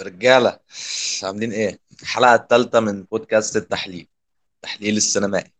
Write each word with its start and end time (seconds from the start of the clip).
رجالة 0.00 0.58
عاملين 1.22 1.52
إيه؟ 1.52 1.78
الحلقة 2.02 2.34
الثالثة 2.34 2.80
من 2.80 3.02
بودكاست 3.02 3.56
التحليل 3.56 4.08
التحليل 4.56 4.96
السينمائي. 4.96 5.52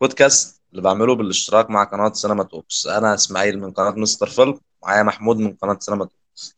بودكاست 0.00 0.62
اللي 0.70 0.82
بعمله 0.82 1.14
بالاشتراك 1.14 1.70
مع 1.70 1.84
قناة 1.84 2.12
سينما 2.12 2.44
توكس. 2.44 2.86
أنا 2.86 3.14
إسماعيل 3.14 3.58
من 3.58 3.72
قناة 3.72 3.90
مستر 3.90 4.26
فيلم 4.26 4.60
معايا 4.82 5.02
محمود 5.02 5.36
من 5.36 5.54
قناة 5.54 5.78
سينما 5.80 6.04
توكس. 6.04 6.54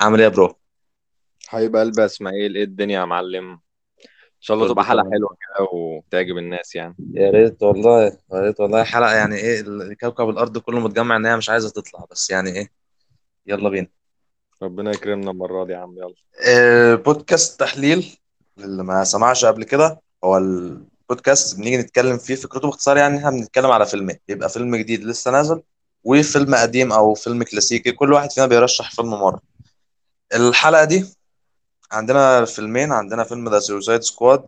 عامل 0.00 0.18
إيه 0.18 0.24
يا 0.24 0.28
bro؟ 0.32 0.58
حبيب 1.46 1.76
قلبي 1.76 2.00
يا 2.00 2.06
إسماعيل 2.06 2.56
إيه 2.56 2.64
الدنيا 2.64 3.00
يا 3.00 3.04
معلم؟ 3.04 3.50
إن 3.50 4.42
شاء 4.44 4.56
الله 4.56 4.68
تبقى 4.68 4.84
حلقة 4.84 5.02
تمام. 5.02 5.12
حلوة 5.14 5.30
كده 5.40 5.68
وتعجب 5.72 6.38
الناس 6.38 6.74
يعني. 6.74 6.94
يا 7.14 7.30
ريت 7.30 7.62
والله 7.62 8.04
يا 8.04 8.40
ريت 8.40 8.60
والله. 8.60 8.84
حلقة 8.84 9.14
يعني 9.14 9.36
إيه 9.36 9.64
كوكب 10.00 10.28
الأرض 10.28 10.58
كله 10.58 10.80
متجمع 10.80 11.16
إن 11.16 11.26
هي 11.26 11.36
مش 11.36 11.50
عايزة 11.50 11.70
تطلع 11.70 12.04
بس 12.10 12.30
يعني 12.30 12.50
إيه 12.50 12.72
يلا 13.46 13.68
بينا. 13.68 13.88
ربنا 14.62 14.90
يكرمنا 14.90 15.30
المرة 15.30 15.64
دي 15.64 15.72
يا 15.72 15.78
عم 15.78 15.96
يلا. 15.98 16.14
آه، 16.46 16.94
بودكاست 16.94 17.60
تحليل 17.60 18.18
اللي 18.58 18.82
ما 18.84 19.04
سمعش 19.04 19.44
قبل 19.44 19.64
كده 19.64 20.00
هو 20.24 20.36
البودكاست 20.38 21.56
بنيجي 21.56 21.76
نتكلم 21.76 22.18
فيه 22.18 22.34
فكرته 22.34 22.68
باختصار 22.68 22.96
يعني 22.96 23.18
إحنا 23.18 23.30
بنتكلم 23.30 23.70
على 23.70 23.86
فيلمين. 23.86 24.16
بيبقى 24.28 24.48
فيلم 24.48 24.76
جديد 24.76 25.04
لسه 25.04 25.30
نازل 25.30 25.62
وفيلم 26.04 26.54
قديم 26.54 26.92
أو 26.92 27.14
فيلم 27.14 27.42
كلاسيكي 27.42 27.92
كل 27.92 28.12
واحد 28.12 28.30
فينا 28.30 28.46
بيرشح 28.46 28.90
فيلم 28.94 29.10
مرة. 29.10 29.40
الحلقة 30.34 30.84
دي 30.84 31.06
عندنا 31.92 32.44
فيلمين 32.44 32.92
عندنا 32.92 33.24
فيلم 33.24 33.48
The 33.48 33.58
Suicide 33.58 34.02
Squad 34.02 34.46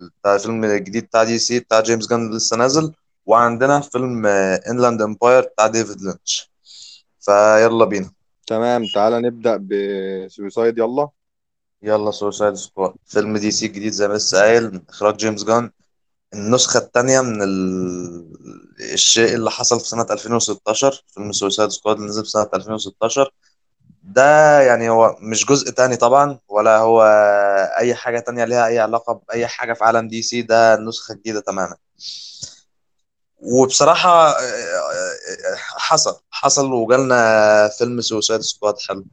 بتاع 0.00 0.38
فيلم 0.38 0.66
جديد 0.66 1.04
بتاع 1.04 1.24
DC 1.24 1.60
بتاع 1.60 1.80
جيمس 1.80 2.08
جن 2.08 2.36
لسه 2.36 2.56
نازل 2.56 2.92
وعندنا 3.26 3.80
فيلم 3.80 4.26
Inland 4.26 5.02
Empire 5.02 5.42
بتاع 5.42 5.66
ديفيد 5.66 6.00
لينش 6.02 6.50
فيلا 7.20 7.84
بينا. 7.84 8.10
تمام 8.46 8.84
تعالى 8.94 9.20
نبدأ 9.20 9.56
ب 9.56 9.71
Suicide 9.71 10.78
يلا. 10.78 11.08
يلا 11.82 12.10
Suicide 12.10 12.54
Squad 12.54 12.94
فيلم 13.06 13.36
DC 13.38 13.68
جديد 13.68 13.92
زي 13.92 14.08
ما 14.08 14.14
لسه 14.14 14.40
قايل 14.40 14.72
من 14.74 14.82
إخراج 14.88 15.16
جيمس 15.16 15.44
جان. 15.44 15.70
النسخة 16.34 16.78
التانية 16.78 17.20
من 17.22 17.42
ال... 17.42 18.32
الشيء 18.94 19.34
اللي 19.34 19.50
حصل 19.50 19.80
في 19.80 19.88
سنة 19.88 20.06
2016 20.10 21.04
فيلم 21.14 21.32
Suicide 21.32 21.70
Squad 21.70 21.96
اللي 21.96 22.08
نزل 22.08 22.24
في 22.24 22.30
سنة 22.30 22.48
2016 22.54 23.30
ده 24.02 24.60
يعني 24.62 24.88
هو 24.90 25.16
مش 25.22 25.46
جزء 25.46 25.70
تاني 25.70 25.96
طبعا 25.96 26.38
ولا 26.48 26.78
هو 26.78 27.02
أي 27.78 27.94
حاجة 27.94 28.18
تانية 28.20 28.44
ليها 28.44 28.66
أي 28.66 28.78
علاقة 28.78 29.22
بأي 29.28 29.46
حاجة 29.46 29.72
في 29.72 29.84
عالم 29.84 30.08
DC. 30.08 30.42
ده 30.42 30.76
نسخة 30.76 31.14
جديدة 31.14 31.40
تماما. 31.40 31.76
وبصراحة 33.38 34.10
آه، 34.28 34.32
آه، 34.32 35.56
حصل 35.58 36.20
حصل 36.30 36.72
وجالنا 36.72 37.68
فيلم 37.78 38.00
Suicide 38.00 38.40
Squad 38.40 38.74
حلو 38.88 39.04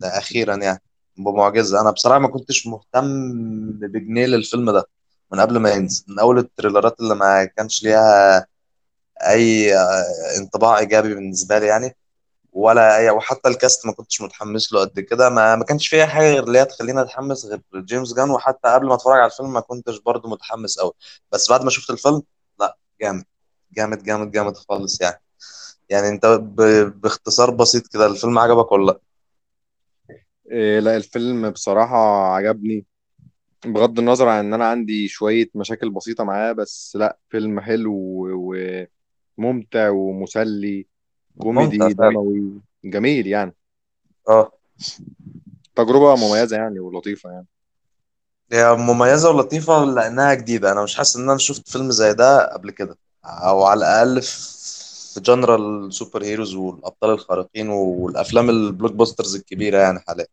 ده 0.00 0.18
أخيرا 0.18 0.56
يعني 0.56 0.82
بمعجزة. 1.18 1.80
أنا 1.80 1.90
بصراحة 1.90 2.18
ما 2.18 2.28
كنتش 2.28 2.66
مهتم 2.66 3.32
بجنيه 3.72 4.26
للفيلم 4.26 4.70
ده 4.70 4.84
من 5.32 5.40
قبل 5.40 5.58
ما 5.58 5.70
ينزل 5.70 6.04
من 6.08 6.18
أول 6.18 6.38
التريلرات 6.38 7.00
اللي 7.00 7.14
ما 7.14 7.44
كانش 7.44 7.82
ليها 7.84 8.46
آه، 9.22 10.38
انطباع 10.38 10.78
إيجابي 10.78 11.14
بالنسبة 11.14 11.58
لي 11.58 11.66
يعني 11.66 11.96
ولا 12.52 12.96
أي 12.98 13.10
وحتى 13.10 13.48
ال 13.48 13.56
cast 13.56 13.86
ما 13.86 13.92
كنتش 13.92 14.20
متحمس 14.22 14.72
له 14.72 14.80
قد 14.80 15.00
كده. 15.00 15.30
ما 15.30 15.56
ما 15.56 15.64
كانش 15.64 15.88
فيها 15.88 16.06
حاجة 16.06 16.24
غير 16.32 16.44
اللي 16.44 16.58
هي 16.60 16.64
تخليني 16.64 17.00
أتحمس 17.02 17.46
غير 17.46 17.60
جيمس 17.76 18.14
جان 18.14 18.30
وحتى 18.30 18.68
قبل 18.68 18.86
ما 18.86 18.94
أتفرج 18.94 19.20
على 19.20 19.32
الفيلم 19.32 19.52
ما 19.52 19.60
كنتش 19.60 19.98
برضه 20.00 20.28
متحمس 20.30 20.78
أوي. 20.78 20.92
بس 21.32 21.50
بعد 21.50 21.64
ما 21.64 21.70
شفت 21.70 21.90
الفيلم 21.90 22.22
لا 22.60 22.78
جامد. 23.00 23.24
جامد 23.76 24.02
جامد 24.02 24.30
جامد 24.30 24.56
خالص 24.56 25.00
يعني. 25.00 25.20
يعني 25.88 26.08
أنت 26.08 26.26
ب... 26.26 26.62
باختصار 27.00 27.50
بسيط 27.50 27.86
كده 27.86 28.06
الفيلم 28.06 28.38
عجبك 28.38 28.72
ولا 28.72 28.86
لأ؟ 28.86 29.00
إيه 30.50 30.78
لأ 30.80 30.96
الفيلم 30.96 31.50
بصراحة 31.50 32.26
عجبني 32.34 32.86
بغض 33.66 33.98
النظر 33.98 34.28
عن 34.28 34.44
إن 34.44 34.54
أنا 34.54 34.66
عندي 34.66 35.08
شوية 35.08 35.50
مشاكل 35.54 35.90
بسيطة 35.90 36.24
معاه 36.24 36.52
بس 36.52 36.96
لأ 36.96 37.18
فيلم 37.28 37.60
حلو 37.60 37.92
وممتع 39.38 39.90
ومسلي 39.90 40.86
ممتع 41.36 41.42
كوميدي 41.42 41.94
فعلا. 41.94 42.10
دموي 42.10 42.60
جميل 42.84 43.26
يعني. 43.26 43.54
آه. 44.28 44.52
تجربة 45.76 46.16
مميزة 46.16 46.56
يعني 46.56 46.80
ولطيفة 46.80 47.30
يعني. 47.30 47.46
هي 48.52 48.74
مميزة 48.76 49.30
ولطيفة 49.30 49.84
لأنها 49.84 50.34
جديدة. 50.34 50.72
أنا 50.72 50.82
مش 50.82 50.96
حاسس 50.96 51.16
إن 51.16 51.30
أنا 51.30 51.38
شفت 51.38 51.68
فيلم 51.68 51.90
زي 51.90 52.14
ده 52.14 52.52
قبل 52.52 52.70
كده. 52.70 52.98
أو 53.26 53.64
على 53.64 53.78
الأقل 53.78 54.22
في 54.22 55.20
genre 55.20 55.86
ال 55.86 56.24
superheroes 56.24 56.54
والأبطال 56.54 57.10
الخارقين 57.10 57.68
والأفلام 57.68 58.50
ال 58.50 58.57
block 58.57 58.92
busters 58.92 59.36
الكبيرة 59.36 59.78
يعني 59.78 60.00
حاليا. 60.00 60.26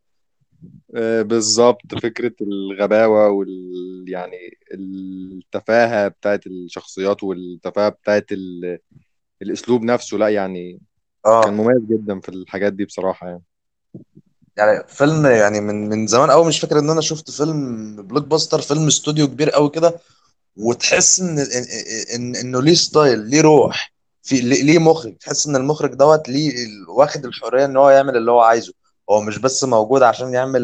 آه، 0.95 1.21
بالظبط. 1.21 1.95
فكرة 2.01 2.33
الغباوة 2.41 3.29
وال 3.29 4.05
يعني 4.07 4.57
التفاهة 4.73 6.07
بتاعت 6.07 6.47
الشخصيات 6.47 7.23
والتفاهة 7.23 7.89
بتاعت 7.89 8.31
ال... 8.31 8.79
الأسلوب 9.41 9.83
نفسه 9.83 10.17
لا 10.17 10.29
يعني 10.29 10.79
كان 11.23 11.33
آه 11.33 11.49
مميز 11.49 11.81
جدا 11.89 12.19
في 12.19 12.29
الحاجات 12.29 12.73
دي 12.73 12.85
بصراحة 12.85 13.27
يعني. 13.27 13.41
يعني 14.57 14.83
فيلم 14.87 15.25
يعني 15.25 15.61
من 15.61 15.89
من 15.89 16.07
زمان 16.07 16.31
قوي 16.31 16.47
مش 16.47 16.59
فاكر 16.59 16.79
إن 16.79 16.89
أنا 16.89 17.01
شفت 17.01 17.31
فيلم 17.31 17.95
blockbuster 17.95 18.61
فيلم 18.61 18.87
استوديو 18.87 19.27
كبير 19.27 19.49
قوي 19.49 19.69
كده 19.69 19.99
وتحس 20.57 21.19
إن 21.19 21.39
إن 21.39 21.45
إن 22.15 22.35
إنه 22.35 22.61
ليه 22.61 22.73
style 22.73 23.19
ليه 23.19 23.41
روح 23.41 23.93
في 24.23 24.41
ليه 24.41 24.79
مخرج؟ 24.79 25.17
تحس 25.17 25.47
إن 25.47 25.55
المخرج 25.55 25.93
دوت 25.93 26.29
ليه 26.29 26.53
واخد 26.89 27.25
الحرية 27.25 27.65
إن 27.65 27.77
هو 27.77 27.89
يعمل 27.89 28.17
اللي 28.17 28.31
هو 28.31 28.39
عايزه. 28.41 28.73
هو 29.09 29.21
مش 29.21 29.37
بس 29.37 29.63
موجود 29.63 30.03
عشان 30.03 30.33
يعمل 30.33 30.61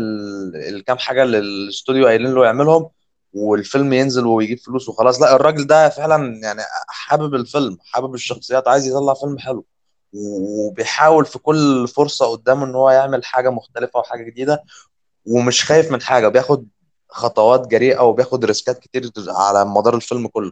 الكام 0.55 0.97
حاجة 0.97 1.23
اللي 1.23 1.37
الاستوديو 1.37 2.07
قايلين 2.07 2.33
له 2.33 2.45
يعملهم 2.45 2.89
والفيلم 3.33 3.93
ينزل 3.93 4.25
ويجيب 4.25 4.59
فلوس 4.59 4.89
وخلاص. 4.89 5.21
لا 5.21 5.35
الراجل 5.35 5.67
ده 5.67 5.89
فعلا 5.89 6.39
يعني 6.43 6.61
حابب 6.87 7.35
الفيلم 7.35 7.77
حابب 7.81 8.13
الشخصيات 8.15 8.67
عايز 8.67 8.87
يطلع 8.87 9.13
فيلم 9.13 9.37
حلو. 9.39 9.65
وبيحاول 10.13 11.25
في 11.25 11.39
كل 11.39 11.87
فرصة 11.87 12.25
قدامه 12.25 12.65
إن 12.65 12.75
هو 12.75 12.89
يعمل 12.89 13.25
حاجة 13.25 13.49
مختلفة 13.49 13.99
وحاجة 13.99 14.23
جديدة 14.23 14.63
ومش 15.25 15.65
خايف 15.65 15.91
من 15.91 16.01
حاجة. 16.01 16.27
بياخد 16.27 16.67
خطوات 17.09 17.67
جريئة 17.67 18.01
وبياخد 18.01 18.45
ريسكات 18.45 18.79
كتير 18.79 19.11
على 19.27 19.65
مدار 19.65 19.95
الفيلم 19.95 20.27
كله. 20.27 20.51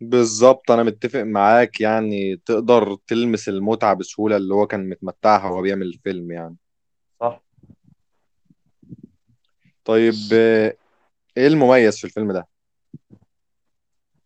بالظبط 0.00 0.70
أنا 0.70 0.82
متفق 0.82 1.20
معاك 1.22 1.80
يعني 1.80 2.36
تقدر 2.46 2.96
تلمس 3.06 3.48
المتعة 3.48 3.94
بسهولة 3.94 4.36
اللي 4.36 4.54
هو 4.54 4.66
كان 4.66 4.88
متمتعها 4.88 5.50
وهو 5.50 5.62
بيعمل 5.62 5.86
الفيلم 5.86 6.32
يعني. 6.32 6.56
صح. 7.20 7.42
طيب 9.84 10.14
آه، 10.32 10.76
إيه 11.36 11.46
المميز 11.46 11.98
في 11.98 12.04
الفيلم 12.04 12.32
ده؟ 12.32 12.48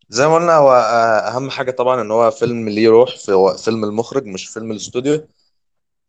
زي 0.09 0.27
ما 0.27 0.35
قلنا 0.35 0.55
هو 0.55 0.71
آه، 0.71 1.35
أهم 1.35 1.49
حاجة 1.49 1.71
طبعا 1.71 2.01
إن 2.01 2.11
هو 2.11 2.31
فيلم 2.31 2.69
ليه 2.69 2.89
روح 2.89 3.17
في 3.17 3.31
هو 3.31 3.53
فيلم 3.53 3.83
المخرج 3.83 4.25
مش 4.25 4.47
فيلم 4.47 4.71
الاستوديو. 4.71 5.27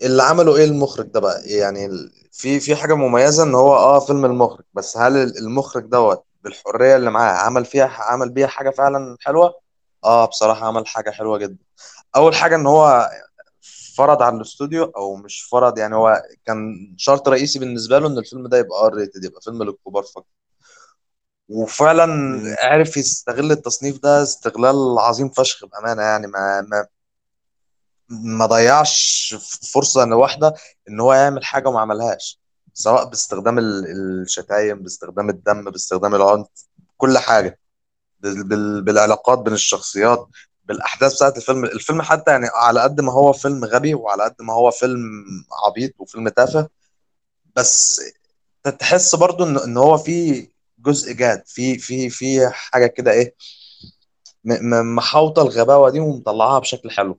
اللي 0.03 0.23
عمله 0.23 0.57
إيه 0.57 0.65
المخرج 0.65 1.07
ده 1.07 1.21
بقى؟ 1.21 1.43
يعني 1.51 1.87
ال- 1.87 2.13
في 2.33 2.61
في 2.61 2.77
حاجة 2.77 2.95
مميزة 2.95 3.43
إن 3.43 3.55
هو 3.55 3.77
آه 3.77 4.01
فيلم 4.01 4.25
المخرج 4.25 4.65
بس 4.75 4.97
هل 4.97 5.17
المخرج 5.39 5.85
دوت 5.85 6.25
بالحرية 6.45 6.97
اللي 6.97 7.11
معاه 7.11 7.33
عمل 7.39 7.65
فيها 7.65 7.87
عمل 7.89 8.31
بيها 8.31 8.47
حاجة 8.47 8.71
فعلا 8.71 9.17
حلوة؟ 9.21 9.55
آه 10.05 10.25
بصراحة 10.25 10.67
عمل 10.67 10.87
حاجة 10.87 11.11
حلوة 11.11 11.39
جدا. 11.39 11.59
أول 12.17 12.35
حاجة 12.35 12.57
إن 12.57 12.67
هو 12.67 13.11
فرض 13.97 14.23
على 14.23 14.37
الاستوديو 14.37 14.85
أو 14.85 15.17
مش 15.17 15.43
فرض 15.43 15.79
يعني 15.79 15.95
هو 15.97 16.23
كان 16.47 16.95
شرط 16.99 17.29
رئيسي 17.29 17.59
بالنسبة 17.59 17.99
له 17.99 18.07
إن 18.09 18.19
الفيلم 18.19 18.49
ده 18.49 18.59
يبقى 18.59 18.87
R 18.87 18.95
rated 18.95 19.25
يبقى 19.25 19.41
فيلم 19.43 19.63
للكبار 19.63 20.03
فقط. 20.03 20.27
وفعلا 21.49 22.07
مم. 22.07 22.55
عرف 22.59 22.97
يستغل 22.97 23.53
التصنيف 23.53 23.99
ده 24.03 24.23
استغلال 24.23 24.99
عظيم 24.99 25.29
فشخ 25.29 25.65
بأمانة 25.67 26.03
يعني 26.03 26.27
ما 26.27 26.61
ما 26.61 26.87
ما 28.11 28.47
ضيعش 28.47 29.35
فرصة 29.73 30.03
إن 30.03 30.13
واحدة 30.13 30.55
إن 30.89 31.01
هو 31.01 31.15
يعمل 31.15 31.45
حاجة 31.45 31.69
وما 31.69 31.81
عملهاش 31.81 32.41
سواء 32.75 33.05
باستخدام 33.05 33.59
ال- 33.59 33.87
الشتايم 34.23 34.83
باستخدام 34.83 35.31
الدم 35.31 35.65
باستخدام 35.71 36.15
العنف 36.15 36.47
كل 36.97 37.19
حاجة. 37.19 37.59
بال- 38.21 38.45
بال- 38.49 38.83
بالعلاقات 38.83 39.39
بين 39.39 39.53
الشخصيات 39.53 40.29
بالأحداث 40.65 41.15
بتاعت 41.15 41.37
الفيلم. 41.37 41.65
الفيلم 41.65 42.03
حتى 42.03 42.31
يعني 42.31 42.47
على 42.55 42.81
قد 42.81 43.01
ما 43.01 43.13
هو 43.13 43.33
فيلم 43.33 43.65
غبي 43.65 43.95
وعلى 43.95 44.25
قد 44.25 44.35
ما 44.41 44.53
هو 44.55 44.71
فيلم 44.71 45.03
عبيط 45.67 45.93
وفيلم 45.99 46.29
تافه 46.29 46.69
بس 47.57 48.01
تحس 48.79 49.15
برضو 49.15 49.45
ان 49.45 49.59
إن 49.59 49.77
هو 49.77 49.99
في 49.99 50.49
جزء 50.79 51.13
جاد 51.13 51.43
في 51.47 51.79
في 51.79 52.11
في 52.11 52.49
حاجة 52.53 52.87
كده 52.87 53.11
إيه 53.13 53.35
محاوطة 54.83 55.43
الغباوة 55.43 55.91
دي 55.91 56.01
ومطلعاها 56.01 56.59
بشكل 56.59 56.91
حلو. 56.91 57.19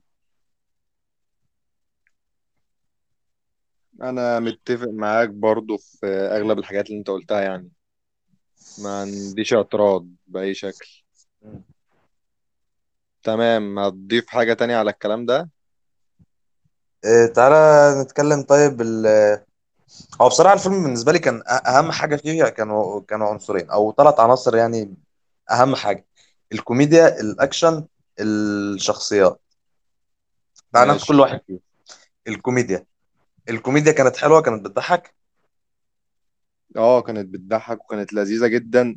أنا 4.01 4.39
متفق 4.39 4.87
معاك 4.87 5.29
برضو 5.29 5.77
في 5.77 6.07
أغلب 6.07 6.59
الحاجات 6.59 6.87
اللي 6.87 6.99
أنت 6.99 7.09
قلتها 7.09 7.41
يعني. 7.41 7.69
ما 8.83 9.01
عنديش 9.01 9.53
اعتراض 9.53 10.07
بأي 10.27 10.53
شكل. 10.53 11.03
تمام 13.23 13.79
هتضيف 13.79 14.27
حاجة 14.29 14.53
تانية 14.53 14.77
على 14.77 14.91
الكلام 14.91 15.25
ده؟ 15.25 15.49
إيه 17.05 17.25
تعالى 17.33 18.01
نتكلم 18.01 18.41
طيب 18.41 18.81
ال- 18.81 19.43
هو 20.21 20.27
بصراحة 20.27 20.53
الفيلم 20.55 20.83
بالنسبة 20.83 21.11
لي 21.11 21.19
كان 21.19 21.41
أ- 21.41 21.67
أهم 21.67 21.91
حاجة 21.91 22.15
فيه 22.15 22.43
كانوا 22.43 23.01
كانوا 23.01 23.27
عنصرين 23.27 23.69
أو 23.69 23.93
ثلاث 23.97 24.19
عناصر 24.19 24.55
يعني 24.55 24.95
أهم 25.51 25.75
حاجة. 25.75 26.05
الكوميديا 26.53 27.19
الأكشن 27.19 27.85
الشخصيات. 28.19 29.41
تعال 30.73 30.87
ناخد 30.87 30.99
ماشي. 30.99 31.07
كل 31.13 31.19
واحد 31.19 31.41
فيهم. 31.47 31.59
الكوميديا. 32.27 32.85
الكوميديا 33.49 33.91
كانت 33.91 34.17
حلوة 34.17 34.41
كانت 34.41 34.65
بتضحك؟ 34.65 35.15
آه 36.77 37.01
كانت 37.01 37.29
بتضحك 37.33 37.83
وكانت 37.85 38.13
لذيذة 38.13 38.47
جدا. 38.47 38.95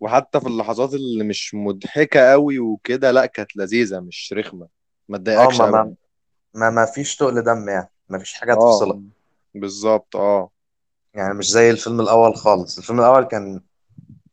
وحتى 0.00 0.40
في 0.40 0.46
اللحظات 0.48 0.94
اللي 0.94 1.24
مش 1.24 1.54
مضحكة 1.54 2.32
قوي 2.32 2.58
وكده 2.58 3.10
لأ 3.10 3.26
كانت 3.26 3.56
لذيذة 3.56 4.00
مش 4.00 4.34
رخمة. 4.38 4.68
ما 5.08 5.18
آه 5.36 5.50
تضايقكش 5.50 5.58
ما 5.58 5.66
ابدا 5.68 5.70
ما 5.70 5.94
ما, 6.54 6.70
ما 6.70 6.86
فيش 6.86 7.16
تقل 7.16 7.42
دم 7.44 7.68
يعني 7.68 7.90
ما 8.08 8.18
فيش 8.18 8.34
حاجة 8.34 8.54
آه 8.54 8.54
تفصلك. 8.54 9.00
بالظبط 9.54 10.16
آه. 10.16 10.50
يعني 11.14 11.34
مش 11.34 11.50
زي 11.50 11.70
الفيلم 11.70 12.00
الأول 12.00 12.36
خالص. 12.36 12.78
الفيلم 12.78 13.00
الأول 13.00 13.24
كان 13.24 13.60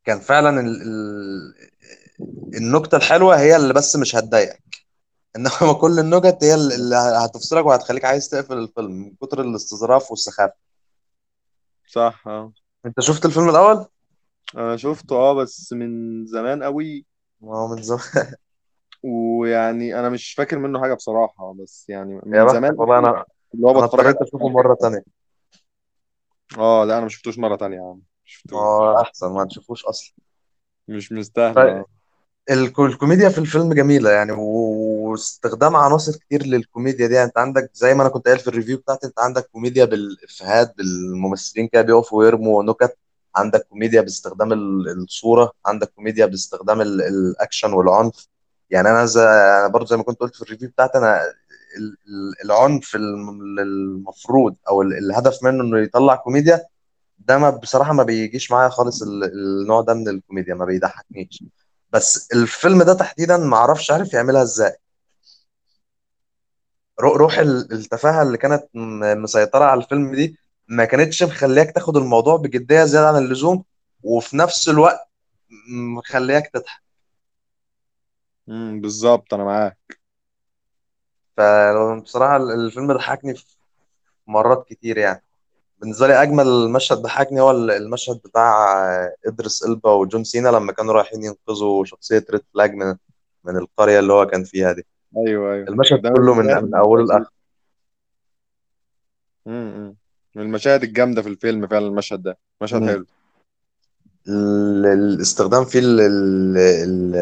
كان 0.05 0.19
فعلا 0.19 0.61
ال... 0.61 0.81
ال... 0.81 1.55
النكتة 2.57 2.97
الحلوة 2.97 3.39
هي 3.39 3.55
اللي 3.55 3.73
بس 3.73 3.95
مش 3.95 4.15
هتضايقك. 4.15 4.63
إنما 5.35 5.73
كل 5.81 5.99
النكت 5.99 6.43
هي 6.43 6.55
اللي 6.55 6.95
هتفصلك 6.95 7.65
وهتخليك 7.65 8.05
عايز 8.05 8.29
تقفل 8.29 8.57
الفيلم 8.57 8.91
من 8.91 9.15
كتر 9.21 9.41
الاستظراف 9.41 10.11
والسخافة. 10.11 10.53
صح 11.87 12.27
آه. 12.27 12.53
أنت 12.85 12.99
شفت 12.99 13.25
الفيلم 13.25 13.49
الأول؟ 13.49 13.85
أنا 14.57 14.77
شفته 14.77 15.15
آه 15.15 15.33
بس 15.33 15.73
من 15.73 16.25
زمان 16.25 16.63
قوي 16.63 17.05
ما 17.41 17.57
هو 17.57 17.67
من 17.75 17.81
زمان. 17.81 18.01
ويعني 19.03 19.99
أنا 19.99 20.09
مش 20.09 20.33
فاكر 20.33 20.59
منه 20.59 20.81
حاجة 20.81 20.93
بصراحة 20.93 21.53
بس 21.53 21.85
يعني 21.89 22.13
يا 22.13 22.19
من 22.25 22.47
زمان 22.47 22.71
بختك 22.71 22.79
والله 22.79 22.95
قوي 22.95 22.99
أنا 22.99 23.25
اللي 23.53 23.67
هو 23.67 23.71
أنا 23.71 23.85
بتفرج 23.85 24.05
اضطريت 24.05 24.15
عليه. 24.17 24.27
اشوفه 24.27 24.49
مرة 24.49 24.77
تانية. 24.81 25.03
آه 26.57 26.85
لا 26.85 26.93
أنا 26.93 27.01
ما 27.01 27.09
شفتوش 27.09 27.37
مرة 27.39 27.55
تانية 27.55 27.77
يا 27.77 27.81
عم 27.81 27.87
ما 27.87 27.95
ما 27.95 28.03
شفتوش 28.25 28.57
هو 28.57 29.01
أحسن 29.01 29.27
ما 29.33 29.45
تشوفوش 29.45 29.85
أصلا. 29.85 30.13
مش 30.87 31.11
مستاهلة 31.11 31.85
الك- 32.49 32.79
الكوميديا 32.79 33.29
في 33.29 33.37
الفيلم 33.37 33.73
جميلة 33.73 34.09
يعني 34.11 34.31
واستخدام 34.31 35.75
عناصر 35.75 36.11
كتير 36.17 36.43
للكوميديا 36.45 37.07
دي. 37.07 37.13
يعني 37.13 37.27
انت 37.27 37.37
عندك 37.37 37.71
زي 37.73 37.93
ما 37.93 38.01
أنا 38.01 38.09
كنت 38.09 38.25
قايل 38.27 38.39
في 38.39 38.47
ال 38.47 38.52
review 38.52 38.77
بتاعتي 38.77 39.07
انت 39.07 39.19
عندك 39.19 39.49
كوميديا 39.53 39.85
بالإفيهات 39.85 40.77
بالممثلين 40.77 41.67
كده 41.67 41.81
بيقفوا 41.81 42.19
ويرموا 42.19 42.63
نكت. 42.63 42.97
عندك 43.35 43.67
كوميديا 43.69 44.01
باستخدام 44.01 44.53
ال- 44.53 44.89
الصورة 45.03 45.51
عندك 45.65 45.89
كوميديا 45.95 46.25
باستخدام 46.25 46.81
ال- 46.81 47.01
الأكشن 47.01 47.73
والعنف. 47.73 48.27
يعني 48.69 48.89
أنا 48.89 49.05
زي 49.05 49.21
أنا 49.23 49.67
برضه 49.67 49.85
زي 49.85 49.97
ما 49.97 50.03
كنت 50.03 50.19
قلت 50.19 50.35
في 50.35 50.41
ال 50.41 50.45
review 50.45 50.69
بتاعتي 50.69 50.97
أنا 50.97 51.21
ال- 51.77 51.97
ال- 52.07 52.45
العنف 52.45 52.95
الم- 52.95 53.59
المفروض 53.59 54.55
أو 54.69 54.81
ال- 54.81 54.97
الهدف 54.97 55.43
منه 55.43 55.63
إنه 55.63 55.79
يطلع 55.79 56.15
كوميديا 56.15 56.61
ده 57.19 57.37
ما 57.37 57.49
بصراحة 57.49 57.93
ما 57.93 58.03
بيجيش 58.03 58.51
معايا 58.51 58.69
خالص 58.69 59.01
ال- 59.01 59.23
النوع 59.23 59.81
ده 59.81 59.93
من 59.93 60.07
الكوميديا 60.09 60.53
ما 60.55 60.65
بيضحكنيش. 60.65 61.43
بس 61.93 62.31
الفيلم 62.33 62.83
ده 62.83 62.93
تحديدا 62.93 63.37
ما 63.37 63.57
أعرفش 63.57 63.91
عارف 63.91 64.13
يعملها 64.13 64.41
إزاي. 64.43 64.75
رو- 66.99 67.15
روح 67.15 67.37
ال- 67.39 67.73
التفاهة 67.73 68.21
اللي 68.21 68.37
كانت 68.37 68.63
م- 68.73 69.21
مسيطرة 69.23 69.65
على 69.65 69.83
الفيلم 69.83 70.15
دي 70.15 70.37
ما 70.67 70.85
كانتش 70.85 71.23
مخلياك 71.23 71.71
تاخد 71.71 71.97
الموضوع 71.97 72.37
بجدية 72.37 72.83
زيادة 72.85 73.07
عن 73.07 73.17
اللزوم 73.17 73.63
وفي 74.03 74.37
نفس 74.37 74.69
الوقت 74.69 74.99
مخلياك 75.97 76.47
تضحك. 76.53 76.81
امم 78.49 78.81
بالظبط 78.81 79.33
أنا 79.33 79.43
معاك. 79.43 79.77
فبصراحة 81.37 82.37
ال- 82.37 82.51
الفيلم 82.51 82.93
ضحكني 82.93 83.35
في 83.35 83.45
مرات 84.27 84.65
كتير 84.69 84.97
يعني. 84.97 85.23
بالنسبة 85.81 86.07
لي 86.07 86.21
أجمل 86.23 86.69
مشهد 86.69 86.97
ضحكني 86.97 87.41
هو 87.41 87.51
ال- 87.51 87.71
المشهد 87.71 88.17
بتاع 88.25 88.75
إدريس 89.25 89.63
إلبا 89.63 89.91
وجون 89.91 90.23
سينا 90.23 90.49
لما 90.49 90.71
كانوا 90.71 90.93
رايحين 90.93 91.23
ينقذوا 91.23 91.85
شخصية 91.85 92.25
ريد 92.31 92.41
فلاج 92.53 92.73
من 92.73 92.95
من 93.43 93.57
القرية 93.57 93.99
اللي 93.99 94.13
هو 94.13 94.25
كان 94.25 94.43
فيها 94.43 94.71
دي. 94.71 94.85
أيوه 95.17 95.53
أيوه. 95.53 95.67
المشهد 95.67 96.07
كله 96.07 96.33
من 96.33 96.45
من. 96.45 96.69
لآخره 96.69 97.27
امم 99.47 99.95
من 100.35 100.41
المشاهد 100.41 100.83
الجامدة 100.83 101.21
في 101.21 101.29
الفيلم 101.29 101.67
فعلا 101.67 101.87
المشهد 101.87 102.23
ده. 102.23 102.37
مشهد 102.61 102.81
مم. 102.81 102.87
حلو. 102.89 103.05
الاستخدام 104.27 105.65
فيه 105.65 105.79
ال- 105.79 105.99
ال- 106.01 106.57
ال- 106.57 107.15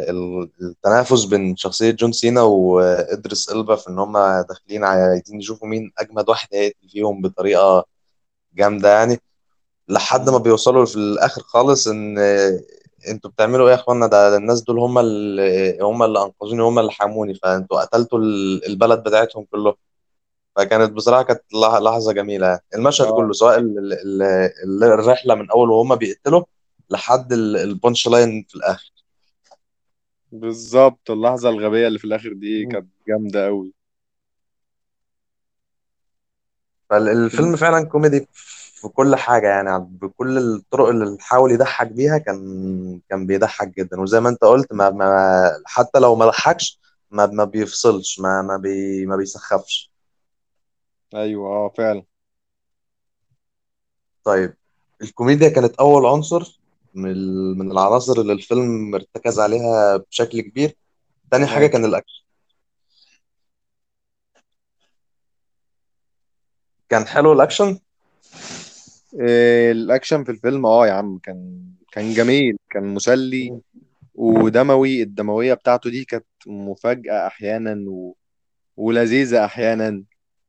ال- 0.10 0.50
التنافس 0.62 1.24
بين 1.24 1.56
شخصية 1.56 1.90
جون 1.90 2.12
سينا 2.12 2.42
وإدريس 2.42 3.48
إلبا 3.50 3.76
في 3.76 3.88
إن 3.88 3.98
هما 3.98 4.44
داخلين 4.48 4.84
عايزين 4.84 5.40
يشوفوا 5.40 5.68
مين 5.68 5.92
أجمد 5.98 6.28
واحد 6.28 6.48
هيقتل 6.52 6.88
فيهم 6.88 7.22
بطريقة 7.22 7.84
جامدة 8.54 8.88
يعني 8.92 9.18
لحد 9.88 10.30
ما. 10.30 10.38
بيوصلوا 10.38 10.84
في 10.86 10.96
الآخر 10.96 11.40
خالص 11.42 11.88
إن 11.88 12.18
أنتوا 13.08 13.30
بتعملوا 13.30 13.66
إيه 13.68 13.74
يا 13.74 13.80
إخوانا 13.80 14.06
ده 14.06 14.36
الناس 14.36 14.62
دول 14.62 14.78
هم 14.78 14.98
اللي 14.98 15.78
هم 15.82 16.02
اللي 16.02 16.22
أنقذوني 16.22 16.62
هم 16.62 16.78
اللي 16.78 16.90
حموني 16.92 17.34
فأنتوا 17.34 17.82
قتلتوا 17.82 18.18
ال- 18.18 18.66
البلد 18.66 19.02
بتاعتهم 19.02 19.44
كلهم 19.52 19.74
فكانت 20.56 20.92
بصراحة 20.92 21.22
كانت 21.22 21.40
لح- 21.54 21.82
لحظة 21.82 22.12
جميلة 22.12 22.46
يعني. 22.46 22.60
المشهد 22.74 23.06
آه. 23.06 23.16
كله 23.16 23.32
سواء 23.32 23.58
ال- 23.58 23.92
ال- 23.92 24.22
ال- 24.64 24.84
الرحلة 24.84 25.34
من 25.34 25.50
أول 25.50 25.70
وهما 25.70 25.94
بيقتلوا 25.94 26.44
لحد 26.90 27.32
ال- 27.32 27.56
ال 27.56 28.08
punchline 28.08 28.46
في 28.48 28.54
الآخر. 28.54 28.92
بالظبط. 30.32 31.10
اللحظة 31.10 31.48
الغبية 31.48 31.86
اللي 31.86 31.98
في 31.98 32.04
الآخر 32.04 32.32
دي. 32.32 32.66
كانت 32.66 32.86
جامدة 33.08 33.46
قوي 33.46 33.72
فالفيلم 36.90 37.56
فعلا 37.56 37.84
كوميدي 37.88 38.28
في 38.32 38.88
كل 38.88 39.16
حاجة 39.16 39.46
يعني. 39.48 39.78
بكل 39.90 40.38
الطرق 40.38 40.88
اللي 40.88 41.16
حاول 41.20 41.52
يضحك 41.52 41.86
بيها 41.92 42.18
كان 42.18 43.00
كان 43.10 43.26
بيضحك 43.26 43.68
جدا. 43.78 44.00
وزي 44.00 44.20
ما 44.20 44.28
أنت 44.28 44.44
قلت 44.44 44.72
ما 44.72 44.90
ما 44.90 45.50
حتى 45.66 45.98
لو 45.98 46.14
ما 46.16 46.26
ضحكش 46.26 46.80
ما 47.10 47.26
ما 47.26 47.44
بيفصلش 47.44 48.20
ما 48.20 48.42
ما 48.42 48.56
بي 48.56 49.06
ما 49.06 49.16
بيسخفش. 49.16 49.90
أيوه 51.16 51.48
آه 51.48 51.68
فعلا. 51.76 52.02
طيب 54.24 54.54
الكوميديا 55.02 55.48
كانت 55.48 55.74
أول 55.74 56.06
عنصر 56.06 56.60
من 56.94 57.10
ال- 57.10 57.58
من 57.58 57.70
العناصر 57.72 58.20
اللي 58.20 58.32
الفيلم 58.32 58.94
ارتكز 58.94 59.40
عليها 59.40 59.96
بشكل 59.96 60.40
كبير. 60.40 60.76
تاني 61.30 61.46
حاجة 61.46 61.66
كان 61.66 61.84
الأكشن. 61.84 62.22
كان 66.88 67.06
حلو 67.06 67.32
الأكشن؟ 67.32 67.78
إيه 69.20 69.72
الأكشن 69.72 70.24
في 70.24 70.30
الفيلم 70.30 70.66
آه 70.66 70.86
يا 70.86 70.92
عم 70.92 71.18
كان 71.18 71.62
كان 71.92 72.14
جميل 72.14 72.58
كان 72.70 72.94
مسلي. 72.94 73.60
ودموي. 74.14 75.02
الدموية 75.02 75.54
بتاعته 75.54 75.90
دي 75.90 76.04
كانت 76.04 76.26
مفاجأة 76.46 77.26
أحيانا 77.26 77.90
و... 77.90 78.16
ولذيذة 78.76 79.44
أحيانا. 79.44 79.90
مم. 79.90 80.04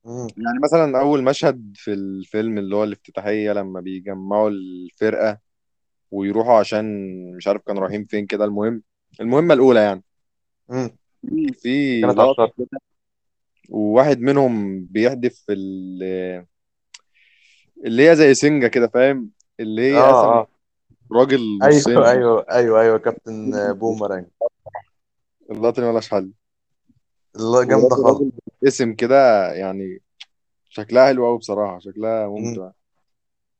يعني 0.08 0.60
مثلا 0.64 1.00
أول 1.02 1.24
مشهد 1.24 1.72
في 1.76 1.94
الفيلم 1.94 2.58
اللي 2.58 2.76
هو 2.76 2.84
الافتتاحية 2.84 3.52
لما 3.54 3.80
بيجمعوا 3.82 4.50
الفرقة 4.50 5.38
ويروحوا 6.12 6.60
عشان 6.60 6.86
مش 7.38 7.48
عارف 7.48 7.62
كانوا 7.62 7.82
رايحين 7.82 8.06
فين 8.06 8.26
كده 8.26 8.46
المهم 8.46 8.84
المهمة 9.22 9.54
الأولى 9.54 9.80
يعني. 9.80 10.04
مم. 10.70 10.98
في 11.54 12.02
كانت 12.02 12.20
على 12.20 12.32
الشط 12.32 12.54
كده 12.58 12.80
وواحد 13.70 14.20
منهم 14.20 14.86
بيحدف 14.86 15.44
ال- 15.50 16.46
اللي 17.86 18.10
هي 18.10 18.16
زي 18.16 18.34
سنجة 18.34 18.68
كده 18.68 18.88
فاهم؟ 18.88 19.30
اللي 19.60 19.82
هي 19.82 19.98
آه 20.02 20.40
آه. 20.40 20.48
راجل 21.12 21.60
أيوه 21.64 21.78
نصين 21.78 21.96
دي 21.96 22.10
أيوه 22.10 22.46
أيوه 22.52 22.82
أيوه 22.82 22.98
كابتن 22.98 23.74
بومرانج. 23.74 24.26
اللقطة 25.52 25.82
دي 25.82 25.88
ملهاش 25.88 26.10
حل. 26.10 26.32
الله 27.36 27.64
جامدة 27.64 27.86
وراجل 27.86 28.04
خالص. 28.04 28.32
اسم 28.68 28.94
كده 28.96 29.16
يعني 29.54 30.00
شكلها 30.70 31.06
حلو 31.08 31.28
قوي 31.28 31.38
بصراحة 31.38 31.80
شكلها 31.80 32.28
مم. 32.38 32.60
ممتع 32.60 32.72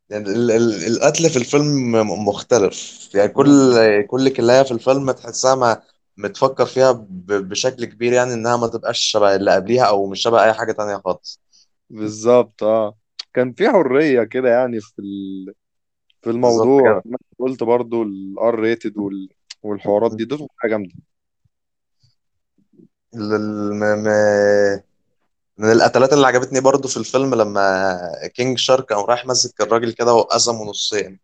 يعني 0.10 0.30
ال 0.30 0.52
ال 0.52 0.88
القتل 0.88 1.30
في 1.30 1.38
الفيلم 1.38 1.92
م- 1.92 2.28
مختلف 2.28 3.10
يعني 3.16 3.30
كل. 3.30 3.74
كل 4.08 4.30
كلاية 4.30 4.64
في 4.64 4.72
الفيلم 4.72 5.12
تحسها 5.12 5.56
ما 5.56 5.82
متفكر 6.18 6.66
فيها 6.66 6.92
ب- 6.92 7.50
بشكل 7.50 7.86
كبير 7.86 8.14
يعني 8.14 8.34
إنها 8.34 8.58
ما 8.58 8.68
تبقاش 8.68 9.00
شبه 9.00 9.36
اللي 9.36 9.52
قبليها 9.56 9.84
أو 9.86 10.08
مش 10.08 10.22
شبه 10.22 10.44
أي 10.44 10.54
حاجة 10.54 10.72
تانية 10.72 11.02
خالص 11.06 11.42
بالظبط 11.90 12.64
آه 12.64 12.98
كان 13.34 13.54
في 13.54 13.70
حرية 13.70 14.24
كده 14.24 14.50
يعني 14.50 14.82
في 14.82 15.00
ال... 15.00 15.54
في 16.24 16.32
بالظبط 16.42 16.72
الموضوع 16.72 16.82
كده 16.84 17.04
ما 17.06 17.18
قلت 17.40 17.64
برضو 17.64 18.04
ال 18.04 18.56
R 18.60 18.66
rated 18.66 18.98
وال... 18.98 19.30
والحوارات. 19.64 20.14
دي 20.14 20.26
دول 20.26 20.48
حاجة 20.58 20.72
جامدة 20.72 20.94
ال- 23.16 23.34
ال- 23.34 23.74
م- 23.74 24.04
م- 24.04 24.84
من 25.58 25.72
القتلات 25.72 26.14
اللي 26.14 26.28
عجبتني 26.28 26.60
برضو 26.60 26.88
في 26.88 26.98
الفيلم 26.98 27.36
لما 27.36 27.98
King 28.36 28.58
Shark 28.58 28.94
قام 28.94 29.06
رايح 29.06 29.26
مسك 29.26 29.62
الراجل 29.62 29.92
كده 29.92 30.14
وقسمه 30.14 30.66
نصين. 30.66 31.20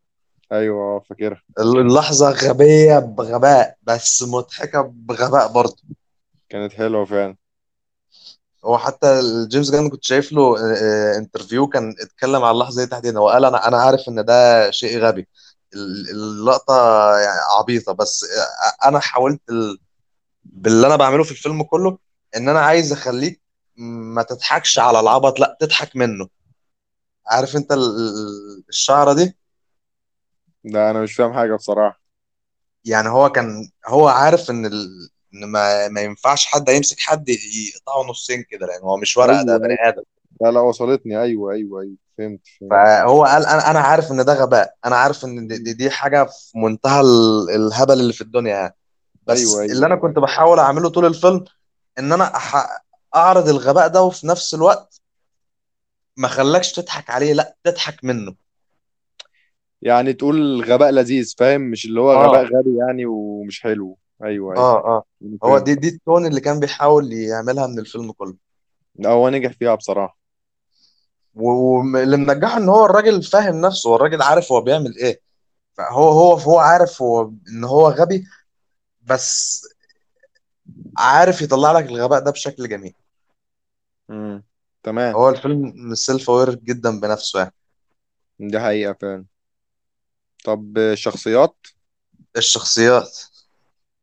أيوه 0.52 0.82
آه، 0.84 1.04
فاكرها. 1.10 1.42
اللحظة 1.60 2.30
غبية 2.32 3.00
بغباء 3.00 3.76
بس 3.84 4.24
مضحكة 4.24 4.82
بغباء 4.96 5.48
برضو 5.48 5.82
كانت 6.50 6.74
حلوة 6.74 7.06
فعلا. 7.06 7.36
هو 8.66 8.78
حتى 8.78 9.22
جيمس 9.48 9.72
جان 9.72 9.90
كنت 9.90 10.04
شايف 10.04 10.32
له 10.34 10.42
آه، 10.42 10.76
آه، 11.16 11.18
interview 11.18 11.68
كان 11.68 11.96
اتكلم 12.02 12.44
على 12.44 12.52
اللحظة 12.52 12.84
دي 12.84 12.90
تحديدا 12.90 13.20
هو 13.20 13.30
قال 13.30 13.46
أنا 13.46 13.68
أنا 13.68 13.78
عارف 13.78 14.02
إن 14.10 14.26
ده 14.26 14.72
شيء 14.72 15.00
غبي. 15.00 15.28
ال- 15.76 16.10
اللقطة 16.12 16.74
يعني 17.20 17.40
عبيطة 17.60 17.94
بس 17.94 18.24
آه، 18.24 18.88
أنا 18.88 19.00
حاولت 19.00 19.42
ال- 19.50 19.80
باللي 20.46 20.88
أنا 20.88 20.96
بعمله 20.96 21.24
في 21.24 21.32
الفيلم 21.32 21.64
كله 21.64 21.98
إن 22.38 22.50
أنا 22.50 22.60
عايز 22.62 22.92
أخليك 22.94 23.43
ما 23.78 24.24
تضحكش 24.24 24.80
على 24.80 25.00
العبط 25.00 25.40
لا 25.40 25.58
تضحك 25.62 25.96
منه. 25.96 26.28
عارف 27.28 27.56
انت 27.56 27.72
ال- 27.72 27.80
ال- 27.80 28.64
الشعرة 28.70 29.14
دي؟ 29.14 29.38
ده 30.66 30.92
أنا 30.92 31.02
مش 31.02 31.14
فاهم 31.16 31.34
حاجة 31.34 31.56
بصراحة. 31.56 32.02
يعني 32.86 33.10
هو 33.10 33.30
كان 33.32 33.70
هو 33.88 34.08
عارف 34.08 34.50
إن 34.52 34.66
ال... 34.66 35.10
إن 35.34 35.46
ما 35.46 35.88
ما 35.88 36.02
ينفعش 36.02 36.46
حد 36.46 36.70
يمسك 36.70 37.00
حد 37.00 37.30
يقطعه 37.30 38.04
نصين 38.10 38.44
كده 38.50 38.68
لأن 38.68 38.82
هو 38.84 38.98
مش 38.98 39.18
ورقة 39.18 39.44
ده 39.44 39.58
أيوه 39.58 39.58
بني 39.58 39.74
أيوه. 39.74 39.90
آدم. 39.90 40.04
لا 40.42 40.52
لا 40.52 40.60
وصلتني. 40.60 41.22
أيوه 41.22 41.54
أيوه 41.54 41.82
أيوه. 41.82 41.96
فهمت 42.18 42.48
فهمت. 42.62 42.70
فهو 42.70 43.24
قال 43.26 43.46
أنا 43.46 43.72
أنا 43.72 43.80
عارف 43.80 44.12
إن 44.12 44.26
ده 44.26 44.34
غباء. 44.34 44.76
أنا 44.86 44.96
عارف 44.96 45.26
إن 45.26 45.48
دي, 45.48 45.58
دي 45.58 45.74
دي 45.74 45.90
حاجة 45.92 46.24
في 46.26 46.58
منتهى 46.60 47.02
ال- 47.02 47.50
الهبل 47.56 47.94
اللي 48.00 48.14
في 48.14 48.22
الدنيا 48.22 48.56
يعني. 48.56 48.76
أيوه 49.30 49.62
بس 49.62 49.66
اللي 49.70 49.86
أيوه 49.86 49.88
أنا 49.88 49.96
كنت 49.96 50.20
بحاول 50.20 50.60
أعمله 50.60 50.90
طول 50.90 51.06
الفيلم 51.06 51.46
إن 52.00 52.14
أنا 52.14 52.36
أح... 52.38 52.56
أعرض 53.16 53.50
الغباء 53.50 53.88
ده 53.88 54.04
وفي 54.04 54.28
نفس 54.28 54.54
الوقت 54.54 55.02
ما 56.18 56.28
خلاكش 56.28 56.72
تضحك 56.72 57.10
عليه 57.10 57.34
لا 57.34 57.56
تضحك 57.64 58.04
منه. 58.04 58.36
يعني 59.82 60.14
تقول 60.14 60.64
غباء 60.64 60.92
لذيذ 60.92 61.34
فاهم؟ 61.38 61.62
مش 61.62 61.86
اللي 61.86 62.02
هو 62.02 62.14
غباء 62.14 62.42
آه. 62.42 62.46
غبي 62.46 62.78
يعني 62.78 63.06
ومش 63.06 63.62
حلو. 63.62 63.98
أيوه 64.24 64.54
أيوه. 64.54 64.66
آه 64.66 64.78
آه. 64.78 65.04
هو 65.44 65.60
دي 65.60 65.76
دي 65.76 65.88
التون 65.88 66.26
اللي 66.26 66.42
كان 66.42 66.60
بيحاول 66.60 67.14
يعملها 67.14 67.68
من 67.68 67.80
الفيلم 67.80 68.12
كله. 68.12 68.36
لا، 68.96 69.10
هو 69.10 69.30
نجح 69.30 69.52
فيها 69.52 69.76
بصراحة. 69.76 70.18
واللي 71.36 72.18
منجحه 72.18 72.58
إن 72.58 72.70
هو 72.70 72.86
الراجل 72.86 73.24
فاهم 73.24 73.62
نفسه 73.62 73.90
هو 73.90 73.96
الراجل 73.96 74.22
عارف 74.22 74.52
هو 74.52 74.62
بيعمل 74.62 74.98
إيه. 74.98 75.22
فهو 75.74 76.10
هو 76.10 76.34
هو 76.34 76.60
عارف 76.60 77.02
هو 77.02 77.32
إن 77.50 77.64
هو 77.64 77.90
غبي 77.90 78.26
بس 79.02 79.62
عارف 80.98 81.42
يطلع 81.42 81.72
لك 81.72 81.86
الغباء 81.86 82.20
ده 82.20 82.32
بشكل 82.32 82.70
جميل. 82.70 82.94
امم 84.10 84.44
تمام. 84.84 85.16
هو 85.16 85.30
الفيلم 85.30 85.96
self 85.96 86.30
aware 86.30 86.56
جدا 86.56 87.00
بنفسه 87.00 87.40
يعني. 87.40 87.54
دي 88.40 88.60
حقيقة 88.60 88.94
فعلا. 88.94 89.26
طب 90.46 90.78
الشخصيات؟ 90.78 91.56
الشخصيات. 92.38 93.20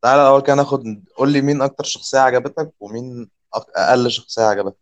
تعالى 0.01 0.21
الأول 0.21 0.41
كده 0.41 0.55
ناخد 0.55 0.83
قول 1.17 1.33
لي 1.33 1.41
مين 1.41 1.61
أكتر 1.61 1.83
شخصية 1.83 2.19
عجبتك 2.19 2.73
ومين 2.79 3.29
أك- 3.55 3.71
أقل 3.75 4.11
شخصية 4.11 4.41
عجبتك. 4.43 4.77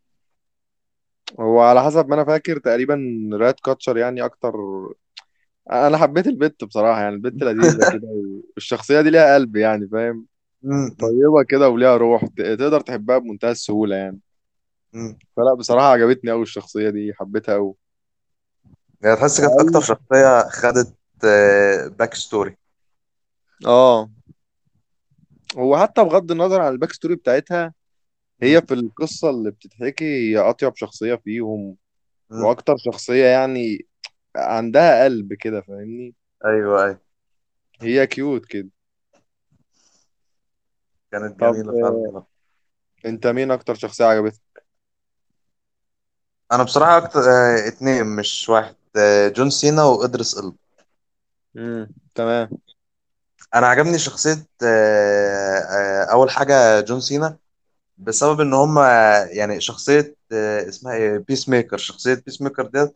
هو 1.40 1.60
على 1.62 1.84
حسب 1.84 2.08
ما 2.10 2.16
أنا 2.16 2.26
فاكر 2.26 2.60
تقريبا 2.60 3.00
Ratcatcher 3.34 3.98
يعني 3.98 4.26
أكتر 4.26 4.54
أنا 5.72 5.98
حبيت 5.98 6.28
البت 6.28 6.64
بصراحة 6.64 7.02
يعني 7.02 7.16
البت 7.16 7.44
لذيذة 7.44 7.86
كده 7.92 8.08
والشخصية 8.56 9.02
دي 9.02 9.10
ليها 9.10 9.36
قلب 9.36 9.56
يعني 9.56 9.88
فاهم؟ 9.88 10.28
طيبة 11.00 11.44
كده 11.50 11.70
وليها 11.70 11.98
روح 11.98 12.26
ت- 12.26 12.42
تقدر 12.42 12.82
تحبها 12.82 13.18
بمنتهى 13.18 13.52
السهولة 13.52 13.96
يعني. 13.96 14.20
فلا 15.38 15.54
بصراحة 15.58 15.86
عجبتني 15.86 16.32
أوي 16.32 16.42
الشخصية 16.42 16.90
دي 16.90 17.14
حبيتها 17.14 17.56
أوي. 17.56 17.76
يعني 19.02 19.16
تحس 19.16 19.42
كانت 19.42 19.54
أكتر 19.60 19.82
شخصية 19.82 20.50
خدت 20.50 20.96
backstory 22.00 22.58
آه. 23.66 24.10
هو 25.58 25.78
حتى 25.78 26.04
بغض 26.04 26.32
النظر 26.32 26.62
عن 26.62 26.72
ال 26.72 26.92
backstory 26.92 27.16
بتاعتها 27.16 27.74
هي 28.42 28.62
في 28.62 28.74
القصة 28.74 29.30
اللي 29.30 29.52
بتتحكي 29.52 30.06
هي 30.06 30.38
أطيب 30.38 30.76
شخصية 30.76 31.16
فيهم. 31.16 31.76
وأكتر 32.32 32.76
شخصية 32.78 33.26
يعني 33.26 33.86
عندها 34.36 35.04
قلب 35.04 35.34
كده 35.34 35.62
فاهمني؟ 35.62 36.16
أيوه 36.46 36.84
أيوه. 36.84 37.02
هي 37.82 38.08
cute 38.08 38.46
كده. 38.46 38.70
كانت 41.12 41.40
طب 41.40 41.54
جميلة 41.54 41.72
آه، 41.72 41.82
فعلا 41.82 42.24
أنت 43.06 43.28
مين 43.28 43.52
أكتر 43.52 43.74
شخصية 43.76 44.06
عجبتك؟ 44.06 44.42
أنا 46.52 46.64
بصراحة 46.64 46.98
أكتر 46.98 47.20
آه، 47.20 47.68
اتنين 47.68 48.06
مش 48.06 48.50
واحد. 48.50 48.76
آه، 48.98 49.28
جون 49.28 49.50
سينا 49.50 49.84
وإدريس 49.84 50.38
إلبا. 50.38 50.56
امم 51.56 51.88
تمام. 52.16 52.50
أنا 53.56 53.68
عجبني 53.68 54.00
شخصية 54.00 54.48
آه، 54.64 55.58
آه، 55.60 56.04
أول 56.12 56.30
حاجة 56.32 56.82
جون 56.82 57.02
سينا 57.02 57.38
بسبب 57.98 58.42
إن 58.42 58.54
هم 58.54 58.80
يعني 59.32 59.62
شخصية 59.62 60.16
آه، 60.34 60.70
اسمها 60.70 60.94
إيه 60.96 61.18
Peacemaker 61.18 61.78
شخصية 61.78 62.16
Peacemaker 62.26 62.68
ديت 62.68 62.94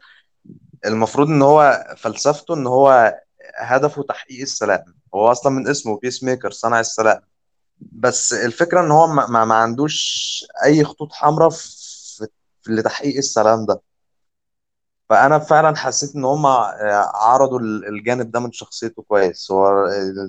المفروض 0.85 1.27
إن 1.29 1.41
هو 1.41 1.85
فلسفته 1.97 2.53
إن 2.55 2.67
هو 2.67 3.15
هدفه 3.59 4.03
تحقيق 4.03 4.41
السلام. 4.41 4.85
هو 5.15 5.31
أصلا 5.31 5.51
من 5.53 5.67
اسمه 5.67 5.99
Peacemaker 5.99 6.51
صنع 6.51 6.79
السلام. 6.79 7.21
بس 7.81 8.33
الفكرة 8.33 8.81
إن 8.81 8.91
هو 8.91 9.07
ما, 9.07 9.27
ما 9.27 9.45
ما 9.45 9.55
عندوش 9.55 10.45
أي 10.65 10.83
خطوط 10.83 11.13
حمراء 11.13 11.49
في 11.49 11.67
لتحقيق 12.69 13.17
السلام 13.17 13.65
ده. 13.65 13.81
فأنا 15.09 15.39
فعلا 15.39 15.75
حسيت 15.75 16.15
إن 16.15 16.25
هم 16.25 16.45
عرضوا 17.15 17.59
الجانب 17.59 18.31
ده 18.31 18.39
من 18.39 18.51
شخصيته 18.51 19.03
كويس. 19.03 19.51
هو 19.51 19.87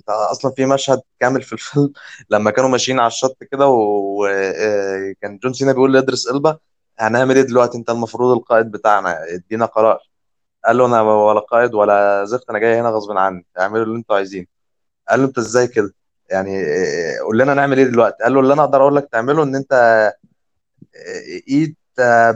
أصلا 0.08 0.52
في 0.56 0.66
مشهد 0.66 1.00
كامل 1.20 1.42
في 1.42 1.52
الفيلم 1.52 1.92
لما 2.30 2.50
كانوا 2.50 2.70
ماشيين 2.70 2.98
على 3.00 3.06
الشط 3.06 3.36
كده 3.52 3.66
وكان 3.68 5.38
جون 5.38 5.52
سينا 5.52 5.72
بيقول 5.72 5.92
لإدريس 5.94 6.28
إلبا 6.28 6.58
هنعمل 6.98 7.36
إيه 7.36 7.42
دلوقتي؟ 7.42 7.78
أنت 7.78 7.90
المفروض 7.90 8.36
القائد 8.38 8.70
بتاعنا 8.70 9.18
ادينا 9.34 9.66
قرار. 9.66 9.98
قال 10.66 10.76
له 10.78 10.86
أنا 10.86 11.02
ولا 11.02 11.40
قائد 11.40 11.74
ولا 11.74 12.24
زفت 12.24 12.50
أنا 12.50 12.58
جاي 12.58 12.80
هنا 12.80 12.88
غصب 12.90 13.12
عني 13.18 13.46
اعملوا 13.60 13.84
اللي 13.84 13.96
أنتوا 13.98 14.16
عايزينه. 14.16 14.46
قال 15.10 15.20
له 15.20 15.26
أنت 15.26 15.38
إزاي 15.38 15.68
كده؟ 15.68 15.94
يعني 16.30 16.64
قول 17.20 17.38
لنا 17.38 17.54
نعمل 17.54 17.78
إيه 17.78 17.84
دلوقتي. 17.86 18.24
قال 18.24 18.34
له 18.34 18.40
اللي 18.40 18.54
أنا 18.54 18.64
أقدر 18.64 18.82
أقول 18.82 18.96
لك 18.96 19.08
تعمله 19.12 19.42
إن 19.42 19.56
أنت 19.56 19.72
eat 21.48 21.76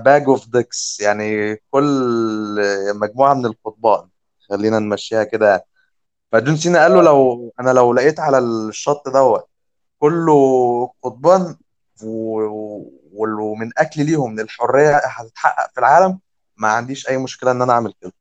bag 0.04 0.24
of 0.28 0.48
dicks 0.48 1.00
يعني 1.00 1.56
كل 1.70 2.56
مجموعة 2.94 3.34
من 3.34 3.46
القضبان. 3.46 4.08
خلينا 4.48 4.78
نمشيها 4.78 5.24
كده. 5.24 5.66
فجون 6.32 6.56
سينا 6.56 6.82
قال 6.82 6.92
له 6.92 7.02
لو 7.02 7.52
أنا 7.60 7.70
لو 7.70 7.92
لقيت 7.92 8.20
على 8.20 8.38
الشط 8.38 9.08
دوت 9.08 9.46
كله 9.98 10.92
قضبان 11.02 11.56
ومن 13.12 13.70
أكلي 13.78 14.06
ليهم 14.06 14.40
الحرية 14.40 14.96
هتتحقق 14.96 15.70
في 15.72 15.80
العالم 15.80 16.18
ما 16.56 16.68
عنديش 16.68 17.08
أي 17.08 17.18
مشكلة 17.18 17.50
إن 17.50 17.62
أنا 17.62 17.72
أعمل 17.72 17.94
كده. 18.00 18.12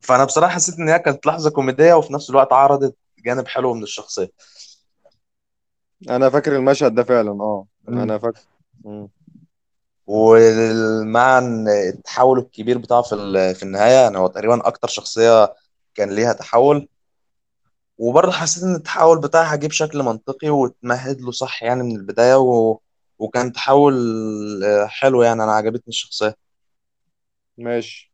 فأنا 0.00 0.24
بصراحة 0.24 0.54
حسيت 0.54 0.78
إن 0.78 0.88
هي 0.88 0.98
كانت 0.98 1.26
لحظة 1.26 1.50
كوميدية 1.50 1.94
وفي 1.94 2.12
نفس 2.12 2.30
الوقت 2.30 2.52
عرضت 2.52 2.96
جانب 3.18 3.46
حلو 3.48 3.74
من 3.74 3.82
الشخصية. 3.82 4.30
أنا 6.10 6.30
فاكر 6.30 6.56
المشهد 6.56 6.94
ده 6.94 7.02
فعلا 7.02 7.32
مم. 7.32 7.98
أنا 7.98 8.18
فاكر. 8.18 8.40
مم. 8.84 9.08
ومع 10.06 11.38
التحول 11.38 12.38
الكبير 12.38 12.78
بتاعه 12.78 13.02
في 13.02 13.54
في 13.54 13.62
النهاية 13.62 13.92
يعني 14.02 14.18
هو 14.18 14.26
تقريبا 14.26 14.68
أكتر 14.68 14.88
شخصية 14.88 15.54
كان 15.94 16.10
ليها 16.10 16.32
تحول. 16.32 16.88
وبرضه 17.98 18.32
حسيت 18.32 18.62
إن 18.64 18.74
التحول 18.74 19.20
بتاعها 19.20 19.56
جه 19.56 19.66
بشكل 19.66 20.02
منطقي 20.02 20.48
واتمهد 20.50 21.20
له 21.20 21.30
صح 21.30 21.62
يعني 21.62 21.82
من 21.82 21.96
البداية 21.96 22.34
و... 22.38 22.78
وكان 23.18 23.52
تحول 23.52 23.94
آه، 24.64 24.86
حلو 24.86 25.22
يعني 25.22 25.42
أنا 25.44 25.52
عجبتني 25.52 25.88
الشخصية. 25.88 26.34
ماشي. 27.58 28.11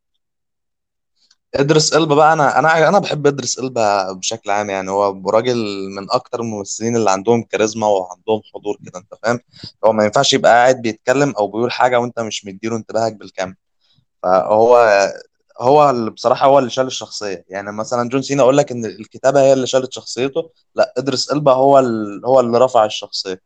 ادرس 1.59 1.93
إلبا 1.93 2.15
بقى 2.15 2.33
أنا 2.33 2.59
أنا 2.59 2.88
أنا 2.88 2.99
بحب 2.99 3.27
ادرس 3.27 3.59
إلبا 3.59 4.12
بشكل 4.12 4.50
عام 4.50 4.71
يعني 4.71 4.91
هو 4.91 5.31
راجل 5.31 5.57
من 5.97 6.11
أكتر 6.11 6.41
الممثلين 6.41 6.97
اللي 6.97 7.11
عندهم 7.11 7.43
كاريزما 7.43 7.87
وعندهم 7.87 8.41
حضور 8.55 8.79
كده 8.87 8.99
أنت 8.99 9.15
فاهم؟ 9.23 9.41
هو 9.85 9.93
ما 9.93 10.05
ينفعش 10.05 10.33
يبقى 10.33 10.53
قاعد 10.53 10.83
بيتكلم 10.83 11.31
أو 11.38 11.47
بيقول 11.49 11.73
حاجة 11.73 12.00
وأنت 12.00 12.21
مش 12.21 12.45
مديله 12.47 12.77
انتباهك 12.77 13.12
بالكامل. 13.12 13.55
فهو 14.23 14.77
هو 15.61 15.91
اللي 15.91 16.11
بصراحة 16.11 16.47
هو 16.47 16.59
اللي 16.59 16.71
شال 16.71 16.87
الشخصية. 16.87 17.45
يعني 17.49 17.73
مثلا 17.73 18.09
جون 18.09 18.23
سينا 18.23 18.43
أقول 18.43 18.57
لك 18.57 18.73
إن 18.73 18.85
الكتابة 18.87 19.41
هي 19.43 19.53
اللي 19.53 19.67
شالت 19.67 19.93
شخصيته 19.93 20.50
لا 20.75 20.95
ادرس 20.99 21.33
إلبا 21.33 21.53
هو 21.53 21.79
ال... 21.79 22.23
هو 22.27 22.41
اللي 22.41 22.59
رفع 22.59 22.85
الشخصية. 22.85 23.41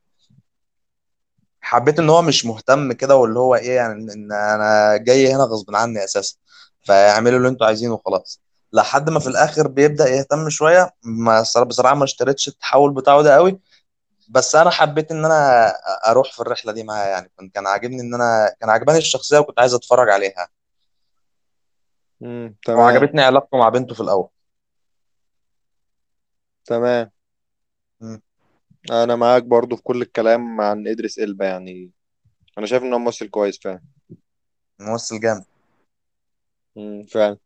حبيت 1.61 1.99
إن 1.99 2.11
هو 2.11 2.23
مش 2.23 2.47
مهتم 2.47 2.93
كده 2.93 3.17
واللي 3.17 3.39
هو 3.39 3.55
إيه 3.55 3.77
يعني 3.77 4.13
إن 4.13 4.33
أنا 4.33 4.97
جاي 4.97 5.33
هنا 5.35 5.45
غصب 5.45 5.75
عني 5.77 6.05
أساسا. 6.05 6.37
فاعملوا 6.83 7.39
اللي 7.39 7.49
أنتوا 7.49 7.67
عايزينه 7.67 7.95
وخلاص. 7.95 8.41
لحد 8.73 9.11
ما 9.11 9.21
في 9.21 9.27
الآخر 9.27 9.69
بيبدأ 9.69 10.09
يهتم 10.09 10.49
شوية. 10.51 10.95
ما 11.03 11.41
بصراحة 11.41 11.95
ما 11.95 12.05
اشتريتش 12.05 12.49
التحول 12.49 12.95
بتاعه 12.95 13.23
ده 13.23 13.35
قوي. 13.35 13.61
بس 14.29 14.57
أنا 14.57 14.71
حبيت 14.71 15.11
إن 15.11 15.25
أنا 15.25 15.69
أروح 16.09 16.33
في 16.33 16.41
الرحلة 16.41 16.73
دي 16.73 16.83
معاه 16.85 17.07
يعني. 17.07 17.33
كان 17.55 17.67
عاجبني 17.67 18.01
إن 18.01 18.15
أنا 18.15 18.55
كان 18.61 18.71
عجباني 18.71 18.99
الشخصية 18.99 19.39
وكنت 19.39 19.61
عايز 19.61 19.75
أتفرج 19.75 20.11
عليها. 20.11 20.49
مم. 22.21 22.57
تمام. 22.65 22.79
وعجبتني 22.79 23.23
علاقته 23.23 23.59
مع 23.59 23.69
بنته 23.69 23.95
في 23.95 24.01
الأول. 24.01 24.29
تمام. 26.65 27.11
مم. 28.01 28.23
أنا 28.91 29.17
معاك 29.17 29.43
برضو 29.43 29.77
في 29.77 29.83
كل 29.83 30.03
الكلام 30.03 30.61
عن 30.61 30.89
إدريس 30.89 31.19
إلبا 31.19 31.45
يعني. 31.45 31.91
أنا 32.59 32.67
شايف 32.67 32.83
إن 32.83 32.93
هو 32.93 32.99
ممثل 32.99 33.29
كويس 33.29 33.61
فعلا. 33.65 33.83
ممثل 34.81 35.21
جامد. 35.21 35.45
مم، 36.77 37.05
فعلا. 37.07 37.39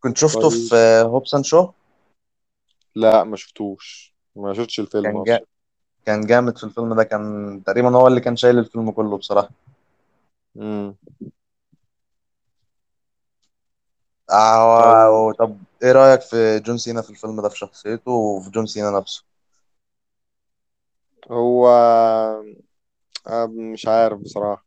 كنت 0.00 0.16
شفته 0.18 0.50
طيب. 0.50 0.68
في 0.68 0.74
هوبسون 1.06 1.42
شو 1.42 1.68
لا 2.96 3.24
ما 3.24 3.36
شفتوش. 3.36 4.14
ما 4.36 4.54
شفتش 4.54 4.80
الفيلم 4.80 5.04
كان 5.04 5.22
جا... 5.24 5.34
أصلا. 5.34 5.46
كان 6.06 6.26
جامد 6.26 6.58
في 6.58 6.64
الفيلم 6.64 6.94
ده. 6.94 7.04
كان 7.04 7.62
تقريبا 7.66 7.96
هو 7.96 8.06
اللي 8.06 8.20
كان 8.20 8.36
شايل 8.36 8.58
الفيلم 8.58 8.90
كله 8.90 9.18
بصراحة. 9.18 9.50
مم. 10.54 10.96
طيب. 14.76 15.00
آه... 15.00 15.32
طب 15.38 15.58
إيه 15.82 15.92
رأيك 15.92 16.20
في 16.20 16.60
جون 16.60 16.78
سينا 16.78 17.02
في 17.02 17.10
الفيلم 17.10 17.42
ده 17.42 17.48
في 17.48 17.58
شخصيته 17.58 18.10
وفي 18.10 18.50
جون 18.50 18.66
سينا 18.66 18.90
نفسه؟ 18.90 19.24
هو 21.30 21.66
آه، 23.26 23.46
مش 23.46 23.88
عارف 23.88 24.20
بصراحة. 24.20 24.66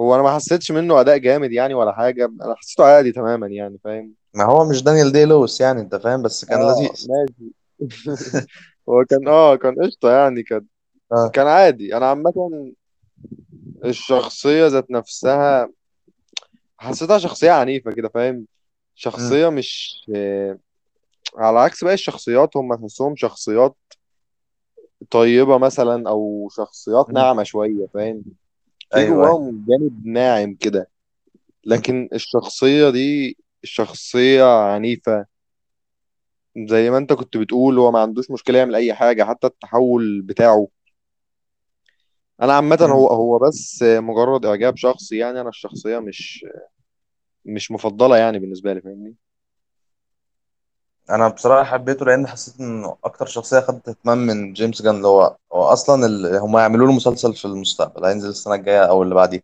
هو 0.00 0.14
أنا 0.14 0.22
ما 0.22 0.34
حسيتش 0.34 0.70
منه 0.72 1.00
أداء 1.00 1.18
جامد 1.18 1.52
يعني 1.52 1.74
ولا 1.74 1.92
حاجة 1.92 2.24
أنا 2.24 2.54
حسيته 2.54 2.84
عادي 2.84 3.12
تماما 3.12 3.46
يعني 3.46 3.78
فاهم؟ 3.84 4.14
ما 4.34 4.44
هو 4.44 4.68
مش 4.68 4.82
دانيال 4.82 5.12
دي 5.12 5.24
لويس 5.24 5.60
يعني 5.60 5.80
أنت 5.80 5.94
فاهم؟ 5.94 6.22
بس 6.22 6.44
كان 6.44 6.60
آه 6.62 6.72
لذيذ. 6.72 7.08
ماشي. 7.10 7.52
هو 8.88 9.04
كان 9.04 9.28
آه 9.28 9.56
كان 9.56 9.74
قشطة 9.82 10.10
يعني 10.10 10.42
كان 10.42 10.64
آه. 11.12 11.28
كان 11.28 11.46
عادي. 11.46 11.96
أنا 11.96 12.06
عامة 12.06 12.72
الشخصية 13.84 14.66
ذات 14.66 14.90
نفسها 14.90 15.68
حسيتها 16.78 17.18
شخصية 17.18 17.50
عنيفة 17.50 17.92
كده 17.92 18.08
فاهم؟ 18.08 18.34
مم. 18.34 18.46
شخصية 18.94 19.48
مش 19.48 20.00
آه، 20.14 20.58
على 21.36 21.58
عكس 21.58 21.84
باقي 21.84 21.94
الشخصيات 21.94 22.56
هم 22.56 22.74
تحسهم 22.74 23.16
شخصيات 23.16 23.76
طيبة 25.10 25.58
مثلا 25.58 26.08
أو 26.08 26.48
شخصيات 26.56 27.08
مم. 27.08 27.14
ناعمة 27.14 27.42
شوية 27.42 27.86
فاهم؟ 27.94 28.22
في 28.92 29.02
أيوه 29.02 29.26
أيوه 29.26 29.38
جواهم 29.38 29.64
جانب 29.68 30.06
ناعم 30.06 30.54
كده. 30.54 30.90
لكن 31.66 32.08
الشخصية 32.14 32.90
دي 32.90 33.38
شخصية 33.64 34.44
عنيفة 34.74 35.26
زي 36.68 36.90
ما 36.90 36.98
أنت 36.98 37.12
كنت 37.12 37.36
بتقول 37.36 37.78
هو 37.78 37.90
ما 37.90 37.98
عندوش 38.00 38.30
مشكلة 38.30 38.58
يعمل 38.58 38.74
أي 38.74 38.94
حاجة 38.94 39.24
حتى 39.24 39.46
التحول 39.46 40.22
بتاعه 40.22 40.68
أنا 42.42 42.52
عامة 42.52 42.78
مم. 42.80 42.90
هو 42.90 43.08
هو 43.08 43.38
بس 43.38 43.82
مجرد 43.82 44.46
إعجاب 44.46 44.76
شخصي 44.76 45.16
يعني 45.18 45.40
أنا 45.40 45.48
الشخصية 45.48 45.98
مش 45.98 46.44
مش 47.44 47.70
مفضلة 47.70 48.16
يعني 48.16 48.38
بالنسبة 48.38 48.72
لي 48.72 48.80
فاهمني 48.80 49.16
أنا 51.10 51.28
بصراحة 51.28 51.64
حبيته 51.64 52.06
لأن 52.06 52.26
حسيت 52.26 52.60
إنه 52.60 52.96
أكتر 53.04 53.26
شخصية 53.26 53.60
خدت 53.60 53.88
اهتمام 53.88 54.18
من 54.18 54.52
جيمس 54.52 54.82
جان 54.82 54.96
اللي 54.96 55.08
هو 55.08 55.36
هو 55.52 55.62
أصلا 55.62 56.06
ال... 56.06 56.36
هم 56.36 56.56
هيعملوا 56.56 56.86
له 56.86 56.92
مسلسل 56.92 57.34
في 57.34 57.44
المستقبل 57.44 58.04
هينزل 58.04 58.28
السنة 58.28 58.54
الجاية 58.54 58.84
أو 58.84 59.02
اللي 59.02 59.14
بعديها 59.14 59.42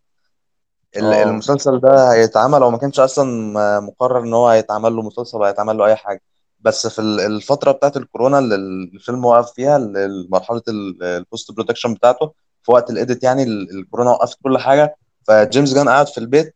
ال- 0.96 1.04
آه. 1.04 1.22
المسلسل 1.22 1.80
ده 1.80 2.12
هيتعمل 2.12 2.62
أو 2.62 2.70
ما 2.70 2.78
كانش 2.78 3.00
أصلا 3.00 3.80
مقرر 3.80 4.22
إن 4.22 4.34
هو 4.34 4.48
هيتعمل 4.48 4.96
له 4.96 5.02
مسلسل 5.02 5.38
ولا 5.38 5.48
هيتعمل 5.48 5.78
له 5.78 5.86
أي 5.86 5.96
حاجة. 5.96 6.22
بس 6.60 6.86
في 6.86 6.98
ال- 6.98 7.20
الفترة 7.20 7.72
بتاعت 7.72 7.96
الكورونا 7.96 8.38
اللي 8.38 8.54
الفيلم 8.94 9.24
وقف 9.24 9.52
فيها 9.52 9.76
ال- 9.76 10.28
مرحلة 10.30 10.62
ال- 10.68 11.02
ال 11.02 11.12
post 11.12 11.52
production 11.52 11.94
بتاعته 11.94 12.32
في 12.62 12.72
وقت 12.72 12.90
ال 12.90 12.97
edit 12.97 13.22
يعني 13.24 13.42
ال- 13.42 13.78
الكورونا 13.78 14.10
وقفت 14.10 14.38
كل 14.42 14.58
حاجة. 14.58 14.96
فجيمس 15.28 15.74
جن 15.74 15.88
قاعد 15.88 16.06
في 16.08 16.18
البيت 16.18 16.54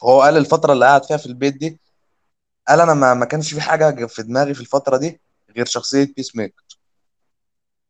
فهو 0.00 0.22
قال 0.22 0.36
الفترة 0.36 0.72
اللي 0.72 0.84
قاعد 0.86 1.04
فيها 1.04 1.16
في 1.16 1.26
البيت 1.26 1.56
دي 1.56 1.80
قال 2.68 2.80
أنا 2.80 2.94
ما 2.94 3.14
ما 3.14 3.24
كانش 3.24 3.54
في 3.54 3.60
حاجة 3.60 4.06
في 4.06 4.22
دماغي 4.22 4.54
في 4.54 4.60
الفترة 4.60 4.96
دي 4.96 5.20
غير 5.56 5.66
شخصية 5.66 6.14
Peacemaker 6.16 6.64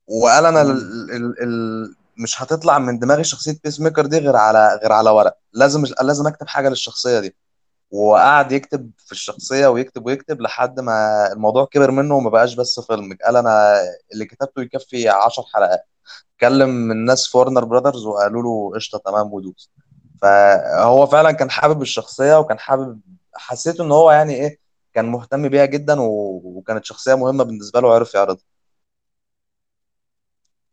وقال 0.06 0.46
أنا 0.46 0.62
ال. 0.62 0.70
ال 1.10 1.42
ال 1.42 1.96
مش 2.18 2.42
هتطلع 2.42 2.78
من 2.78 2.98
دماغي 2.98 3.24
شخصية 3.24 3.58
Peacemaker 3.64 4.06
دي 4.06 4.18
غير 4.18 4.36
على 4.36 4.78
غير 4.82 4.92
على 4.92 5.10
ورق. 5.10 5.36
لازم 5.52 5.84
لازم 6.02 6.26
أكتب 6.26 6.46
حاجة 6.48 6.68
للشخصية 6.68 7.20
دي. 7.20 7.36
وقعد 7.90 8.52
يكتب 8.52 8.90
في 8.98 9.12
الشخصية 9.12 9.66
ويكتب 9.66 10.06
ويكتب 10.06 10.40
لحد 10.40 10.80
ما 10.80 11.26
الموضوع 11.32 11.64
كبر 11.64 11.90
منه 11.90 12.14
وما 12.14 12.30
بقاش 12.30 12.54
بس 12.54 12.80
فيلم 12.80 13.18
قال 13.24 13.36
أنا 13.36 13.80
اللي 14.12 14.24
كتبته 14.24 14.62
يكفي 14.62 15.08
عشر 15.08 15.42
حلقات. 15.54 15.86
كلم 16.40 16.90
الناس 16.90 17.26
في 17.28 17.38
ورنر 17.38 17.64
براذرز 17.64 18.06
وقالوا 18.06 18.42
له 18.42 18.72
قشطة 18.76 18.98
تمام 18.98 19.32
ودوس. 19.32 19.70
فهو 20.22 21.06
فعلا 21.06 21.32
كان 21.32 21.50
حابب 21.50 21.82
الشخصية 21.82 22.38
وكان 22.38 22.58
حابب 22.58 23.00
حسيت 23.34 23.80
إن 23.80 23.92
هو 23.92 24.10
يعني 24.10 24.34
إيه 24.34 24.65
كان 24.96 25.06
مهتم 25.06 25.48
بيها 25.48 25.64
جدا. 25.66 25.96
وكانت 26.00 26.84
شخصية 26.84 27.14
مهمة 27.14 27.44
بالنسبة 27.44 27.80
له 27.80 27.88
وعرف 27.88 28.14
يعرضها 28.14 28.44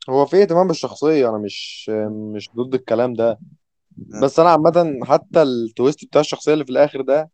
هو 0.10 0.26
في 0.26 0.42
اهتمام 0.42 0.68
بالشخصية 0.68 1.30
أنا 1.30 1.38
مش 1.38 1.90
مش 2.36 2.50
ضد 2.56 2.76
الكلام 2.76 3.14
ده 3.14 3.40
بس 3.98 4.40
أنا 4.40 4.50
عامة 4.50 5.00
حتى 5.06 5.42
التويست 5.42 6.06
بتاع 6.06 6.22
الشخصية 6.22 6.54
اللي 6.54 6.66
في 6.66 6.72
الآخر 6.72 7.02
ده 7.02 7.30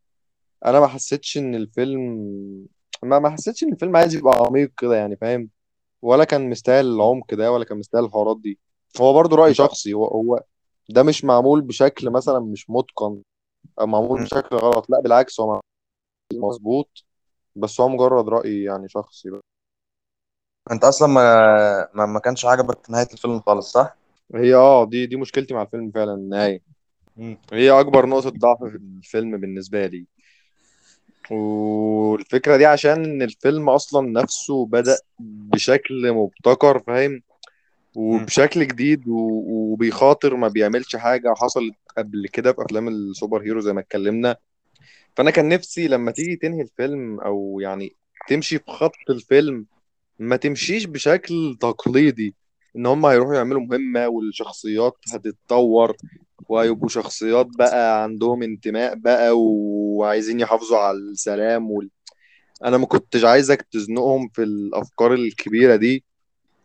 أنا 0.66 0.80
ما 0.80 0.88
حسيتش 0.88 1.38
إن 1.38 1.56
الفيلم 1.56 2.02
ما 3.04 3.20
ما 3.20 3.30
حسيتش 3.30 3.64
إن 3.64 3.74
الفيلم 3.74 3.96
عايز 3.98 4.16
يبقى 4.16 4.38
عميق 4.48 4.72
كده 4.78 4.96
يعني 4.96 5.16
فاهم 5.18 5.50
ولا 6.02 6.24
كان 6.24 6.50
مستاهل. 6.50 6.86
العمق 6.86 7.34
ده 7.34 7.52
ولا 7.52 7.66
كان 7.66 7.78
مستاهل 7.78 8.04
الحوارات 8.06 8.38
دي 8.40 8.60
هو 9.02 9.14
برضو 9.14 9.36
رأي 9.36 9.54
شخصي 9.54 9.94
هو 9.94 10.06
هو 10.08 10.44
ده 10.90 11.04
مش 11.04 11.26
معمول 11.26 11.62
بشكل 11.62 12.10
مثلا 12.10 12.40
مش 12.40 12.70
متقن 12.70 13.22
أو 13.80 13.88
معمول. 13.88 14.24
بشكل 14.24 14.56
غلط 14.56 14.90
لا 14.90 15.02
بالعكس 15.02 15.40
هو 15.40 15.48
معمول 15.48 15.62
مظبوط 16.34 17.06
بس 17.56 17.82
هو 17.82 17.90
مجرد 17.90 18.30
رأي 18.30 18.64
يعني 18.64 18.90
شخصي 18.90 19.30
بقى. 19.30 19.42
أنت 20.72 20.84
أصلا 20.84 21.08
ما 21.08 21.90
ما, 21.94 22.06
ما 22.06 22.20
كانش 22.20 22.46
عجبك 22.46 22.90
نهاية 22.90 23.08
الفيلم 23.14 23.40
خالص 23.40 23.72
صح؟ 23.72 23.96
هي 24.36 24.56
آه 24.56 24.86
دي 24.86 25.06
دي 25.06 25.16
مشكلتي 25.16 25.54
مع 25.54 25.62
الفيلم 25.62 25.92
فعلا 25.92 26.14
النهاية. 26.14 26.62
هي 27.54 27.72
أكبر 27.80 28.06
نقطة 28.06 28.30
ضعف 28.30 28.64
في 28.64 28.76
الفيلم 28.76 29.38
بالنسبة 29.38 29.86
لي 29.88 30.06
والفكرة 31.32 32.58
دي 32.58 32.66
عشان 32.66 33.22
الفيلم 33.22 33.70
أصلا 33.70 34.22
نفسه 34.22 34.66
بدأ 34.66 34.98
بشكل 35.20 36.12
مبتكر 36.12 36.80
فاهم. 36.80 37.22
وبشكل 37.96 38.68
جديد 38.68 39.08
و- 39.08 39.44
وبيخاطر 39.74 40.36
ما 40.36 40.48
بيعملش 40.48 40.96
حاجة 40.96 41.34
حصلت 41.38 41.76
قبل 41.98 42.28
كده 42.34 42.54
في 42.54 42.62
أفلام 42.62 42.88
السوبر 42.88 43.42
هيرو 43.44 43.60
زي 43.62 43.74
ما 43.74 43.82
اتكلمنا 43.82 44.38
فأنا 45.16 45.32
كان 45.32 45.50
نفسي 45.50 45.88
لما 45.88 46.12
تيجي 46.12 46.36
تنهي 46.36 46.62
الفيلم 46.62 47.20
أو 47.20 47.60
يعني 47.62 47.96
تمشي 48.28 48.58
في 48.58 48.64
خط 48.72 48.92
الفيلم 49.10 49.66
ما 50.20 50.36
تمشيش 50.36 50.86
بشكل 50.86 51.58
تقليدي 51.60 52.36
إن 52.76 52.86
هم 52.86 53.06
هيروحوا 53.06 53.36
يعملوا 53.36 53.62
مهمة 53.62 54.08
والشخصيات 54.08 54.98
هتتطور 55.14 55.96
وهيبقوا 56.50 56.90
شخصيات 56.90 57.48
بقى 57.58 58.04
عندهم 58.04 58.44
انتماء 58.44 58.96
بقى 58.96 59.32
وعايزين 59.40 60.40
يحافظوا 60.40 60.78
على 60.78 60.98
السلام 60.98 61.72
وال... 61.72 61.90
أنا 62.66 62.78
ما 62.78 62.86
كنتش 62.86 63.24
عايزك 63.24 63.62
تزنقهم 63.72 64.30
في 64.34 64.44
الأفكار 64.44 65.14
الكبيرة 65.14 65.76
دي 65.76 66.04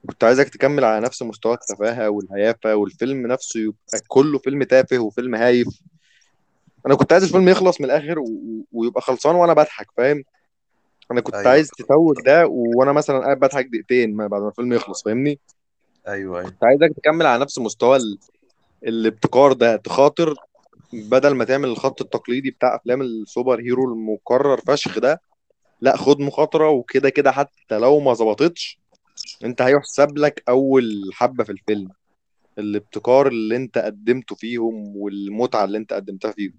كنت 0.09 0.25
عايزك 0.25 0.49
تكمل 0.49 0.85
على 0.85 1.05
نفس 1.07 1.23
مستوى 1.23 1.55
التفاهة 1.55 2.09
والهيافة 2.11 2.75
والفيلم 2.77 3.27
نفسه 3.27 3.61
يبقى 3.61 4.01
كله 4.09 4.39
فيلم 4.39 4.63
تافه 4.63 4.99
وفيلم 4.99 5.35
هايف. 5.35 5.67
أنا 6.87 6.95
كنت 6.95 7.13
عايز 7.13 7.25
الفيلم 7.25 7.49
يخلص 7.49 7.81
من 7.81 7.87
الآخر 7.87 8.19
و... 8.19 8.27
ويبقى 8.73 9.01
خلصان 9.01 9.35
وأنا 9.35 9.53
بضحك 9.53 9.87
فاهم؟ 9.97 10.25
أنا 11.11 11.21
كنت 11.21 11.35
أيوه. 11.35 11.49
عايز 11.49 11.69
تتوج 11.69 12.17
ده 12.27 12.47
وأنا 12.47 12.93
مثلا 12.93 13.19
قاعد 13.19 13.39
بضحك 13.41 13.67
دقيقتين 13.67 14.17
بعد 14.17 14.43
ما 14.43 14.49
الفيلم 14.49 14.73
يخلص 14.73 15.05
فاهمني؟ 15.05 15.39
أيوه 16.09 16.39
أيوه. 16.39 16.51
كنت 16.51 16.65
عايزك 16.65 16.97
تكمل 16.97 17.27
على 17.27 17.43
نفس 17.43 17.59
مستوى 17.59 17.97
ال... 17.97 18.19
الابتكار 18.87 19.53
ده 19.53 19.77
تخاطر 19.77 20.35
بدل 20.93 21.35
ما 21.35 21.45
تعمل 21.45 21.69
الخط 21.69 22.01
التقليدي 22.03 22.51
بتاع 22.51 22.77
أفلام 22.77 23.03
السوبر 23.03 23.61
هيرو 23.61 23.93
المكرر 23.93 24.61
فشخ 24.61 24.99
ده 24.99 25.21
لأ 25.81 25.97
خد 25.97 26.21
مخاطرة 26.21 26.71
وكده 26.71 27.09
كده 27.11 27.33
حتى 27.33 27.79
لو 27.79 28.01
ما 28.01 28.13
ظبطتش 28.15 28.79
أنت 29.45 29.63
هيحسب 29.63 30.19
لك 30.19 30.43
أول 30.49 31.11
حبة 31.13 31.45
في 31.45 31.53
الفيلم 31.53 31.89
الابتكار 32.59 33.27
اللي 33.29 33.57
أنت 33.57 33.79
قدمته 33.79 34.35
فيهم 34.35 34.97
والمتعة 34.97 35.65
اللي 35.65 35.79
أنت 35.79 35.93
قدمتها 35.93 36.31
فيهم. 36.33 36.55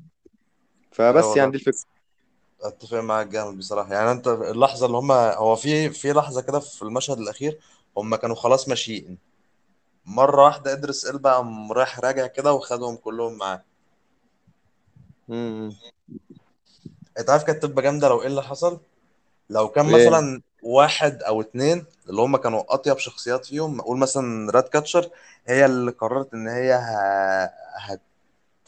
فبس 0.95 1.38
يعني 1.38 1.51
دي 1.51 1.58
الفكرة. 1.58 1.79
أتفق 2.62 2.97
معاك 2.97 3.27
جامد 3.27 3.58
بصراحة. 3.58 3.93
يعني 3.93 4.12
أنت 4.12 4.27
اللحظة 4.27 4.86
اللي 4.86 4.97
هم 4.97 5.12
هو 5.12 5.55
في 5.55 5.89
في 5.89 6.13
لحظة 6.13 6.41
كده 6.41 6.60
في 6.60 6.81
المشهد 6.81 7.17
الأخير 7.19 7.60
هم 7.97 8.15
كانوا 8.15 8.36
خلاص 8.36 8.69
ماشيين. 8.69 9.17
مرة 10.05 10.43
واحدة 10.45 10.73
ادرس 10.73 11.05
إلبا 11.05 11.34
قام 11.34 11.71
رايح 11.71 11.99
راجع 11.99 12.27
كده 12.27 12.53
وخدهم 12.53 12.95
كلهم 12.97 13.38
معاه. 13.38 13.63
امم 15.29 15.71
أنت 17.19 17.29
عارف 17.29 17.43
كانت 17.43 17.63
تبقى 17.63 17.84
جامدة 17.84 18.10
لو 18.10 18.21
إيه 18.21 18.27
اللي 18.27 18.43
حصل؟ 18.43 18.79
لو 19.49 19.69
كان 19.69 19.86
إيه؟ 19.88 19.91
مثلا 19.91 20.41
واحد 20.63 21.23
أو 21.23 21.41
اتنين 21.41 21.86
اللي 22.10 22.21
هم 22.21 22.38
كانوا 22.38 22.73
أطيب 22.75 22.97
شخصيات 22.99 23.45
فيهم 23.45 23.81
قول 23.81 23.99
مثلا 23.99 24.51
راد 24.51 24.63
كاتشر 24.63 25.10
هي 25.47 25.65
اللي 25.65 25.91
قررت 25.91 26.34
إن 26.34 26.47
هي 26.47 26.73
ه... 26.73 27.51
هت... 27.79 28.01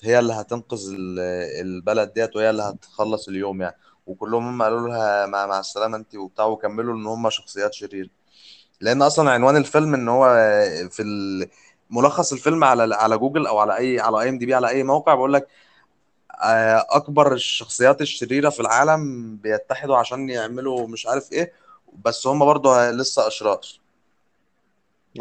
هي 0.04 0.20
اللي 0.20 0.34
هتنقذ 0.34 0.80
ال- 0.94 1.20
البلد 1.66 2.14
ديت 2.14 2.36
وهي 2.36 2.50
اللي 2.50 2.64
هتخلص 2.64 3.28
اليوم 3.28 3.62
يعني. 3.62 3.76
وكلهم 4.08 4.48
هم 4.48 4.64
قالوا 4.64 4.88
لها 4.90 5.26
مع, 5.26 5.46
مع 5.48 5.60
السلامة 5.60 5.98
انت 5.98 6.16
وبتاع 6.16 6.46
وكملوا 6.46 6.96
ان 6.96 7.06
هم 7.08 7.30
شخصيات 7.30 7.74
شريره 7.74 8.10
لأن 8.82 9.02
أصلا 9.02 9.32
عنوان 9.32 9.58
الفيلم 9.58 9.94
إن 9.94 10.10
هو 10.10 10.26
في. 10.92 11.04
ملخص 11.90 12.34
الفيلم 12.34 12.64
على 12.64 12.96
على 12.96 13.18
جوجل 13.18 13.48
أو 13.48 13.60
على 13.60 13.78
اي 13.78 14.00
على 14.00 14.22
أي 14.22 14.30
إم 14.30 14.38
دي 14.38 14.46
بي 14.46 14.54
على 14.56 14.70
أي 14.70 14.84
موقع 14.84 15.16
بيقول 15.16 15.34
لك 15.34 15.48
آه، 16.44 16.86
أكبر 16.90 17.34
الشخصيات 17.34 18.02
الشريرة 18.02 18.50
في 18.50 18.60
العالم 18.60 19.36
بيتحدوا 19.38 19.98
عشان 19.98 20.30
يعملوا 20.30 20.88
مش 20.88 21.08
عارف 21.08 21.32
إيه 21.32 21.54
بس 22.06 22.28
هم 22.28 22.46
برضه 22.46 22.92
لسه 22.92 23.28
أشرار. 23.28 23.60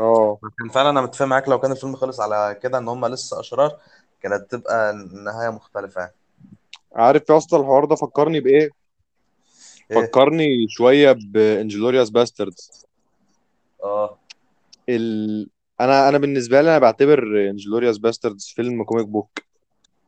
آه. 0.00 0.38
كان 0.58 0.68
فعلا 0.68 0.90
أنا 0.90 1.00
متفق 1.00 1.24
معاك 1.26 1.48
لو 1.48 1.60
كان 1.60 1.72
الفيلم 1.72 1.96
خلص 1.96 2.20
على 2.20 2.58
كده 2.62 2.78
إن 2.78 2.88
هم 2.88 3.06
لسه 3.06 3.40
أشرار. 3.40 3.78
كانت 4.28 4.50
تبقى 4.50 4.90
النهايه 4.90 5.50
مختلفة 5.50 6.00
يعني. 6.00 6.14
عارف 6.94 7.30
يا 7.30 7.36
اسطى 7.36 7.56
الحوار 7.56 7.84
ده 7.84 7.94
فكرني 7.94 8.40
بإيه؟ 8.40 8.70
إيه؟ 9.90 9.96
فكرني 10.06 10.66
شوية 10.68 11.12
ب 11.12 11.20
Inglourious 11.20 12.10
Basterds. 12.10 12.86
آه. 13.82 14.18
ال... 14.88 15.50
أنا 15.80 16.08
أنا 16.08 16.18
بالنسبة 16.18 16.60
لي 16.60 16.70
أنا 16.70 16.78
بعتبر 16.78 17.50
Inglourious 17.50 17.98
Basterds 17.98 18.52
فيلم 18.56 18.84
comic 18.84 19.06
book 19.06 19.38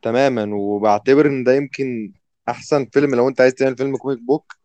تماما 0.03 0.55
وبعتبر 0.55 1.27
إن 1.27 1.45
ده 1.45 1.55
يمكن 1.55 2.13
أحسن 2.49 2.87
فيلم 2.93 3.15
لو 3.15 3.29
أنت 3.29 3.41
عايز 3.41 3.55
تعمل 3.55 3.77
فيلم 3.77 3.97
comic 3.97 4.19
book 4.19 4.57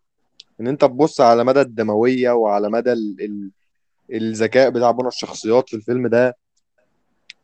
إن 0.60 0.68
أنت 0.68 0.82
تبص 0.82 1.22
على 1.22 1.44
مدى 1.44 1.62
الدموية 1.62 2.32
وعلى 2.32 2.70
مدى 2.70 2.94
ال... 2.94 3.18
ال... 3.22 3.52
الذكاء 4.14 4.70
بتاع 4.70 4.92
بناء 4.92 5.08
الشخصيات 5.08 5.70
في 5.70 5.76
الفيلم 5.76 6.08
ده 6.08 6.38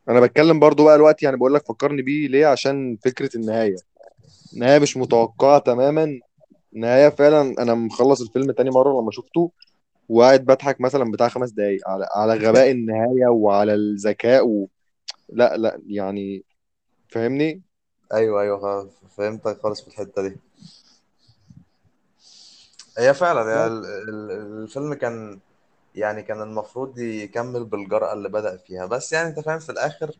أنا 0.10 0.20
بتكلم 0.20 0.60
برضو 0.60 0.84
بقى 0.86 0.96
الوقت 0.96 1.24
يعني 1.24 1.38
بقول 1.38 1.54
لك 1.54 1.66
فكرني 1.68 2.02
بيه 2.02 2.28
ليه؟ 2.28 2.46
عشان 2.48 2.98
فكرة 3.06 3.30
النهاية. 3.36 3.76
نهايه 4.54 4.80
مش 4.80 4.98
متوقعة 4.98 5.60
تماما. 5.60 6.20
نهايه 6.74 7.10
فعلا 7.10 7.42
أنا 7.62 7.74
مخلص 7.74 8.22
الفيلم 8.22 8.52
تاني 8.52 8.70
مرة 8.70 9.02
لما 9.02 9.12
شفته 9.12 9.52
وقاعد 10.10 10.46
بضحك 10.46 10.82
مثلا 10.82 11.12
بتاع 11.12 11.28
خمس 11.30 11.52
دقايق 11.52 11.90
على 11.90 12.08
على 12.16 12.34
غباء 12.34 12.72
النهاية 12.72 13.28
وعلى 13.28 13.74
الذكاء 13.74 14.48
و... 14.48 14.68
لا 15.30 15.58
لا 15.58 15.82
يعني 15.88 16.44
فاهمني؟ 17.10 17.62
أيوه 18.14 18.42
أيوه 18.42 18.90
فهمتك 19.18 19.60
خالص 19.64 19.82
في 19.82 19.88
الحتة 19.88 20.22
دي. 20.28 20.38
هي 22.98 23.14
فعلا 23.14 23.68
ال- 23.68 23.86
الفيلم 24.32 24.94
كان 24.94 25.40
يعني 26.00 26.24
كان 26.24 26.42
المفروض 26.42 27.00
يكمل 27.00 27.66
بالجرأة 27.66 28.14
اللي 28.14 28.30
بدأ 28.30 28.58
فيها. 28.58 28.86
بس 28.86 29.14
يعني 29.14 29.30
أنت 29.30 29.40
فاهم 29.40 29.60
في 29.60 29.72
الآخر 29.72 30.16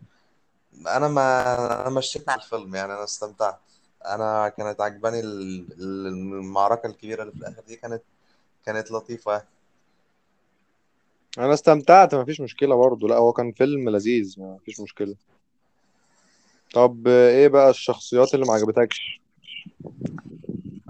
أنا 0.88 1.08
ما 1.08 1.82
أنا 1.82 1.90
مشيت 1.90 2.28
مع 2.28 2.36
الفيلم 2.36 2.76
يعني 2.76 2.94
أنا 2.94 3.04
استمتعت. 3.04 3.60
أنا 4.06 4.50
كانت 4.50 4.82
عجباني 4.82 5.20
ال- 5.20 5.68
ال- 5.74 6.08
المعركة 6.08 6.88
الكبيرة 6.88 7.22
اللي 7.22 7.34
في 7.34 7.40
الآخر 7.40 7.62
دي 7.68 7.76
كانت 7.76 8.02
كانت 8.66 8.92
لطيفة. 8.92 9.44
أنا 11.38 11.54
استمتعت 11.54 12.16
مفيش 12.16 12.42
مشكلة 12.42 12.76
برضه. 12.76 13.08
لا 13.08 13.16
هو 13.16 13.34
كان 13.34 13.52
فيلم 13.52 13.90
لذيذ 13.90 14.36
مفيش 14.38 14.80
مشكلة. 14.80 15.16
طب 16.74 17.08
إيه 17.08 17.48
بقى 17.48 17.70
الشخصيات 17.70 18.34
اللي 18.34 18.46
ما 18.46 18.54
عجبتكش؟ 18.54 19.22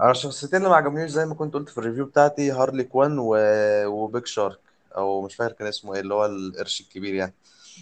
أنا 0.00 0.10
الشخصيتين 0.10 0.58
اللي 0.58 0.68
ما 0.68 0.76
عجبنيش 0.76 1.10
زي 1.10 1.26
ما 1.26 1.34
كنت 1.34 1.54
قلت 1.54 1.68
في 1.68 1.78
ال 1.78 1.82
review 1.82 2.04
بتاعتي 2.04 2.50
هارلي 2.50 2.84
كوين 2.84 3.18
و... 3.18 3.36
و 3.86 3.96
big 3.96 4.26
shark. 4.26 4.58
أو 4.96 5.22
مش 5.22 5.34
فاكر 5.34 5.52
كان 5.52 5.66
اسمه 5.68 5.94
إيه 5.94 6.00
اللي 6.00 6.14
هو 6.14 6.26
القرش 6.26 6.80
الكبير 6.80 7.14
يعني. 7.14 7.34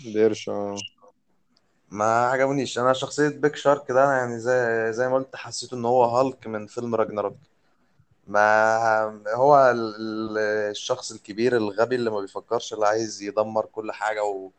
القرش 0.06 0.48
آه. 0.48 0.76
ما 1.90 2.26
عجبنيش. 2.26 2.78
أنا 2.78 2.92
شخصية 2.92 3.28
بيج 3.28 3.54
شارك 3.56 3.92
ده 3.92 4.12
يعني 4.12 4.38
زي 4.40 4.92
زي 4.92 5.08
ما 5.08 5.14
قلت 5.14 5.36
حسيت 5.36 5.72
إن 5.72 5.84
هو 5.84 6.04
هالك 6.04 6.46
من 6.46 6.66
فيلم 6.66 6.94
راجناروك. 6.94 7.36
ما 8.26 9.22
هو 9.34 9.70
ال- 9.70 9.96
ال- 9.96 10.38
الشخص 10.70 11.12
الكبير 11.12 11.56
الغبي 11.56 11.94
اللي 11.94 12.10
ما 12.10 12.20
بيفكرش 12.20 12.72
اللي 12.72 12.86
عايز 12.86 13.22
يدمر 13.22 13.66
كل 13.66 13.92
حاجة 13.92 14.24
و... 14.24 14.50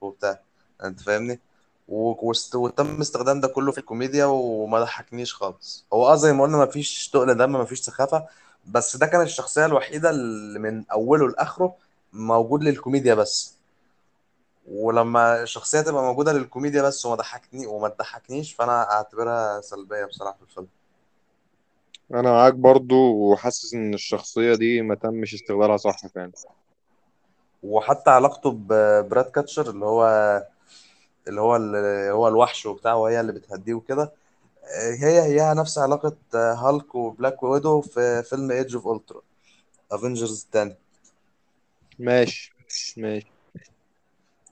وبتاع. 0.00 0.40
أنت 0.84 1.00
فاهمني؟ 1.00 1.40
و- 1.88 2.28
وست- 2.30 2.54
وتم 2.54 3.00
استخدام 3.00 3.40
ده 3.40 3.48
كله 3.48 3.72
في 3.72 3.78
الكوميديا 3.78 4.24
وما 4.24 4.80
ضحكنيش 4.80 5.34
خالص. 5.34 5.86
هو 5.92 6.08
أه 6.08 6.16
زي 6.16 6.32
ما 6.32 6.42
قلنا 6.42 6.56
ما 6.56 6.66
فيش 6.66 7.08
تقل 7.08 7.34
دم 7.36 7.52
ما 7.52 7.64
فيش 7.64 7.80
سخافة. 7.80 8.26
بس 8.66 8.96
ده 8.96 9.06
كان 9.06 9.20
الشخصية 9.22 9.66
الوحيدة 9.66 10.10
اللي 10.10 10.58
من 10.58 10.84
أوله 10.92 11.28
لآخره 11.28 11.74
موجود 12.12 12.62
للكوميديا 12.64 13.14
بس. 13.14 13.54
ولما 14.68 15.42
الشخصية 15.42 15.80
تبقى 15.80 16.02
موجودة 16.02 16.32
للكوميديا 16.32 16.82
بس 16.82 17.06
وما 17.06 17.14
ضحكني 17.14 17.66
وما 17.66 17.88
تضحكنيش 17.88 18.52
فأنا 18.52 18.92
أعتبرها 18.92 19.60
سلبية 19.60 20.04
بصراحة 20.04 20.36
في 20.36 20.42
الفيلم. 20.42 20.68
أنا 22.14 22.32
معاك 22.32 22.54
برضه 22.54 22.96
وحاسس 22.96 23.74
إن 23.74 23.94
الشخصية 23.94 24.54
دي 24.54 24.82
ما 24.82 24.94
تمش 24.94 25.34
استغلالها 25.34 25.76
صح 25.76 26.06
فعلا. 26.06 26.32
وحتى 27.62 28.10
علاقته 28.10 28.50
ب 28.50 29.24
Ratcatcher 29.24 29.70
اللي 29.70 29.84
هو 29.84 30.06
اللي 31.28 31.40
هو 31.40 31.56
اللي 31.56 32.10
هو 32.10 32.28
الوحش 32.28 32.66
وبتاع 32.66 32.94
وهي 32.94 33.20
اللي 33.20 33.32
بتهديه 33.32 33.74
وكده 33.74 34.12
هي 35.02 35.22
هي 35.22 35.54
نفس 35.54 35.78
علاقة 35.78 36.16
هالك 36.34 36.94
و 36.94 37.02
Black 37.02 37.42
Widow 37.42 37.80
في 37.80 38.22
فيلم 38.22 38.50
Age 38.50 38.74
of 38.74 38.88
Ultron 38.88 39.20
Avengers 39.92 40.42
التاني. 40.44 40.76
ماشي 41.98 42.52
ماشي 42.96 43.26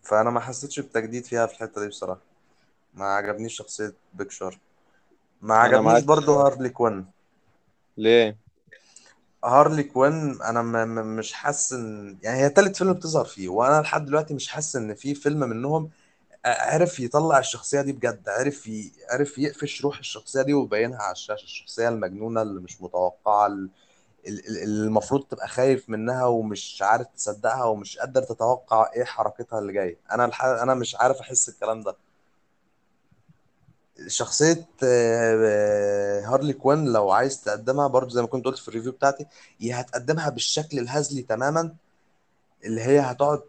فأنا 0.02 0.30
ما 0.30 0.40
حسيتش 0.40 0.80
بتجديد 0.80 1.24
فيها 1.24 1.46
في 1.46 1.54
الحتة 1.54 1.80
دي 1.80 1.88
بصراحة. 1.88 2.20
ما 2.94 3.04
عجبنيش 3.04 3.56
شخصية 3.56 3.92
big 4.14 4.30
shark 4.30 4.58
ما 5.42 5.54
أنا 5.62 5.80
عجبنيش 5.80 5.82
معاك. 5.82 6.04
برضو 6.04 6.34
هارلي 6.40 6.68
كوين 6.68 7.06
ليه؟ 7.96 8.36
هارلي 9.44 9.82
كوين 9.82 10.42
أنا 10.42 10.62
م 10.62 10.72
م 10.88 11.16
مش 11.16 11.32
حاسس 11.32 11.72
إن 11.72 12.16
يعني 12.22 12.38
هي 12.40 12.48
تالت 12.48 12.76
فيلم 12.76 12.92
بتظهر 12.92 13.24
فيه 13.24 13.48
وأنا 13.48 13.80
لحد 13.82 14.04
دلوقتي 14.04 14.34
مش 14.34 14.48
حاسس 14.48 14.76
إن 14.76 14.94
في 14.94 15.14
فيلم 15.14 15.40
منهم 15.40 15.90
عرف 16.44 17.00
يطلع 17.00 17.38
الشخصية 17.38 17.80
دي 17.82 17.92
بجد 17.92 18.28
عرف 18.28 18.66
ي... 18.66 18.92
عرف 19.10 19.38
يقفش 19.38 19.82
روح 19.84 19.98
الشخصية 19.98 20.42
دي 20.42 20.54
ويبينها 20.54 20.98
على 21.02 21.12
الشاشة 21.12 21.44
الشخصية 21.44 21.88
المجنونة 21.88 22.42
اللي 22.42 22.60
مش 22.60 22.80
ال- 24.26 24.62
اللي 24.62 24.86
المفروض 24.86 25.22
تبقى 25.24 25.48
خايف 25.48 25.90
منها 25.90 26.26
ومش 26.26 26.82
عارف 26.82 27.06
تصدقها 27.16 27.64
ومش 27.64 27.98
قادر 27.98 28.22
تتوقع 28.22 28.90
إيه 28.96 29.04
حركتها 29.04 29.58
اللي 29.58 29.72
جاية. 29.72 29.98
أنا 30.12 30.24
الح... 30.24 30.44
أنا 30.44 30.74
مش 30.74 30.96
عارف 30.96 31.20
أحس 31.20 31.48
الكلام 31.48 31.82
ده. 31.82 31.96
شخصية 34.06 34.66
آه، 34.84 36.20
هارلي 36.20 36.52
كوين 36.52 36.92
لو 36.92 37.10
عايز 37.10 37.40
تقدمها 37.44 37.86
برضو 37.86 38.10
زي 38.10 38.20
ما 38.20 38.26
كنت 38.26 38.44
قلت 38.44 38.58
في 38.58 38.68
ال 38.68 38.72
review 38.72 38.92
بتاعتي 38.92 39.26
هي 39.60 39.72
هتقدمها 39.72 40.28
بالشكل 40.30 40.78
الهزلي 40.78 41.22
تماما 41.22 41.74
اللي 42.64 42.80
هي 42.82 43.00
هتقعد 43.00 43.42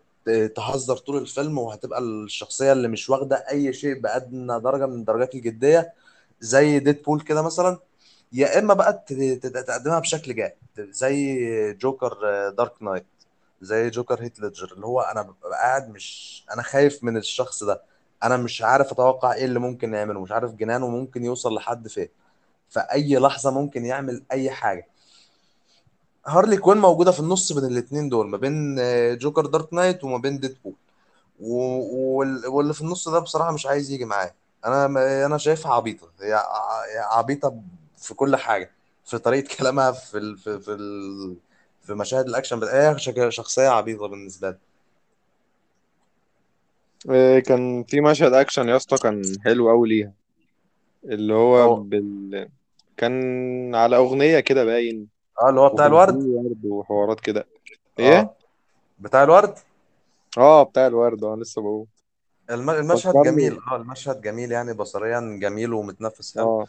تهزر 0.56 0.98
طول 0.98 1.18
الفيلم 1.18 1.58
وهتبقى 1.58 2.00
الشخصية 2.00 2.72
اللي 2.74 2.88
مش 2.88 3.10
واخدة 3.10 3.36
أي 3.52 3.74
شيء 3.74 4.00
بأدنى 4.00 4.60
درجة 4.60 4.86
من 4.88 5.04
درجات 5.04 5.36
الجدية 5.36 5.94
زي 6.42 6.80
Deadpool 6.80 7.22
كده 7.22 7.42
مثلا. 7.42 7.80
يا 8.34 8.60
إما 8.60 8.74
بقى 8.74 9.06
تقدمها 9.44 10.00
بشكل 10.00 10.36
جاد 10.36 10.54
زي 10.80 11.74
جوكر 11.74 12.14
Dark 12.50 12.84
Knight 12.84 13.06
زي 13.62 13.90
جوكر 13.90 14.24
هيت 14.24 14.40
ليدجر 14.40 14.74
اللي 14.74 14.86
هو 14.86 15.02
أنا 15.02 15.22
ببقى 15.22 15.52
قاعد 15.60 15.90
مش 15.90 16.46
أنا 16.54 16.62
خايف 16.62 17.04
من 17.04 17.18
الشخص 17.18 17.64
ده. 17.64 17.82
أنا 18.24 18.38
مش 18.38 18.62
عارف 18.62 18.92
أتوقع 18.92 19.34
إيه 19.34 19.46
اللي 19.46 19.60
ممكن 19.60 19.94
يعمله 19.94 20.22
مش 20.22 20.32
عارف 20.32 20.52
جنانه 20.54 20.88
ممكن 20.88 21.24
يوصل 21.26 21.56
لحد 21.56 21.88
فين. 21.88 22.08
في 22.70 22.80
أي 22.80 23.16
لحظة 23.18 23.52
ممكن 23.52 23.86
يعمل 23.86 24.24
أي 24.32 24.52
حاجة. 24.52 24.88
هارلي 26.28 26.58
كوين 26.58 26.78
موجودة 26.78 27.12
في 27.12 27.20
النص 27.20 27.52
بين 27.54 27.66
الاتنين 27.72 28.10
دول 28.10 28.28
ما 28.30 28.38
بين 28.38 28.80
آه، 28.80 29.14
جوكر 29.14 29.46
Dark 29.46 29.74
Knight 29.74 30.04
وما 30.04 30.18
بين 30.18 30.40
Deadpool. 30.40 30.74
و- 31.40 32.18
وال- 32.18 32.48
واللي 32.48 32.74
في 32.74 32.82
النص 32.82 33.10
ده 33.10 33.20
بصراحة 33.20 33.52
مش 33.52 33.66
عايز 33.66 33.92
يجي 33.92 34.06
معايا. 34.06 34.34
أنا 34.66 34.86
أنا 35.26 35.38
شايفها 35.38 35.74
عبيطة. 35.74 36.08
هي 36.22 36.34
ع- 36.34 36.86
هي 36.96 37.00
عبيطة 37.00 37.56
في 37.98 38.14
كل 38.14 38.36
حاجة. 38.36 38.72
في 39.06 39.18
طريقة 39.18 39.56
كلامها 39.58 39.92
في 39.92 40.18
ال... 40.18 40.38
في 40.38 40.60
في, 40.60 40.72
ال... 40.72 41.36
في 41.82 41.94
مشاهد 41.94 42.26
الأكشن 42.28 42.60
بت- 42.60 42.68
هي 42.70 43.00
شك- 43.00 43.30
شخصية 43.30 43.68
عبيطة 43.70 44.08
بالنسبة 44.08 44.50
لي. 44.50 44.58
إيه 47.10 47.40
كان 47.40 47.84
في 47.84 48.02
مشهد 48.02 48.34
أكشن 48.34 48.70
يا 48.70 48.76
اسطى 48.76 48.98
كان 48.98 49.22
حلو 49.46 49.70
قوي 49.70 49.90
ليها. 49.90 50.14
اللي 51.06 51.34
هو 51.34 51.58
هو 51.58 51.76
بال... 51.76 52.50
كان 52.98 53.76
على 53.76 53.96
أغنية 53.98 54.40
كده 54.40 54.66
باين. 54.66 55.13
آه 55.42 55.50
اللي 55.50 55.62
هو 55.62 55.70
بتاع 55.70 55.86
وكان 55.86 56.06
في 56.06 56.12
الورد؟ 56.12 56.24
ورد 56.26 56.66
وحوارات 56.66 57.20
كده. 57.20 57.48
إيه؟ 58.00 58.20
آه 58.20 58.36
بتاع 59.00 59.24
الورد؟ 59.24 59.56
آه 60.38 60.64
بتاع 60.64 60.88
الورد. 60.88 61.24
آه 61.24 61.36
لسه 61.36 61.62
بقول. 61.62 61.86
الم... 62.50 62.70
المشهد 62.70 63.14
جميل. 63.14 63.52
فكرني 63.52 63.72
آه 63.72 63.76
المشهد 63.76 64.22
جميل 64.22 64.52
يعني 64.52 64.74
بصريا 64.74 65.38
جميل 65.42 65.74
ومتنفس 65.74 66.36
حلو. 66.36 66.62
آه. 66.62 66.68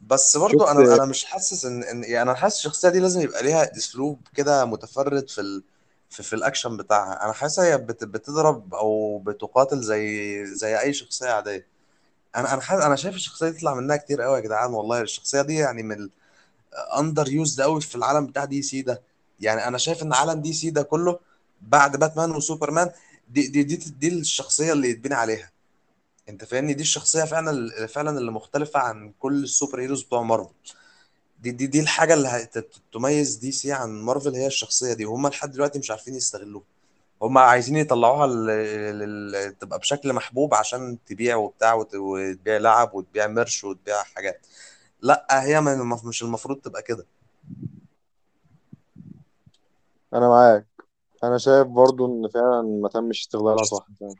بس 0.00 0.36
برضو 0.36 0.58
شفت 0.58 0.68
أنا 0.68 0.94
أنا 0.94 1.04
مش 1.04 1.24
حاسس 1.24 1.64
إن 1.64 1.82
إن 1.82 2.04
يعني 2.04 2.22
أنا 2.22 2.34
حاسس 2.34 2.56
الشخصية 2.56 2.88
دي 2.88 3.00
لازم 3.00 3.20
يبقى 3.20 3.42
ليها 3.42 3.76
اسلوب 3.76 4.18
كده 4.34 4.64
متفرد 4.64 5.28
في 5.28 5.40
ال... 5.40 5.62
في, 6.10 6.22
في 6.22 6.32
الأكشن 6.32 6.76
بتاعها. 6.76 7.24
أنا 7.24 7.32
حاسس 7.32 7.60
هي 7.60 7.78
بت... 7.78 8.04
بتضرب 8.04 8.74
أو 8.74 9.18
بتقاتل 9.18 9.80
زي 9.80 10.46
زي 10.46 10.80
أي 10.80 10.92
شخصية 10.92 11.30
عادية. 11.30 11.66
أنا 12.36 12.54
أنا 12.54 12.60
حاسس 12.60 12.82
أنا 12.84 12.96
شايف 12.96 13.14
الشخصية 13.14 13.48
دي 13.48 13.58
تطلع 13.58 13.74
منها 13.74 13.96
كتير 13.96 14.22
قوي 14.22 14.36
يا 14.36 14.40
جدعان. 14.40 14.74
والله 14.74 15.00
الشخصية 15.00 15.42
دي 15.42 15.54
يعني 15.54 15.82
من 15.82 16.08
ال 16.74 17.28
underused 17.28 17.60
قوي 17.60 17.80
في 17.80 17.94
العالم 17.94 18.26
بتاع 18.26 18.44
DC 18.44 18.82
ده. 18.82 19.02
يعني 19.40 19.68
أنا 19.68 19.78
شايف 19.78 20.02
إن 20.02 20.12
عالم 20.12 20.40
DC 20.40 20.70
ده 20.70 20.82
كله 20.82 21.18
بعد 21.62 21.96
باتمان 21.96 22.30
وسوبرمان 22.30 22.90
دي 23.28 23.46
دي 23.48 23.62
دي, 23.62 23.76
دي 23.76 24.08
الشخصية 24.08 24.72
اللي 24.72 24.90
يتبني 24.90 25.14
عليها. 25.14 25.50
أنت 26.28 26.44
فاهمني؟ 26.44 26.74
دي 26.74 26.82
الشخصية 26.82 27.24
فعلا 27.24 27.86
فعلا 27.86 28.18
اللي 28.18 28.30
مختلفة 28.32 28.80
عن 28.80 29.12
كل 29.18 29.44
ال 29.44 29.80
superheroes 29.80 30.02
بتوع 30.02 30.22
مارفل. 30.22 30.52
دي 31.40 31.50
دي 31.50 31.66
دي 31.66 31.80
الحاجة 31.80 32.14
اللي 32.14 32.28
هتميز 32.28 33.34
DC 33.36 33.72
عن 33.72 33.90
مارفل 34.02 34.34
هي 34.34 34.46
الشخصية 34.46 34.92
دي. 34.92 35.04
وهم 35.06 35.26
لحد 35.28 35.50
دلوقتي 35.52 35.78
مش 35.78 35.90
عارفين 35.90 36.14
يستغلوها. 36.14 36.64
هم 37.22 37.38
عايزين 37.38 37.76
يطلعوها. 37.76 38.26
تبقى 39.50 39.78
بشكل 39.78 40.12
محبوب 40.12 40.54
عشان 40.54 40.98
تبيع 41.06 41.36
وبتاع 41.36 41.74
وت... 41.74 41.94
وتبيع 41.94 42.56
لعب 42.56 42.94
وتبيع 42.94 43.26
merch 43.26 43.64
وتبيع 43.64 44.02
حاجات. 44.02 44.46
لا 45.02 45.26
هي 45.30 45.60
مش 46.04 46.22
المفروض 46.22 46.58
تبقى 46.58 46.82
كده. 46.82 47.06
أنا 50.14 50.28
معاك. 50.28 50.66
أنا 51.24 51.38
شايف 51.38 51.66
برضو 51.66 52.06
إن 52.06 52.28
فعلا 52.28 52.62
ما 52.62 52.88
تمش 52.88 53.20
استغلالها 53.20 53.64
صح. 53.64 53.86
فعلا. 54.00 54.14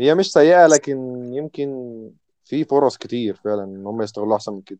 هي 0.00 0.14
مش 0.14 0.32
سيئة 0.32 0.66
لكن 0.66 1.24
يمكن 1.34 2.10
في 2.44 2.64
فرص 2.64 2.96
كتير 2.96 3.40
فعلا 3.44 3.64
إن 3.64 3.86
هم 3.86 4.02
يستغلوها 4.02 4.36
أحسن 4.36 4.52
من 4.52 4.60
كده. 4.62 4.78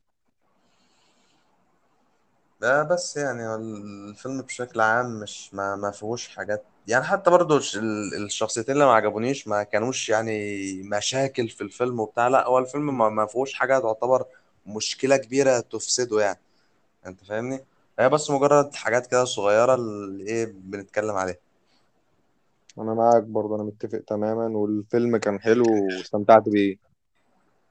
ده 2.60 2.82
بس 2.82 3.16
يعني 3.16 3.54
الفيلم 3.54 4.42
بشكل 4.42 4.80
عام 4.80 5.20
مش 5.20 5.54
ما, 5.54 5.76
ما 5.76 5.90
فيهوش 5.90 6.28
حاجات. 6.28 6.64
يعني 6.88 7.04
حتى 7.04 7.30
برضو 7.30 7.56
الش- 7.56 7.76
ال- 7.76 8.24
الشخصيتين 8.24 8.74
اللي 8.74 8.84
ما 8.86 8.92
عجبونيش 8.92 9.48
ما 9.48 9.62
كانوش 9.62 10.08
يعني 10.08 10.62
مشاكل 10.82 11.48
في 11.48 11.60
الفيلم 11.60 12.00
وبتاع. 12.00 12.28
لا 12.28 12.46
هو 12.46 12.58
الفيلم 12.58 12.98
ما, 12.98 13.08
ما 13.08 13.26
فيهوش 13.26 13.54
حاجة 13.54 13.78
تعتبر 13.78 14.24
مشكلة 14.66 15.16
كبيرة 15.16 15.60
تفسده 15.60 16.20
يعني. 16.20 16.38
أنت 17.06 17.24
فاهمني؟ 17.24 17.64
هي 17.98 18.08
بس 18.08 18.30
مجرد 18.30 18.74
حاجات 18.74 19.06
كده 19.06 19.24
صغيرة 19.24 19.74
اللي 19.74 20.24
إيه 20.24 20.54
بنتكلم 20.54 21.16
عليها. 21.16 21.36
أنا 22.78 22.94
معاك 22.94 23.22
برضو 23.22 23.54
أنا 23.54 23.62
متفق 23.62 23.98
تماما 23.98 24.58
والفيلم 24.58 25.16
كان 25.16 25.40
حلو 25.40 25.64
واستمتعت 25.84 26.48
بيه. 26.48 26.76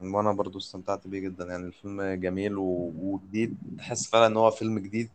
وأنا 0.01 0.31
برضو 0.31 0.57
استمتعت 0.57 1.07
بيه 1.07 1.19
جدا 1.19 1.45
يعني. 1.45 1.65
الفيلم 1.65 2.01
جميل 2.01 2.57
و... 2.57 2.93
وجديد 2.99 3.57
تحس 3.77 4.09
فعلا 4.09 4.25
إن 4.25 4.37
هو 4.37 4.51
فيلم 4.51 4.79
جديد. 4.79 5.09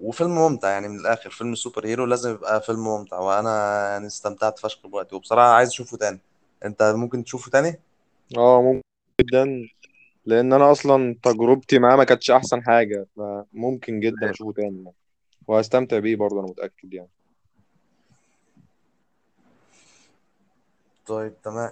وفيلم 0.00 0.30
ممتع 0.30 0.68
يعني 0.68 0.88
من 0.88 0.98
الآخر. 1.00 1.30
فيلم 1.30 1.54
سوبر 1.54 1.86
هيرو 1.86 2.04
لازم 2.04 2.30
يبقى 2.30 2.62
فيلم 2.62 2.84
ممتع. 2.84 3.18
وأنا 3.18 3.88
يعني 3.90 4.06
استمتعت 4.06 4.58
فشخ 4.58 4.86
بوقتي. 4.86 5.14
وبصراحة 5.14 5.48
عايز 5.48 5.68
أشوفه 5.68 5.96
تاني. 5.96 6.18
أنت 6.64 6.82
ممكن 6.82 7.24
تشوفه 7.24 7.50
تاني؟ 7.50 7.80
آه 8.36 8.62
ممكن 8.62 8.82
جدا. 9.20 9.68
لأن 10.26 10.52
أنا 10.52 10.72
أصلا 10.72 11.16
تجربتي 11.22 11.78
معاه 11.78 11.96
ما 11.96 12.04
كانتش 12.04 12.30
أحسن 12.30 12.62
حاجة 12.62 13.06
فممكن 13.16 14.00
جدا 14.00 14.30
أشوفه 14.30 14.52
تاني 14.52 14.76
يعني. 14.84 14.94
وهستمتع 15.46 15.98
بيه 15.98 16.16
برضو 16.16 16.40
أنا 16.40 16.48
متأكد 16.48 16.94
يعني. 16.94 17.08
طيب 21.06 21.32
تمام. 21.44 21.70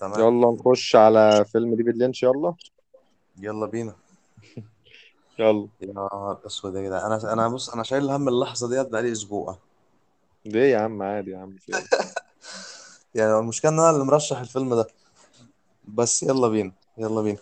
تمام. 0.00 0.20
يلا 0.20 0.56
نخش 0.60 0.96
على 0.96 1.44
فيلم 1.52 1.74
ديفيد 1.74 1.96
لينش 1.96 2.22
يلا. 2.22 2.54
يلا 3.38 3.66
بينا. 3.66 3.94
يلا. 5.38 5.68
يا 5.80 5.92
نهار 5.92 6.40
أسود 6.46 6.74
يا 6.76 6.82
جدع 6.82 7.06
أنا 7.06 7.32
أنا 7.32 7.48
بص 7.48 7.70
أنا 7.70 7.82
شايل 7.82 8.10
هم 8.10 8.28
اللحظة 8.28 8.68
ديت 8.68 8.92
بقالي 8.92 9.12
أسبوع. 9.12 9.58
ليه 10.44 10.72
يا 10.72 10.78
عم؟ 10.78 11.02
عادي 11.02 11.30
يا 11.30 11.38
عم 11.38 11.56
في 11.56 11.72
يعني 13.14 13.38
المشكلة 13.38 13.70
إن 13.70 13.78
أنا 13.78 13.90
اللي 13.90 14.04
مرشح 14.04 14.38
الفيلم 14.38 14.74
ده. 14.74 14.86
بس 15.88 16.22
يلا 16.22 16.48
بينا 16.48 16.72
يلا 16.98 17.22
بينا. 17.22 17.38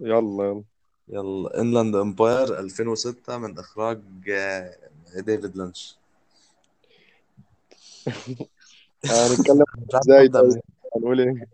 يلا 0.00 0.44
يلا. 0.44 0.62
يلا 1.08 1.60
Inland 1.60 1.96
Empire 1.96 2.58
2006 2.58 3.38
من 3.38 3.58
إخراج 3.58 4.00
آه، 4.30 4.74
ديفيد 5.16 5.56
لينش 5.56 5.96
هنتكلم 9.04 9.64
مش 9.88 9.94
عارف 9.94 10.04
إزاي 10.06 10.28
طيب؟ 10.28 10.44
منين 10.44 10.60
هنقول 10.96 11.20
إيه؟ 11.20 11.46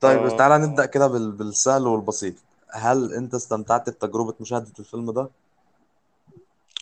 طيب 0.00 0.18
آه. 0.20 0.36
تعالى 0.36 0.66
نبدأ 0.66 0.86
كده 0.86 1.06
بال- 1.06 1.32
بالسهل 1.32 1.86
والبسيط. 1.86 2.34
هل 2.72 3.12
أنت 3.14 3.34
استمتعت 3.34 3.90
بتجربة 3.90 4.34
مشاهدة 4.40 4.72
الفيلم 4.78 5.10
ده؟ 5.10 5.28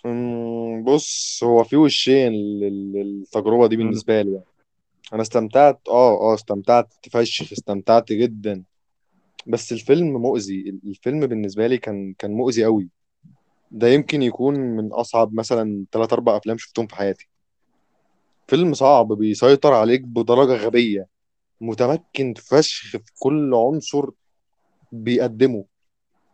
أمم، 0.05 0.83
بص 0.83 1.39
هو 1.43 1.63
في 1.63 1.75
وشين 1.77 2.31
لل- 2.33 2.93
للتجربة 2.93 3.67
دي 3.67 3.77
مم. 3.77 3.83
بالنسبة 3.83 4.21
لي 4.21 4.31
يعني. 4.31 4.45
أنا 5.13 5.21
استمتعت 5.21 5.79
آه 5.89 6.31
آه 6.31 6.33
استمتعت 6.33 6.93
فشخ 7.11 7.51
استمتعت 7.51 8.11
جدا. 8.11 8.63
بس 9.47 9.71
الفيلم 9.71 10.21
مؤذي 10.21 10.79
الفيلم 10.85 11.27
بالنسبة 11.27 11.67
لي 11.67 11.77
كان 11.77 12.13
كان 12.13 12.31
مؤذي 12.31 12.63
قوي 12.65 12.89
ده 13.71 13.87
يمكن 13.87 14.21
يكون 14.21 14.59
من 14.59 14.93
أصعب 14.93 15.33
مثلا 15.33 15.85
ثلاث 15.91 16.13
أربع 16.13 16.37
أفلام 16.37 16.57
شفتهم 16.57 16.87
في 16.87 16.95
حياتي. 16.95 17.29
فيلم 18.47 18.73
صعب 18.73 19.07
بيسيطر 19.13 19.73
عليك 19.73 20.01
بدرجة 20.01 20.65
غبية. 20.65 21.07
متمكن 21.61 22.33
فشخ 22.33 22.91
في 22.91 23.11
كل 23.19 23.53
عنصر 23.55 24.09
بيقدمه. 24.91 25.65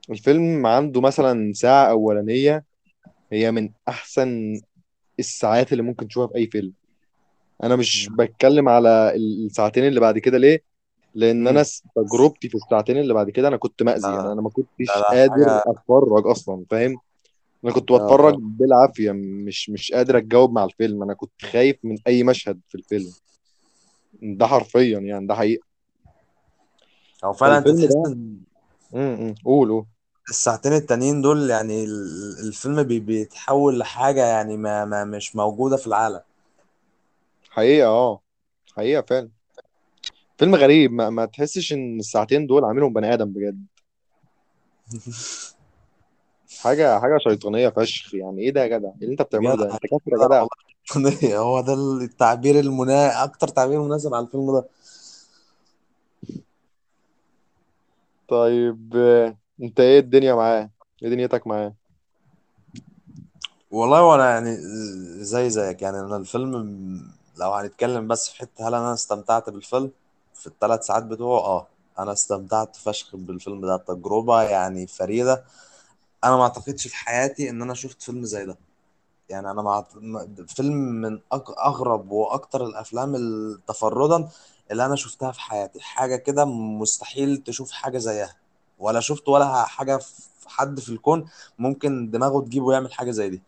الفيلم 0.09 0.65
عنده 0.65 1.01
مثلا 1.01 1.53
ساعة 1.53 1.89
أولانية 1.89 2.65
هي 3.31 3.51
من 3.51 3.69
أحسن 3.87 4.61
الساعات 5.19 5.71
اللي 5.71 5.83
ممكن 5.83 6.07
تشوفها 6.07 6.27
في 6.27 6.35
أي 6.35 6.47
فيلم. 6.47 6.73
أنا 7.63 7.75
مش 7.75 8.09
بتكلم 8.19 8.69
على 8.69 9.13
الساعتين 9.15 9.87
اللي 9.87 9.99
بعد 9.99 10.17
كده 10.19 10.37
ليه؟ 10.37 10.63
مم. 11.49 11.61
س- 11.63 11.83
تجربتي 11.95 12.49
في 12.49 12.55
الساعتين 12.55 12.97
اللي 12.97 13.13
بعد 13.13 13.29
كده 13.29 13.47
أنا 13.47 13.57
كنت 13.57 13.83
مأذي. 13.83 14.13
يعني 14.13 14.27
لا 14.27 14.33
أنا 14.33 14.41
ما 14.41 14.49
لا 14.87 14.93
كنتش 14.93 14.93
لا 14.99 15.11
قادر 15.11 15.31
حاجة 15.31 15.63
أتفرج 15.67 16.27
أصلا 16.27 16.65
فاهم؟ 16.71 17.01
أنا 17.65 17.73
كنت 17.73 17.91
لا 17.91 17.93
بتفرج 17.93 18.35
لا. 18.35 18.41
بالعافية 18.41 19.11
مش 19.13 19.71
مش 19.71 19.91
قادر 19.91 20.17
أتجاوب 20.17 20.53
مع 20.53 20.63
الفيلم. 20.65 21.03
أنا 21.03 21.13
كنت 21.13 21.45
خايف 21.45 21.77
من 21.83 21.97
أي 22.07 22.23
مشهد 22.23 22.61
في 22.69 22.75
الفيلم. 22.75 23.11
ده 24.21 24.47
حرفيا 24.47 24.99
يعني 24.99 25.27
ده 25.27 25.35
حقيقي. 25.35 25.63
هو 27.25 27.33
فعلا 27.33 27.57
انت 27.57 27.69
فالفيلم 27.69 27.85
تحس 27.85 27.95
ده 27.95 28.03
ان 28.05 28.37
امم 28.95 29.35
قول 29.45 29.69
قول. 29.69 29.85
الساعتين 30.29 30.73
التانيين 30.73 31.21
دول 31.21 31.49
يعني 31.49 31.83
ال- 31.83 32.47
الفيلم 32.47 32.83
بي- 32.83 32.99
بيتحول 32.99 33.79
لحاجة 33.79 34.25
يعني 34.25 34.57
ما, 34.57 34.85
ما 34.85 35.03
مش 35.05 35.35
موجودة 35.35 35.77
في 35.77 35.87
العالم. 35.87 36.21
حقيقة 37.59 37.87
آه. 37.87 38.21
حقيقة 38.77 39.01
فعلا. 39.01 39.29
فيلم 40.37 40.55
غريب 40.55 40.91
ما, 40.91 41.09
ما 41.09 41.25
تحسش 41.25 41.73
إن 41.73 41.99
الساعتين 41.99 42.47
دول 42.47 42.65
عاملهم 42.65 42.93
بني 42.93 43.13
آدم 43.13 43.33
بجد. 43.33 43.65
حاجة 46.63 46.99
حاجة 46.99 47.17
شيطانية 47.17 47.69
فشخ 47.69 48.13
يعني 48.15 48.41
إيه 48.41 48.51
ده 48.51 48.61
يا 48.61 48.67
جدع؟ 48.67 48.87
إيه 48.87 48.93
اللي 49.01 49.11
أنت 49.11 49.21
جدع 49.21 49.27
بتعمله 49.27 49.55
ده؟ 49.55 49.73
أنت 49.73 49.81
كافر 49.81 50.11
يا 50.11 50.27
جدع 50.27 50.45
هو 51.37 51.61
ده 51.61 51.73
التعبير 51.73 52.59
المنا 52.59 53.23
أكتر 53.23 53.47
تعبير 53.47 53.81
مناسب 53.81 54.13
على 54.13 54.25
الفيلم 54.25 54.51
ده. 54.51 54.65
طيب 58.27 58.93
آه، 58.95 59.37
أنت 59.61 59.79
إيه 59.79 59.99
الدنيا 59.99 60.33
معاه؟ 60.33 60.69
إيه 61.03 61.09
دنيتك 61.09 61.47
معاه؟ 61.47 61.73
والله 63.71 64.03
وأنا 64.03 64.29
يعني 64.29 64.55
زي 65.23 65.49
زيك 65.49 65.81
يعني 65.81 65.99
أنا 65.99 66.17
الفيلم 66.17 66.55
لو 67.39 67.53
هنتكلم 67.53 68.07
بس 68.07 68.29
في 68.29 68.37
حتة 68.39 68.67
هل 68.67 68.75
أنا 68.75 68.93
استمتعت 68.93 69.49
بالفيلم؟ 69.49 69.91
في 70.33 70.47
الثلاث 70.47 70.85
ساعات 70.85 71.03
بتوعه 71.03 71.39
آه. 71.39 71.67
أنا 71.99 72.11
استمتعت 72.11 72.75
فشخ 72.75 73.15
بالفيلم 73.15 73.61
ده 73.65 73.77
تجربة 73.77 74.41
يعني 74.41 74.87
فريدة. 74.87 75.43
أنا 76.23 76.35
ما 76.35 76.43
أعتقدش 76.43 76.87
في 76.87 76.95
حياتي 76.95 77.49
إن 77.49 77.61
أنا 77.61 77.73
شفت 77.73 78.01
فيلم 78.01 78.23
زي 78.25 78.45
ده. 78.45 78.57
يعني 79.29 79.51
أنا 79.51 79.61
مع 79.61 79.85
فيلم 80.47 80.75
من 80.75 81.19
أغرب 81.33 82.11
وأكتر 82.11 82.65
الأفلام 82.65 83.15
ال- 83.15 83.59
تفردا 83.67 84.29
اللي 84.71 84.85
أنا 84.85 84.95
شفتها 84.95 85.31
في 85.31 85.41
حياتي. 85.41 85.79
حاجة 85.81 86.15
كده 86.15 86.45
مستحيل 86.45 87.37
تشوف 87.37 87.71
حاجة 87.71 87.97
زيها. 87.97 88.35
ولا 88.79 88.99
شفت 88.99 89.29
ولا 89.29 89.63
حاجة 89.63 89.97
في 89.97 90.49
حد 90.49 90.79
في 90.79 90.89
الكون 90.89 91.29
ممكن 91.59 92.11
دماغه 92.11 92.41
تجيبه 92.41 92.73
يعمل 92.73 92.93
حاجة 92.93 93.11
زي 93.11 93.29
دي. 93.29 93.41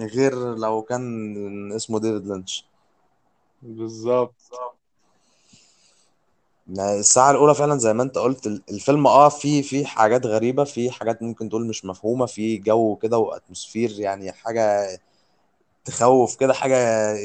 غير 0.00 0.54
لو 0.56 0.82
كان 0.82 1.72
اسمه 1.72 2.00
ديفيد 2.00 2.26
لينش. 2.26 2.64
بالظبط. 3.62 4.50
يعني 6.68 7.00
الساعة 7.00 7.30
الأولى 7.30 7.54
فعلا 7.54 7.78
زي 7.78 7.92
ما 7.92 8.02
أنت 8.02 8.18
قلت 8.18 8.46
ال- 8.46 8.62
الفيلم 8.70 9.06
أه 9.06 9.28
فيه 9.28 9.62
فيه 9.62 9.84
حاجات 9.86 10.26
غريبة 10.26 10.64
فيه 10.64 10.90
حاجات 10.90 11.22
ممكن 11.22 11.48
تقول 11.48 11.66
مش 11.68 11.84
مفهومة 11.84 12.26
فيه 12.26 12.60
جو 12.62 12.96
كده 12.96 13.18
و 13.18 13.24
atmosphere 13.24 13.90
يعني 14.00 14.32
حاجة 14.32 14.88
تخوف 15.84 16.36
كده 16.36 16.52
حاجة 16.54 16.76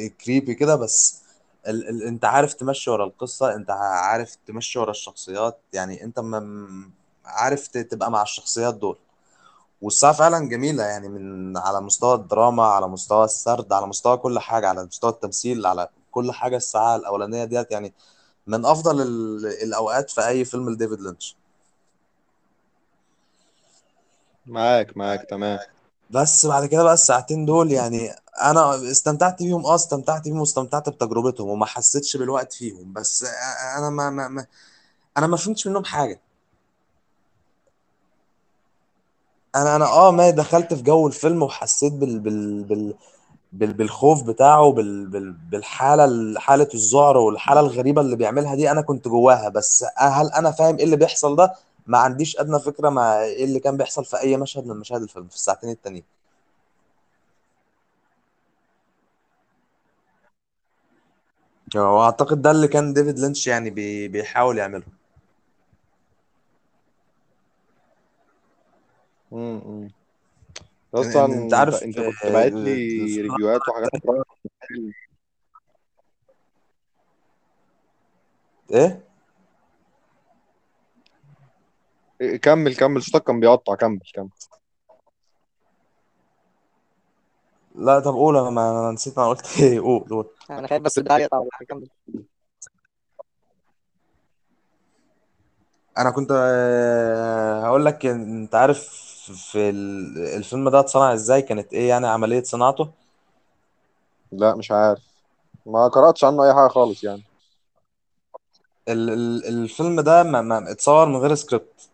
كريبي 0.07 0.55
كده 0.55 0.75
بس 0.75 1.23
ال 1.67 1.89
ال 1.89 2.03
أنت 2.03 2.25
عارف 2.25 2.53
تمشي 2.53 2.89
ورا 2.91 3.05
القصة 3.05 3.55
أنت 3.55 3.71
عارف 3.71 4.35
تمشي 4.47 4.79
ورا 4.79 4.91
الشخصيات 4.91 5.59
يعني 5.73 6.03
أنت 6.03 6.19
م 6.19 6.91
عارف 7.25 7.67
ت- 7.67 7.77
تبقى 7.77 8.11
مع 8.11 8.21
الشخصيات 8.21 8.75
دول. 8.75 8.97
والساعة 9.83 10.13
فعلا 10.13 10.49
جميلة 10.49 10.83
يعني 10.83 11.09
من 11.09 11.57
على 11.57 11.81
مستوى 11.81 12.15
الدراما 12.15 12.65
على 12.65 12.87
مستوى 12.87 13.25
السرد 13.25 13.73
على 13.73 13.87
مستوى 13.87 14.17
كل 14.17 14.39
حاجة 14.39 14.67
على 14.69 14.85
مستوى 14.85 15.11
التمثيل 15.11 15.65
على 15.65 15.89
كل 16.11 16.31
حاجة 16.31 16.57
الساعة 16.57 16.95
الأولانية 16.95 17.45
ديت 17.45 17.71
يعني 17.71 17.93
من 18.47 18.65
أفضل 18.65 19.01
ال 19.01 19.45
الأوقات 19.63 20.11
في 20.11 20.27
أي 20.27 20.45
فيلم 20.45 20.69
لديفيد 20.69 21.01
لينش. 21.01 21.37
معاك 24.45 24.97
معاك 24.97 25.23
تمام. 25.29 25.59
بس 26.09 26.45
بعد 26.45 26.65
كده 26.65 26.83
بقى 26.83 26.93
الساعتين 26.93 27.45
دول 27.45 27.71
يعني 27.71 28.11
أنا 28.41 28.91
استمتعت 28.91 29.43
بيهم 29.43 29.65
آه 29.65 29.75
استمتعت 29.75 30.23
بيهم 30.23 30.39
واستمتعت 30.39 30.89
بتجربتهم 30.89 31.49
وما 31.49 31.65
حسيتش 31.65 32.17
بالوقت 32.17 32.53
فيهم 32.53 32.93
بس 32.93 33.25
أنا 33.77 33.89
ما, 33.89 34.09
ما, 34.09 34.27
ما 34.27 34.45
أنا 35.17 35.27
ما 35.27 35.37
فهمتش 35.37 35.67
منهم 35.67 35.85
حاجة. 35.85 36.21
أنا 39.55 39.75
أنا 39.75 39.85
آه 39.85 40.11
ما 40.11 40.29
دخلت 40.29 40.73
في 40.73 40.83
جو 40.83 41.07
الفيلم 41.07 41.43
وحسيت 41.43 41.93
بال 41.93 42.19
بال 42.19 42.63
بال 42.63 42.93
بال 43.53 43.73
بالخوف 43.73 44.23
بتاعه 44.23 44.71
بال 44.71 45.07
بال 45.07 45.31
بالحالة 45.33 46.39
حالة 46.39 46.67
الذعر 46.75 47.17
والحالة 47.17 47.59
الغريبة 47.59 48.01
اللي 48.01 48.15
بيعملها 48.15 48.55
دي 48.55 48.71
أنا 48.71 48.81
كنت 48.81 49.07
جواها. 49.07 49.49
بس 49.49 49.85
هل 49.97 50.27
أنا 50.31 50.51
فاهم 50.51 50.77
إيه 50.77 50.83
اللي 50.85 50.95
بيحصل 50.97 51.35
ده؟ 51.35 51.53
ما 51.87 51.97
عنديش 51.97 52.37
ادنى 52.39 52.59
فكرة 52.59 52.89
ما 52.89 53.23
إيه 53.23 53.45
اللي 53.45 53.59
كان 53.59 53.77
بيحصل 53.77 54.05
في 54.05 54.19
اي 54.21 54.37
مشهد 54.37 54.67
من 54.67 54.77
مشاهد 54.77 55.01
الفيلم 55.01 55.27
في 55.27 55.35
الساعتين 55.35 55.69
التانيين. 55.69 56.03
واعتقد 61.75 62.41
ده 62.41 62.51
اللي 62.51 62.67
كان 62.67 62.93
ديفيد 62.93 63.19
لينش 63.19 63.47
يعني 63.47 63.69
بي 63.69 64.07
بيحاول 64.07 64.57
يعمله. 64.57 64.83
امم 69.33 69.89
أصلا 70.95 71.25
أنت 71.25 71.53
عارف 71.53 71.83
إنت 71.83 71.99
كنت 71.99 72.31
باعت 72.31 72.51
لي 72.51 73.19
آه، 73.19 73.21
review 73.21 73.51
هات 73.51 73.61
وحاجات 73.69 73.89
عليها. 74.09 74.23
إيه؟ 78.71 79.03
إيه، 82.21 82.37
كمل 82.37 82.75
كمل. 82.75 83.01
صوتك 83.03 83.23
كان 83.25 83.39
بيقطع. 83.39 83.75
كمل 83.75 83.99
كمل. 84.13 84.29
لا 87.75 87.99
طب 87.99 88.13
قول. 88.13 88.37
أنا 88.37 88.49
ما 88.49 88.71
أنا 88.71 88.91
نسيت 88.91 89.17
أنا 89.17 89.27
قلت 89.27 89.45
إيه. 89.61 89.79
قول 89.79 90.03
قول. 90.09 90.29
أنا 90.49 90.67
خايف 90.67 90.81
بس 90.81 90.97
الدعاء 90.97 91.21
يقطع. 91.21 91.43
كمل. 91.69 91.89
أنا 95.97 96.11
كنت 96.11 96.29
آه، 96.31 97.61
هقول 97.65 97.85
لك 97.85 98.01
إن- 98.03 98.05
أنت 98.09 98.55
عارف 98.55 99.03
في 99.31 99.69
ال- 99.69 100.17
الفيلم 100.17 100.69
ده 100.69 100.79
اتصنع 100.79 101.13
إزاي؟ 101.13 101.41
كانت 101.41 101.73
إيه 101.73 101.89
يعني 101.89 102.07
عملية 102.07 102.43
صناعته؟ 102.43 102.89
لا 104.31 104.55
مش 104.55 104.71
عارف. 104.71 104.99
ما 105.65 105.87
قرأتش 105.87 106.23
عنه 106.23 106.43
أي 106.45 106.53
حاجة 106.53 106.67
خالص 106.67 107.03
يعني. 107.03 107.23
ال 108.87 109.09
ال 109.09 109.45
الفيلم 109.47 110.01
ده 110.01 110.23
ما 110.23 110.41
ما 110.41 110.71
اتصور 110.71 111.05
من 111.05 111.15
غير 111.15 111.35
سكريبت. 111.35 111.89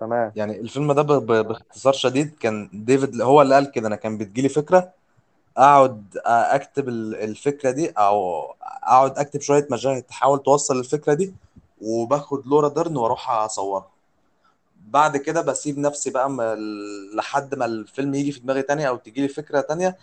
تمام. 0.00 0.32
يعني 0.36 0.60
الفيلم 0.60 0.92
ده 0.92 1.02
ب 1.02 1.12
ب 1.12 1.32
باختصار 1.48 1.92
شديد 1.92 2.34
كان 2.40 2.70
ديفيد 2.72 3.20
هو 3.20 3.42
اللي 3.42 3.54
قال 3.54 3.70
كده 3.70 3.88
أنا 3.88 3.96
كان 3.96 4.18
بتجيلي 4.18 4.48
فكرة 4.48 4.90
أقعد 5.56 6.04
أكتب 6.26 6.88
ال- 6.88 7.14
الفكرة 7.16 7.70
دي 7.70 7.88
أو 7.90 8.44
أقعد 8.62 9.18
أكتب 9.18 9.40
شوية 9.40 9.66
مشاهد 9.70 10.02
تحاول 10.02 10.42
توصل 10.42 10.78
الفكرة 10.78 11.14
دي 11.14 11.34
وباخد 11.82 12.46
لورا 12.46 12.68
ديرن 12.68 12.96
وأروح 12.96 13.30
أصورها. 13.30 13.88
بعد 14.90 15.16
كده 15.16 15.40
بسيب 15.42 15.78
نفسي 15.78 16.10
بقى 16.10 16.30
م- 16.30 16.42
لحد 17.16 17.54
ما 17.54 17.64
الفيلم 17.64 18.14
يجي 18.14 18.32
في 18.32 18.40
دماغي 18.40 18.62
تانية 18.62 18.88
أو 18.88 18.96
تجي 18.96 19.20
لي 19.22 19.28
فكرة 19.28 19.60
تانية 19.60 19.96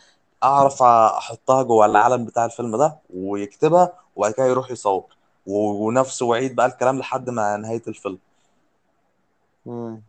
أعرف 0.43 0.83
أحطها 0.83 1.63
جوه 1.63 1.85
العالم 1.85 2.25
بتاع 2.25 2.45
الفيلم 2.45 2.77
ده 2.77 2.97
ويكتبها 3.13 3.93
وبعد 4.15 4.31
كده 4.33 4.45
يروح 4.45 4.71
يصور. 4.71 5.03
ونفسه 5.45 6.25
وعيد 6.25 6.55
بقى 6.55 6.65
الكلام 6.65 6.99
لحد 6.99 7.29
ما 7.29 7.57
نهاية 7.57 7.81
الفيلم. 7.87 8.17
مم. 9.65 10.01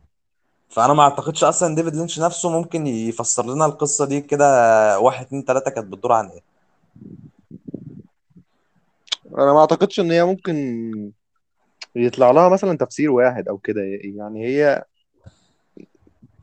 فأنا 0.71 0.93
ما 0.95 1.03
أعتقدش 1.03 1.45
أصلا 1.45 1.75
ديفيد 1.75 1.97
لينش 1.97 2.21
نفسه 2.21 2.51
ممكن 2.51 2.87
يفسر 2.87 3.47
لنا 3.55 3.67
القصة 3.67 4.05
دي 4.07 4.21
كده 4.21 4.45
واحد 5.01 5.27
اتنين 5.27 5.45
تلاتة 5.45 5.71
كانت 5.71 5.87
بتدور 5.93 6.13
عن 6.13 6.29
إيه. 6.29 6.43
أنا 9.39 9.53
ما 9.53 9.61
أعتقدش 9.61 10.01
إن 10.01 10.11
هي 10.11 10.25
ممكن 10.25 11.13
يطلع 11.97 12.31
لها 12.31 12.49
مثلا 12.49 12.79
تفسير 12.79 13.11
واحد 13.11 13.49
أو 13.49 13.59
كده 13.59 13.83
يعني 14.05 14.47
هي 14.47 14.85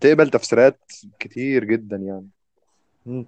تقبل 0.01 0.29
تفسيرات 0.29 0.79
كتير 1.19 1.63
جدا 1.63 1.97
يعني 1.97 2.29
مم. 3.05 3.25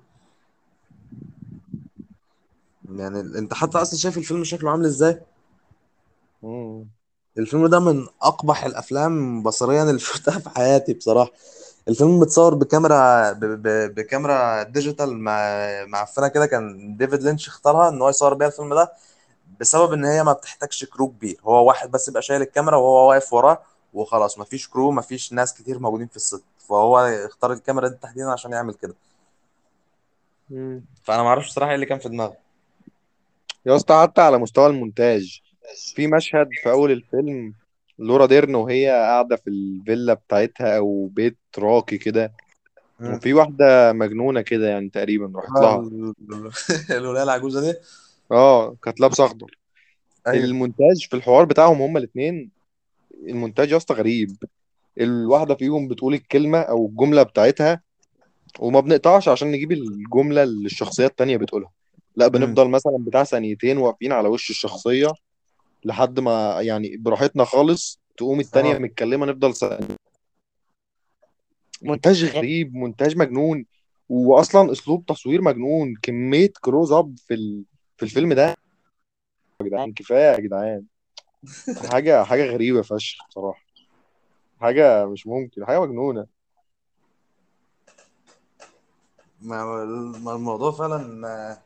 يعني 2.90 3.20
أنت 3.20 3.54
حتى 3.54 3.78
أصلا 3.78 4.00
شايف 4.00 4.18
الفيلم 4.18 4.44
شكله 4.44 4.72
عامل 4.72 4.86
إزاي 4.86 5.22
مم. 6.44 6.88
الفيلم 7.38 7.68
ده 7.68 7.80
من 7.80 8.08
أقبح 8.22 8.64
الأفلام 8.66 9.44
بصريا 9.44 9.84
اللي 9.84 10.00
شفتها 10.10 10.40
في 10.40 10.50
حياتي 10.50 10.94
بصراحة 10.94 11.32
الفيلم 11.88 12.20
متصور 12.20 12.56
بكاميرا 12.56 13.32
ب... 13.34 13.40
ب... 13.46 13.96
بكاميرا 13.96 14.64
digital 14.64 15.18
مع 15.20 15.40
معفنه 15.88 16.28
كده 16.28 16.46
كان 16.46 16.98
ديفيد 16.98 17.24
لينش 17.24 17.48
اختارها 17.48 17.90
إن 17.90 18.02
هو 18.02 18.10
يصور 18.10 18.34
بيها 18.34 18.48
الفيلم 18.48 18.74
ده 18.74 18.92
بسبب 19.60 19.94
إن 19.94 20.06
هي 20.06 20.24
ما 20.24 20.34
بتحتاجش 20.34 20.86
crew 20.86 21.08
كبير. 21.08 21.38
هو 21.44 21.68
واحد 21.68 21.92
بس 21.92 22.08
يبقى 22.08 22.22
شايل 22.22 22.42
الكاميرا 22.42 22.76
وهو 22.78 23.10
واقف 23.10 23.34
وراه 23.34 23.62
وخلاص 23.94 24.40
مفيش 24.40 24.68
crew 24.68 24.92
مفيش 24.92 25.34
ناس 25.34 25.54
كتير 25.54 25.80
موجودين 25.80 26.08
في 26.08 26.16
ال 26.16 26.21
set. 26.21 26.44
فهو 26.70 26.98
اختار 27.00 27.54
الكاميرا 27.54 27.88
دي 27.88 27.96
تحديدا 28.02 28.32
عشان 28.32 28.52
يعمل 28.52 28.74
كده. 28.74 28.96
مم. 30.50 30.84
فأنا 31.04 31.24
ما 31.24 31.30
أعرفش 31.30 31.50
صراحة 31.52 31.70
إيه 31.70 31.76
اللي 31.76 31.86
كان 31.86 32.00
في 32.00 32.10
دماغه. 32.10 32.36
يا 33.66 33.76
اسطى 33.76 34.02
حتى 34.02 34.22
على 34.22 34.38
مستوى 34.38 34.68
المونتاج 34.68 35.42
في 35.96 36.08
مشهد 36.08 36.50
في 36.64 36.72
أول 36.72 36.92
الفيلم 36.92 37.54
لورا 38.00 38.26
ديرن 38.26 38.56
وهي 38.56 38.88
قاعدة 38.90 39.36
في 39.36 39.50
الفيلا 39.50 40.14
بتاعتها 40.14 40.78
أو 40.78 41.08
بيت 41.08 41.38
راقي 41.58 41.98
كده. 41.98 42.32
وفي 43.02 43.34
واحدة 43.34 43.94
مجنونة 43.94 44.42
كده 44.42 44.68
يعني 44.70 44.90
تقريبا 44.90 45.40
راحت 45.40 45.58
آه، 45.58 45.62
لها. 45.62 45.80
ال- 45.82 46.14
الولية 46.92 47.24
العجوزة 47.24 47.62
دي. 47.62 47.78
آه 48.32 48.76
كانت 48.84 49.00
لابسة 49.00 49.26
أخضر. 49.26 49.58
أيوه. 50.28 50.46
المونتاج 50.46 51.08
في 51.10 51.16
الحوار 51.16 51.46
بتاعهم 51.46 51.82
هما 51.82 52.00
الاثنين 52.00 52.50
المونتاج 53.28 53.72
يا 53.72 53.78
اسطى 53.78 53.94
غريب. 53.94 54.36
الواحدة 55.00 55.56
فيهم 55.56 55.88
بتقول 55.88 56.14
الكلمة 56.14 56.60
أو 56.60 56.86
الجملة 56.86 57.24
بتاعتها 57.24 57.82
وما 58.60 58.80
بنقطعش 58.80 59.30
عشان 59.30 59.52
نجيب 59.52 59.72
الجملة 59.72 60.44
اللي 60.44 60.66
الشخصية 60.66 61.06
التانية 61.06 61.38
بتقولها. 61.38 61.72
لا. 62.16 62.28
بنفضل 62.28 62.70
مثلا 62.70 62.98
بتاع 63.00 63.24
ثانيتين 63.24 63.78
واقفين 63.78 64.12
على 64.12 64.28
وش 64.28 64.50
الشخصية 64.50 65.12
لحد 65.86 66.20
ما 66.20 66.62
يعني 66.62 66.98
براحتنا 66.98 67.44
خالص 67.44 68.00
تقوم 68.18 68.40
التانية 68.40 68.76
آه. 68.76 68.78
متكلمة 68.78 69.26
نفضل 69.26 69.54
ثانية. 69.54 69.88
مونتاج 71.82 72.26
غريب 72.26 72.76
مونتاج 72.76 73.18
مجنون 73.18 73.66
واصلا 74.10 74.72
أسلوب 74.72 75.06
تصوير 75.06 75.42
مجنون 75.42 75.96
كمية 76.02 76.52
close 76.62 76.92
up 76.92 77.16
في 77.18 77.34
ال... 77.34 77.64
في 77.98 78.04
الفيلم 78.04 78.34
ده 78.34 78.48
يا 79.62 79.66
جدعان 79.66 79.94
كفاية 79.94 80.34
يا 80.36 80.40
جدعان. 80.40 80.84
حاجة 81.92 82.24
حاجة 82.24 82.44
غريبة 82.46 82.82
فشخ 82.82 83.28
بصراحة. 83.30 83.62
حاجة 84.62 85.06
مش 85.06 85.28
ممكن 85.28 85.66
حاجة 85.66 85.80
مجنونة. 85.82 86.26
ما 89.42 89.86
ما 90.24 90.36
الموضوع 90.36 90.72
فعلا 90.72 90.98
ما 90.98 91.58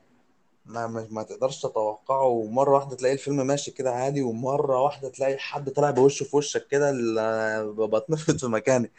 ما, 0.88 1.08
ما, 1.12 1.24
تقدرش 1.24 1.62
تتوقعه. 1.62 2.26
ومرة 2.28 2.72
واحدة 2.72 2.96
تلاقي 2.96 3.14
الفيلم 3.14 3.48
ماشي 3.48 3.72
كده 3.72 3.92
عادي 3.92 4.22
ومرة 4.22 4.82
واحدة 4.82 5.10
تلاقي 5.10 5.38
حد 5.38 5.70
طلع 5.70 5.92
بوشه 5.92 6.24
في 6.24 6.36
وشك 6.38 6.68
كده 6.68 6.90
ال- 6.90 7.74
بتنفض 7.88 8.38
في 8.38 8.48
مكاني. 8.48 8.92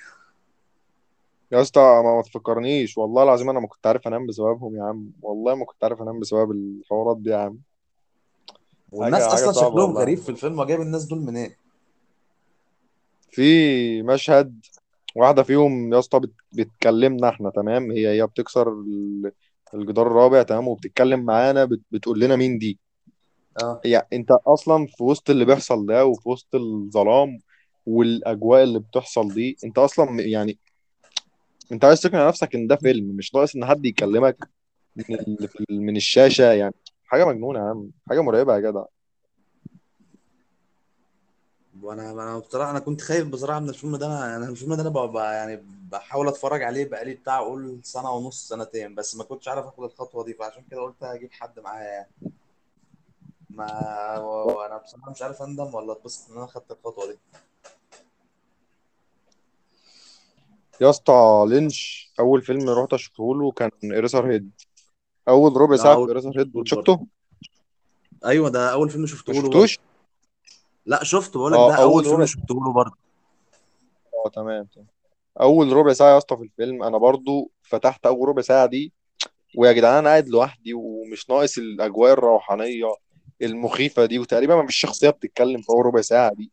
يا 1.52 1.60
اسطى 1.60 1.80
ما, 1.80 2.16
ما 2.16 2.22
تفكرنيش. 2.22 2.98
والله 2.98 3.22
العظيم 3.22 3.50
أنا 3.50 3.60
ما 3.60 3.66
كنت 3.66 3.86
عارف 3.86 4.08
أنام 4.08 4.26
بسببهم 4.26 4.76
يا 4.76 4.82
عم. 4.82 5.10
والله 5.22 5.54
ما 5.54 5.64
كنت 5.64 5.84
عارف 5.84 6.02
أنام 6.02 6.20
بسبب 6.20 6.50
الحوارات 6.50 7.16
دي 7.16 7.30
يا 7.30 7.36
عم. 7.36 7.58
والناس 8.92 9.22
حاجة 9.22 9.34
أصلا 9.34 9.52
صعبة 9.52 9.70
شكلهم 9.70 9.88
والله. 9.88 10.00
غريب 10.00 10.18
في 10.18 10.28
الفيلم 10.28 10.58
وجايب 10.58 10.80
الناس 10.80 11.04
دول 11.04 11.18
منين؟ 11.20 11.50
في 13.30 14.02
مشهد 14.02 14.66
واحدة 15.16 15.42
فيهم 15.42 15.94
يا 15.94 15.98
اسطى 15.98 16.20
بت... 16.20 16.32
بتكلمنا 16.52 17.28
إحنا 17.28 17.50
تمام؟ 17.50 17.90
هي 17.90 18.08
هي 18.08 18.26
بتكسر 18.26 18.68
ال- 18.72 19.32
الجدار 19.74 20.06
الرابع 20.06 20.42
تمام؟ 20.42 20.68
وبتتكلم 20.68 21.20
معانا 21.20 21.64
بت... 21.64 21.80
بتقول 21.90 22.20
لنا 22.20 22.36
مين 22.36 22.58
دي. 22.58 22.78
آه. 23.62 23.80
هي 23.84 24.06
أنت 24.12 24.30
أصلا 24.46 24.86
في 24.86 25.04
وسط 25.04 25.30
اللي 25.30 25.44
بيحصل 25.44 25.86
ده 25.86 26.06
وفي 26.06 26.28
وسط 26.28 26.54
الظلام 26.54 27.38
والأجواء 27.86 28.62
اللي 28.62 28.78
بتحصل 28.78 29.34
دي 29.34 29.56
أنت 29.64 29.78
أصلا 29.78 30.20
يعني 30.20 30.58
انت 31.72 31.84
عايز 31.84 32.00
تقنع 32.00 32.28
نفسك 32.28 32.54
ان 32.54 32.66
ده 32.66 32.76
فيلم 32.76 33.16
مش 33.16 33.34
ناقص 33.34 33.56
إن 33.56 33.64
حد 33.64 33.84
يكلمك 33.86 34.48
من 34.96 35.06
من 35.70 35.96
الشاشة 35.96 36.52
يعني. 36.52 36.74
حاجة 37.04 37.24
مجنونة 37.24 37.58
يا 37.58 37.64
عم. 37.64 37.90
حاجة 38.08 38.20
مرعبة 38.20 38.54
يا 38.54 38.60
جدع. 38.60 38.84
وأنا 41.82 42.10
أنا 42.10 42.38
بصراحة 42.38 42.70
أنا 42.70 42.78
كنت 42.78 43.00
خايف 43.00 43.28
بصراحة 43.28 43.60
من 43.60 43.68
الفيلم 43.68 43.96
ده. 43.96 44.06
أنا 44.06 44.36
أنا 44.36 44.48
الفيلم 44.48 44.74
ده 44.74 44.82
أنا 44.82 44.90
بقى 44.90 45.34
يعني 45.34 45.62
بحاول 45.92 46.28
أتفرج 46.28 46.62
عليه 46.62 46.84
بقالي 46.88 47.14
بتاع 47.14 47.38
أقول 47.38 47.80
سنة 47.82 48.10
ونص 48.10 48.48
سنتين 48.48 48.94
بس 48.94 49.16
ما 49.16 49.24
كنتش 49.24 49.48
عارف 49.48 49.66
آخد 49.66 49.84
الخطوة 49.84 50.24
دي 50.24 50.34
فعشان 50.34 50.64
كده 50.70 50.80
قلت 50.80 51.04
هجيب 51.04 51.32
حد 51.32 51.60
معايا 51.60 51.88
يعني. 51.88 52.10
ما 53.50 54.18
وأنا 54.18 54.76
بصراحة 54.76 55.10
مش 55.10 55.22
عارف 55.22 55.42
أندم 55.42 55.74
ولا 55.74 55.92
أتبسط 55.92 56.30
إن 56.30 56.36
أنا 56.36 56.46
خدت 56.46 56.70
الخطوة 56.70 57.06
دي. 57.12 57.18
يا 60.82 60.90
اسطى 60.90 61.44
لينش 61.48 62.12
أول 62.20 62.42
فيلم 62.42 62.70
رحت 62.70 62.92
أشوفه 62.92 63.34
له 63.34 63.52
كان 63.52 63.70
ايريسر 63.84 64.30
هيد. 64.32 64.50
أول 65.28 65.56
ربع 65.56 65.76
ده 65.76 65.82
ساعة 65.82 66.04
في 66.04 66.08
ايريسر 66.08 66.28
هيد 66.28 66.34
فيلم 66.34 66.50
برضه. 66.52 66.64
شفته 66.64 67.06
أيوه 68.24 68.48
ده 68.50 68.72
أول 68.72 68.90
فيلم 68.90 69.00
ما 69.00 69.06
شفته 69.06 69.32
له 69.32 69.40
برضه. 69.40 69.50
شفتوش 69.52 69.78
لا 70.86 71.04
شفته 71.04 71.38
بقول 71.38 71.52
لك 71.52 71.58
آه 71.58 71.68
ده 71.68 71.74
أول 71.76 71.84
أول 71.84 72.02
فيلم 72.04 72.14
ربع 72.14 72.24
شفته 72.24 72.54
له 72.54 72.72
برضه. 72.72 72.96
آه 74.26 74.28
تمام 74.30 74.64
تمام. 74.64 74.86
أول 75.40 75.72
ربع 75.72 75.92
ساعة 75.92 76.12
يا 76.12 76.18
اسطى 76.18 76.36
في 76.36 76.42
الفيلم 76.42 76.82
أنا 76.82 76.98
برضو 76.98 77.50
فتحت 77.62 78.06
أول 78.06 78.28
ربع 78.28 78.42
ساعة 78.42 78.66
دي 78.66 78.92
ويا 79.56 79.72
جدعان 79.72 79.98
أنا 79.98 80.08
قاعد 80.08 80.28
لوحدي 80.28 80.74
ومش 80.74 81.30
ناقص 81.30 81.58
الأجواء 81.58 82.12
الروحانية 82.12 82.94
المخيفة 83.42 84.04
دي 84.06 84.18
وتقريبا 84.18 84.56
ما 84.56 84.66
فيش 84.66 84.76
شخصية 84.76 85.10
بتتكلم 85.10 85.60
في 85.62 85.70
أول 85.70 85.86
ربع 85.86 86.00
ساعة 86.00 86.34
دي. 86.34 86.50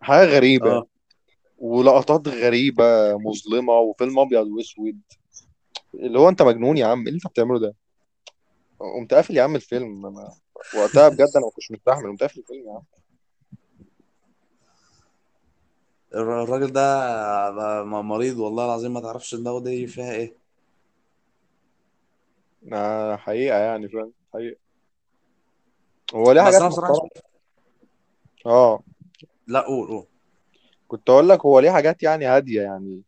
حاجة 0.00 0.26
غريبة. 0.28 0.70
آه. 0.76 0.86
ولقطات 1.58 2.28
غريبة 2.28 3.16
مظلمة 3.18 3.72
وفيلم 3.72 4.18
أبيض 4.18 4.46
وأسود. 4.46 5.00
اللي 5.94 6.18
هو 6.18 6.28
أنت 6.28 6.42
مجنون 6.42 6.76
يا 6.76 6.86
عم 6.86 6.98
إيه 7.00 7.06
اللي 7.06 7.16
أنت 7.16 7.26
بتعمله 7.26 7.58
ده؟ 7.58 7.74
قمت 8.78 9.14
قافل 9.14 9.36
يا 9.36 9.42
عم 9.42 9.56
الفيلم. 9.56 10.06
أنا 10.06 10.30
وقتها 10.78 11.08
بجد 11.08 11.20
أنا 11.36 11.44
ما 11.44 11.50
كنتش 11.50 11.70
مستحمل 11.70 12.10
قمت 12.10 12.20
قافل 12.20 12.40
الفيلم 12.40 12.66
يا 12.68 12.72
عم. 12.72 12.82
الر- 16.14 16.42
الراجل 16.42 16.72
ده 16.72 17.92
مريض 18.02 18.38
والله 18.38 18.64
العظيم 18.64 18.92
ما 18.94 19.00
تعرفش 19.00 19.34
دماغه 19.34 19.60
دي 19.60 19.86
فيها 19.86 20.12
إيه. 20.12 20.36
آه، 22.72 23.16
حقيقة 23.16 23.58
يعني 23.58 23.88
فاهم 23.88 24.12
حقيقة. 24.34 24.56
هو 26.14 26.32
ليه 26.32 26.40
بس 26.40 26.46
حاجات 26.46 26.60
أنا 26.60 26.68
محترمة؟ 26.68 27.08
آه. 28.46 28.82
لا 29.46 29.60
قول 29.60 29.88
قول. 29.88 30.06
كنت 30.88 31.10
أقول 31.10 31.28
لك 31.28 31.40
هو 31.46 31.60
ليه 31.60 31.70
حاجات 31.70 32.02
يعني 32.02 32.26
هادية 32.26 32.62
يعني 32.62 33.02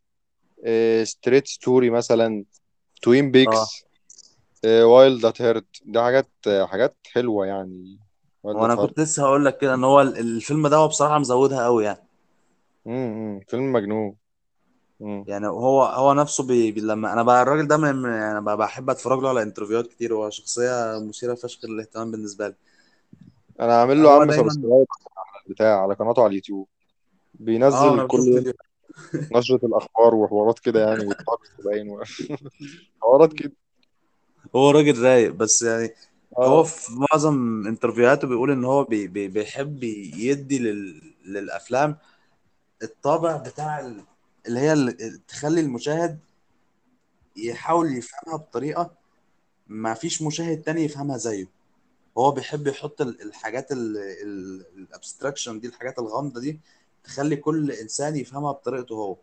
Straight 1.04 1.46
Story 1.46 1.90
مثلا 1.90 2.44
Twin 3.02 3.30
Peaks 3.30 3.84
Wild 4.64 5.24
at 5.24 5.42
Heart 5.42 5.66
دي 5.86 6.00
حاجات 6.00 6.28
آه، 6.46 6.66
حاجات 6.66 6.96
حلوة 7.14 7.46
يعني. 7.46 7.98
وأنا 8.44 8.74
كنت 8.74 9.00
لسه 9.00 9.22
هقول 9.22 9.44
لك 9.44 9.58
كده 9.58 9.74
إن 9.74 9.84
هو 9.84 10.00
ال- 10.00 10.18
الفيلم 10.18 10.68
ده 10.68 10.76
هو 10.76 10.88
بصراحة 10.88 11.18
مزودها 11.18 11.64
قوي 11.64 11.84
يعني. 11.84 11.98
امم 12.86 13.40
فيلم 13.48 13.72
مجنون. 13.72 14.16
يعني 15.28 15.46
هو 15.46 15.82
هو 15.84 16.14
نفسه 16.14 16.46
بي 16.46 16.72
بي 16.72 16.80
لما 16.80 17.12
أنا 17.12 17.22
بقى 17.22 17.42
الراجل 17.42 17.68
ده 17.68 17.76
من 17.76 18.04
يعني 18.12 18.40
ب- 18.40 18.44
بحب 18.58 18.90
أتفرج 18.90 19.18
له 19.22 19.28
على 19.28 19.42
interview 19.42 19.78
هات 19.78 19.86
كتير 19.86 20.14
هو 20.14 20.30
شخصية 20.30 20.98
مثيرة 21.08 21.34
فشخ 21.34 21.64
للاهتمام 21.64 22.10
بالنسبة 22.10 22.48
لي. 22.48 22.54
أنا 23.60 23.80
عامل 23.80 24.02
له 24.02 24.12
عم 24.12 24.30
دايما 24.30 24.48
subscribe 24.48 24.86
بتاع 25.50 25.82
على 25.82 25.94
قناته 25.94 26.22
على 26.22 26.30
اليوتيوب. 26.30 26.68
بينزل 27.38 27.76
لنا 27.88 28.06
كل 28.06 28.52
نشرة 29.32 29.66
الأخبار 29.66 30.14
وحوارات 30.14 30.58
كده 30.58 30.80
يعني 30.88 31.06
والطقس 31.06 31.48
باين 31.64 31.88
و- 31.90 32.02
حوارات 33.02 33.32
كده. 33.32 33.52
هو 34.56 34.70
راجل 34.70 35.02
رايق 35.02 35.32
بس 35.32 35.62
يعني 35.62 35.94
هو 36.38 36.60
آه. 36.60 36.62
في 36.62 36.92
معظم 37.12 37.66
interview 37.66 38.13
هاته 38.13 38.28
بيقول 38.28 38.50
إن 38.50 38.64
هو 38.64 38.84
بي 38.84 39.06
بي 39.06 39.28
بيحب 39.28 39.82
يدي 39.84 40.58
لل 40.58 41.02
للأفلام 41.24 41.96
الطابع 42.82 43.36
بتاع 43.36 43.80
ال- 43.80 44.04
اللي 44.46 44.60
هي 44.60 44.72
اللي 44.72 44.92
تخلي 45.28 45.60
المشاهد 45.60 46.18
يحاول 47.36 47.96
يفهمها 47.98 48.36
بطريقة 48.36 48.90
ما 49.68 49.94
فيش 49.94 50.22
مشاهد 50.22 50.62
تاني 50.62 50.82
يفهمها 50.84 51.16
زيه. 51.16 51.46
هو 52.18 52.30
بيحب 52.30 52.66
يحط 52.66 53.00
ال- 53.00 53.22
الحاجات 53.22 53.72
ال 53.72 53.88
abstraction 53.88 55.60
دي 55.60 55.66
الحاجات 55.68 55.98
الغامضة 55.98 56.40
دي 56.40 56.60
تخلي 57.08 57.36
كل 57.36 57.70
إنسان 57.72 58.16
يفهمها 58.16 58.52
بطريقته 58.52 58.94
هو. 58.94 59.16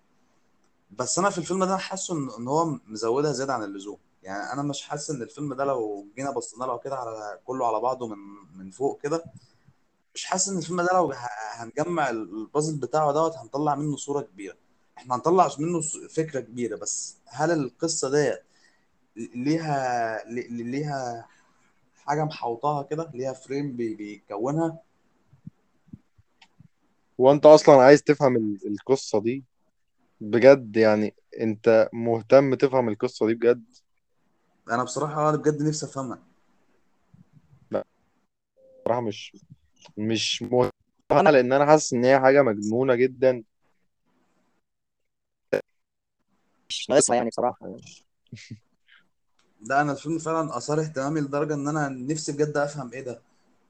بس 0.92 1.20
أنا 1.20 1.30
في 1.30 1.38
الفيلم 1.38 1.64
ده 1.64 1.78
حاسه 1.78 2.38
ان 2.38 2.48
هو 2.48 2.66
مزودها 2.88 3.32
زيادة 3.32 3.54
عن 3.54 3.64
اللزوم. 3.64 3.98
يعني 4.24 4.54
أنا 4.54 4.64
مش 4.64 4.82
حاسس 4.84 5.10
إن 5.10 5.22
الفيلم 5.22 5.54
ده 5.54 5.66
لو 5.66 6.08
جينا 6.16 6.32
بصينا 6.32 6.66
له 6.66 6.78
كده 6.78 6.96
على 6.96 7.40
كله 7.46 7.68
على 7.68 7.80
بعضه 7.80 8.08
من 8.08 8.18
من 8.56 8.72
فوق 8.72 9.02
كده 9.02 9.24
مش 10.16 10.26
حاسس 10.26 10.50
إن 10.50 10.58
الفيلم 10.58 10.82
ده 10.82 10.90
لو 10.94 11.14
هنجمع 11.56 12.10
البازل 12.10 12.78
بتاعه 12.78 13.12
دوت 13.12 13.36
هنطلع 13.38 13.76
منه 13.76 13.98
صورة 13.98 14.22
كبيرة. 14.22 14.56
إحنا 14.98 15.16
هنطلع 15.16 15.50
منه 15.60 15.82
فكرة 16.16 16.40
كبيرة. 16.40 16.76
بس 16.78 17.18
هل 17.26 17.52
القصة 17.52 18.10
ديت 18.12 18.42
ليها 19.16 20.24
لي- 20.30 20.48
ليها 20.64 21.28
حاجة 22.06 22.24
محوطاها 22.24 22.84
كده 22.84 23.12
ليها 23.14 23.34
فريم 23.34 23.76
بي- 23.76 23.96
بيكونها؟ 23.96 24.78
هو 27.20 27.32
أنت 27.32 27.46
أصلا 27.46 27.76
عايز 27.76 28.04
تفهم 28.04 28.36
ال- 28.36 28.60
القصة 28.68 29.22
دي؟ 29.22 29.44
بجد 30.22 30.78
يعني 30.78 31.16
أنت 31.42 31.90
مهتم 31.94 32.56
تفهم 32.56 32.90
القصة 32.90 33.28
دي 33.28 33.34
بجد؟ 33.34 33.64
أنا 34.72 34.84
بصراحة 34.84 35.30
أنا 35.30 35.38
بجد 35.38 35.62
نفسي 35.62 35.86
افهمها. 35.86 36.20
لا. 37.72 37.86
بصراحة 38.86 39.02
مش 39.02 39.38
مش 39.98 40.42
مهتم 40.42 40.72
أنا 41.12 41.30
لأن 41.30 41.54
أنا 41.54 41.66
حاسس 41.66 41.94
إن 41.94 42.06
هي 42.06 42.20
حاجة 42.20 42.42
مجنونة 42.42 42.96
جدا. 42.96 43.44
مش 46.70 46.90
ناقصها 46.90 47.16
يعني 47.16 47.30
بصراحة. 47.30 47.68
يعني. 47.68 47.82
ده 49.62 49.82
أنا 49.82 49.92
الفيلم 49.92 50.18
فعلا 50.20 50.58
اثار 50.58 50.80
اهتمامي 50.80 51.22
لدرجة 51.22 51.54
ان 51.54 51.68
أنا 51.68 51.90
نفسي 51.90 52.32
بجد 52.32 52.58
افهم 52.58 52.92
إيه 52.94 53.02
ده. 53.02 53.22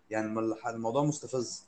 يعني 0.10 0.26
الم- 0.26 0.56
الموضوع 0.68 1.04
مستفز. 1.04 1.64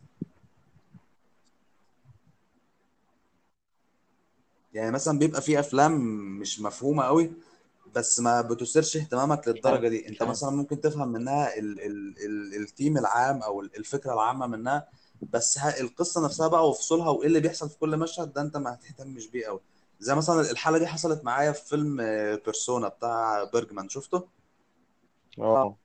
يعني 4.77 4.91
مثلا 4.91 5.19
بيبقى 5.19 5.41
في 5.41 5.59
أفلام 5.59 5.91
مش 6.39 6.59
مفهومة 6.61 7.03
قوي 7.03 7.31
بس 7.95 8.19
ما 8.19 8.41
بتثيرش 8.41 8.97
اهتمامك 8.97 9.47
للدرجة 9.47 9.87
دي. 9.87 10.07
أنت 10.07 10.23
مثلا 10.23 10.49
ممكن 10.49 10.81
تفهم 10.81 11.07
منها 11.07 11.57
ال 11.57 11.81
ال 11.81 12.15
ال 12.25 12.61
الثيم 12.63 12.97
العام 12.97 13.41
أو 13.43 13.61
ال- 13.61 13.77
الفكرة 13.77 14.13
العامة 14.13 14.47
منها 14.47 14.87
بس 15.33 15.57
ها 15.59 15.79
القصة 15.79 16.25
نفسها 16.25 16.47
بقى 16.47 16.69
وفصولها 16.69 17.09
وإيه 17.09 17.27
اللي 17.27 17.39
بيحصل 17.39 17.69
في 17.69 17.77
كل 17.77 17.97
مشهد 17.97 18.33
ده 18.33 18.41
أنت 18.41 18.57
ما 18.57 18.73
هتهتمش 18.73 19.27
بيه 19.27 19.45
قوي. 19.47 19.59
زي 19.99 20.15
مثلا 20.15 20.51
الحالة 20.51 20.77
دي 20.77 20.87
حصلت 20.87 21.23
معايا 21.23 21.51
في 21.51 21.65
فيلم 21.67 21.97
Persona 22.45 22.87
بتاع 22.87 23.43
بيرجمان 23.43 23.89
شفته؟ 23.89 24.27
آه. 25.39 25.75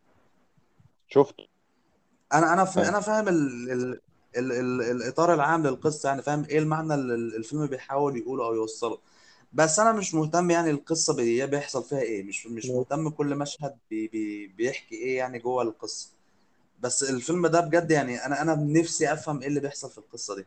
شفت 1.09 1.35
أنا 2.35 2.53
أنا 2.53 2.65
فا- 2.65 2.89
أنا 2.89 3.01
فاهم 3.01 3.29
ال 3.29 3.71
ال 3.71 4.01
ال 4.37 4.53
ال 4.53 4.83
الإطار 4.83 5.35
العام 5.35 5.67
للقصة 5.67 6.09
يعني 6.09 6.23
فاهم 6.23 6.45
إيه 6.45 6.59
المعنى 6.59 6.95
اللي 6.95 7.15
ال- 7.15 7.37
الفيلم 7.37 7.67
بيحاول 7.67 8.17
يقوله 8.17 8.45
أو 8.47 8.55
يوصله. 8.55 8.99
بس 9.53 9.79
أنا 9.79 9.93
مش 9.93 10.15
مهتم 10.15 10.51
يعني 10.51 10.71
القصة 10.71 11.17
بي 11.17 11.47
بيحصل 11.47 11.85
فيها 11.85 12.01
إيه. 12.01 12.23
مش 12.23 12.47
مش 12.47 12.67
مهتم 12.67 13.09
كل 13.11 13.37
مشهد 13.37 13.77
بي 13.91 14.09
بي 14.09 14.47
بيحكي 14.47 14.95
إيه 14.95 15.17
يعني 15.17 15.39
جوه 15.39 15.63
القصة. 15.63 16.09
بس 16.81 17.11
الفيلم 17.11 17.47
ده 17.47 17.61
بجد 17.61 17.91
يعني 17.91 18.27
أنا 18.27 18.43
أنا 18.43 18.55
نفسي 18.55 19.13
أفهم 19.13 19.41
إيه 19.43 19.49
اللي 19.49 19.61
بيحصل 19.61 19.91
في 19.91 19.99
القصة 19.99 20.37
دي. 20.37 20.47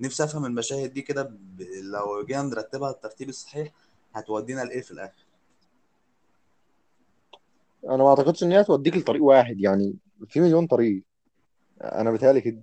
نفسي 0.00 0.24
أفهم 0.24 0.44
المشاهد 0.44 0.92
دي 0.92 1.02
كده 1.02 1.22
ب- 1.22 1.62
لو 1.82 2.24
جينا 2.26 2.42
نرتبها 2.42 2.90
الترتيب 2.90 3.28
الصحيح 3.28 3.72
هتودينا 4.14 4.60
لإيه 4.64 4.80
في 4.80 4.90
الآخر؟ 4.90 5.26
أنا 7.84 7.96
ما 7.96 8.08
أعتقدش 8.08 8.42
إن 8.42 8.52
هي 8.52 8.64
توديك 8.64 8.96
لطريق 8.96 9.22
واحد 9.22 9.60
يعني 9.60 9.96
في 10.28 10.40
مليون 10.40 10.66
طريق. 10.66 11.02
أنا 11.82 12.10
بيتهيألي 12.10 12.40
كده. 12.40 12.60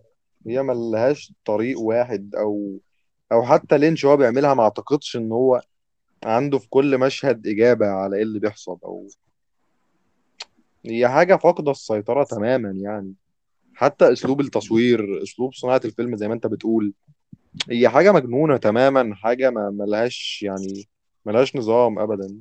هي 0.47 0.63
ملهاش 0.63 1.33
طريق 1.45 1.79
واحد 1.79 2.35
أو 2.35 2.79
أو 3.31 3.43
حتى 3.43 3.77
لينش 3.77 4.05
هو 4.05 4.17
بيعملها 4.17 4.53
ما 4.53 4.63
أعتقدش 4.63 5.15
إن 5.15 5.31
هو 5.31 5.61
عنده 6.23 6.57
في 6.57 6.69
كل 6.69 6.97
مشهد 6.97 7.47
إجابة 7.47 7.87
على 7.87 8.15
إيه 8.17 8.23
اللي 8.23 8.39
بيحصل 8.39 8.77
أو 8.85 9.07
هي 10.85 11.09
حاجة 11.09 11.35
فاقدة 11.35 11.71
السيطرة 11.71 12.23
تماما 12.23 12.69
يعني. 12.69 13.13
حتى 13.75 14.11
أسلوب 14.11 14.41
التصوير 14.41 15.23
أسلوب 15.23 15.53
صناعة 15.53 15.81
الفيلم 15.85 16.15
زي 16.15 16.27
ما 16.27 16.33
أنت 16.33 16.47
بتقول 16.47 16.93
هي 17.69 17.89
حاجة 17.89 18.11
مجنونة 18.11 18.57
تماما 18.57 19.15
حاجة 19.15 19.49
ما 19.49 19.69
ملهاش 19.69 20.43
يعني 20.43 20.87
ملهاش 21.25 21.55
نظام 21.55 21.99
ابدا. 21.99 22.37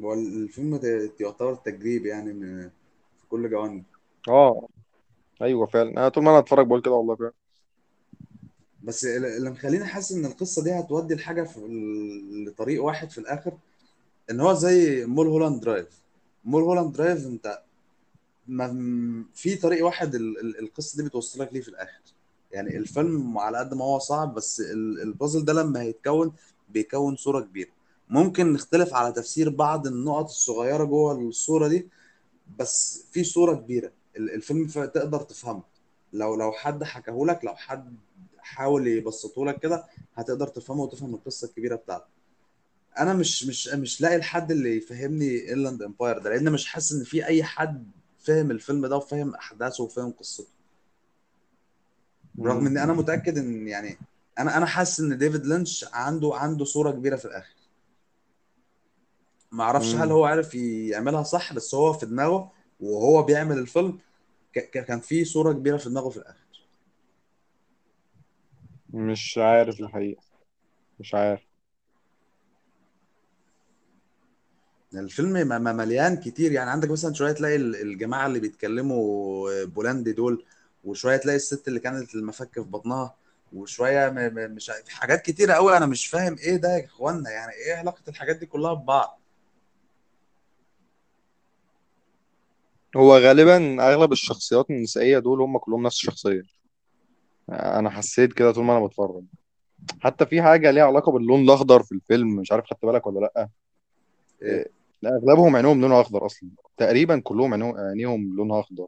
هو 0.00 0.14
الفيلم 0.14 0.76
ده 0.76 1.10
يعتبر 1.20 1.54
تجريب 1.54 2.06
يعني 2.06 2.32
من 2.32 2.68
في 3.18 3.26
كل 3.28 3.50
جوانب. 3.50 3.84
آه. 4.28 4.68
أيوه 5.42 5.66
فعلا. 5.66 5.90
أنا 5.90 6.08
طول 6.08 6.24
ما 6.24 6.30
أنا 6.30 6.38
اتفرج 6.38 6.66
بقول 6.66 6.82
كده 6.82 6.90
والله 6.94 7.16
فعلا. 7.16 7.32
بس 8.82 9.04
اللي 9.04 9.50
مخليني 9.50 9.84
حاسس 9.84 10.12
إن 10.12 10.26
القصة 10.26 10.64
دي 10.64 10.72
هتودي 10.72 11.14
الحاجة 11.14 11.42
في 11.42 11.60
لطريق 12.46 12.84
واحد 12.84 13.10
في 13.10 13.18
الآخر 13.18 13.52
إن 14.30 14.40
هو 14.40 14.54
زي 14.54 15.06
Mulholland 15.06 15.60
Drive. 15.60 15.88
Mulholland 16.44 16.92
Drive 16.92 17.26
أنت 17.26 17.62
ما 18.48 19.24
في 19.34 19.56
طريق 19.56 19.84
واحد 19.84 20.14
ال- 20.14 20.40
ال- 20.40 20.58
القصة 20.58 20.96
دي 21.02 21.08
بتوصلك 21.08 21.52
ليه 21.52 21.60
في 21.60 21.68
الآخر. 21.68 22.00
يعني 22.52 22.76
الفيلم 22.76 23.38
على 23.38 23.58
قد 23.58 23.74
ما 23.74 23.84
هو 23.84 23.98
صعب 23.98 24.34
بس 24.34 24.60
ال- 24.60 25.02
البازل 25.02 25.44
ده 25.44 25.52
لما 25.52 25.80
هيتكون 25.82 26.32
بيكون 26.68 27.16
صورة 27.16 27.40
كبيرة. 27.40 27.70
ممكن 28.08 28.52
نختلف 28.52 28.94
على 28.94 29.12
تفسير 29.12 29.48
بعض 29.48 29.86
النقط 29.86 30.24
الصغيرة 30.24 30.84
جوه 30.84 31.12
الصورة 31.28 31.68
دي 31.68 31.88
بس 32.58 33.04
في 33.12 33.24
صورة 33.24 33.54
كبيرة. 33.54 33.92
الفيلم 34.16 34.66
تقدر 34.66 35.20
تفهمه. 35.20 35.62
لو 36.12 36.34
لو 36.34 36.52
حد 36.52 36.84
حكاهولك 36.84 37.44
لو 37.44 37.54
حد 37.54 37.96
حاول 38.38 38.86
يبسطه 38.86 39.46
لك 39.46 39.60
كده 39.60 39.84
هتقدر 40.14 40.48
تفهمه 40.48 40.82
وتفهم 40.82 41.14
القصة 41.14 41.48
الكبيرة 41.48 41.76
بتاعته. 41.76 42.06
أنا 42.98 43.14
مش 43.14 43.44
مش 43.44 43.68
مش 43.68 44.00
لاقي 44.00 44.16
الحد 44.16 44.50
اللي 44.50 44.76
يفهمني 44.76 45.52
Inland 45.52 45.82
Empire 45.82 46.18
ده 46.18 46.30
لأن 46.30 46.52
مش 46.52 46.66
حاسس 46.66 46.92
إن 46.92 47.04
في 47.04 47.26
أي 47.26 47.44
حد 47.44 47.90
فاهم 48.18 48.50
الفيلم 48.50 48.86
ده 48.86 48.96
وفاهم 48.96 49.34
أحداثه 49.34 49.84
وفاهم 49.84 50.10
قصته. 50.10 50.48
رغم 52.40 52.66
ان 52.66 52.78
أنا 52.78 52.92
متأكد 52.92 53.38
إن 53.38 53.68
يعني 53.68 53.98
أنا 54.38 54.56
أنا 54.56 54.66
حاسس 54.66 55.00
إن 55.00 55.18
ديفيد 55.18 55.46
لينش 55.46 55.84
عنده 55.92 56.30
عنده 56.34 56.64
صورة 56.64 56.90
كبيرة 56.90 57.16
في 57.16 57.24
الآخر. 57.24 57.54
ما 59.52 59.64
أعرفش 59.64 59.94
هل. 59.94 60.10
هو 60.10 60.24
عارف 60.24 60.54
يعملها 60.54 61.22
صح 61.22 61.52
بس 61.52 61.74
هو 61.74 61.92
في 61.92 62.06
دماغه 62.06 62.52
وهو 62.80 63.22
بيعمل 63.22 63.58
الفيلم 63.58 63.98
كان 64.54 65.00
في 65.00 65.24
صورة 65.24 65.52
كبيرة 65.52 65.76
في 65.76 65.88
دماغه 65.88 66.08
في 66.08 66.16
الآخر. 66.16 66.44
مش 68.94 69.38
عارف 69.38 69.80
الحقيقة. 69.80 70.22
مش 71.00 71.14
عارف. 71.14 71.40
الفيلم 74.94 75.48
مليان 75.76 76.16
كتير. 76.16 76.52
يعني 76.52 76.70
عندك 76.70 76.90
مثلا 76.90 77.14
شوية 77.14 77.32
تلاقي 77.32 77.56
ال- 77.56 77.76
الجماعة 77.82 78.26
اللي 78.26 78.40
بيتكلموا 78.40 79.64
بولندي 79.64 80.12
دول 80.12 80.44
وشوية 80.84 81.16
تلاقي 81.16 81.36
الست 81.36 81.68
اللي 81.68 81.80
كانت 81.80 82.14
المفك 82.14 82.54
في 82.54 82.60
بطنها 82.60 83.14
وشوية 83.52 84.08
مش 84.10 84.70
في 84.84 84.96
حاجات 84.96 85.22
كتيرة 85.22 85.52
قوي 85.52 85.76
أنا 85.76 85.86
مش 85.86 86.06
فاهم 86.06 86.36
إيه 86.38 86.56
ده 86.56 86.76
يا 86.76 86.84
إخوانا. 86.84 87.30
يعني 87.30 87.52
إيه 87.52 87.74
علاقة 87.74 88.02
الحاجات 88.08 88.36
دي 88.36 88.46
كلها 88.46 88.74
ببعض؟ 88.74 89.20
هو 92.96 93.16
غالبا 93.16 93.82
أغلب 93.88 94.12
الشخصيات 94.12 94.70
النسائية 94.70 95.18
دول 95.18 95.40
هم 95.40 95.58
كلهم 95.58 95.82
نفس 95.82 95.96
الشخصية. 95.96 96.42
أنا 97.50 97.90
حسيت 97.90 98.32
كده 98.32 98.52
طول 98.52 98.64
ما 98.64 98.76
أنا 98.76 98.86
بتفرج. 98.86 99.24
حتى 100.00 100.26
في 100.26 100.42
حاجة 100.42 100.70
ليها 100.70 100.84
علاقة 100.84 101.12
باللون 101.12 101.40
الأخضر 101.40 101.82
في 101.82 101.92
الفيلم 101.92 102.36
مش 102.36 102.52
عارف 102.52 102.64
خدت 102.64 102.84
بالك 102.84 103.06
ولا 103.06 103.20
لأ؟ 103.20 103.48
إيه؟ 104.42 104.66
لا، 105.02 105.10
أغلبهم 105.16 105.56
عينيهم 105.56 105.80
لونها 105.80 106.00
أخضر 106.00 106.26
أصلا. 106.26 106.48
تقريبا 106.76 107.20
كلهم 107.20 107.54
عينيهم 107.54 107.76
عينيهم 107.76 108.36
لونها 108.36 108.60
أخضر. 108.60 108.86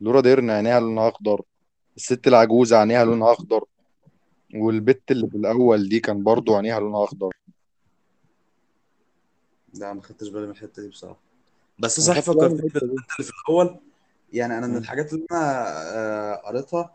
لورا 0.00 0.20
ديرن 0.20 0.50
عينيها 0.50 0.80
لونها 0.80 1.08
أخضر. 1.08 1.42
الست 1.96 2.26
العجوزة 2.26 2.76
عينيها 2.76 3.04
لونها 3.04 3.32
أخضر. 3.32 3.64
والبت 4.54 5.10
اللي 5.10 5.28
في 5.28 5.36
الأول 5.36 5.88
دي 5.88 6.00
كان 6.00 6.22
برضو 6.22 6.56
عينيها 6.56 6.80
لونها 6.80 7.04
أخضر. 7.04 7.36
لا 9.74 9.92
ما 9.92 10.02
خدتش 10.02 10.28
بالي 10.28 10.44
من 10.46 10.50
الحتة 10.52 10.82
دي 10.82 10.88
بصراحة. 10.88 11.25
بس 11.78 12.00
صح 12.00 12.20
فكرتني 12.20 12.48
بالبنت 12.48 12.76
اللي 12.82 13.02
في 13.22 13.32
الأول. 13.48 13.76
يعني 14.32 14.58
أنا 14.58 14.66
من. 14.66 14.76
الحاجات 14.76 15.12
اللي 15.12 15.26
أنا 15.32 15.64
آه، 15.96 16.34
قريتها 16.34 16.94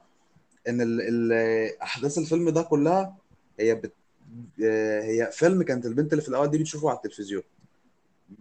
إن 0.67 0.81
ال 0.81 1.01
ال 1.01 1.81
أحداث 1.81 2.17
الفيلم 2.17 2.49
ده 2.49 2.61
كلها 2.61 3.17
هي 3.59 3.75
بت 3.75 3.93
آه، 4.63 5.01
هي 5.01 5.29
فيلم 5.31 5.63
كانت 5.63 5.85
البنت 5.85 6.13
اللي 6.13 6.21
في 6.21 6.29
الأول 6.29 6.47
دي 6.47 6.57
بتشوفه 6.57 6.89
على 6.89 6.97
التلفزيون. 6.97 7.43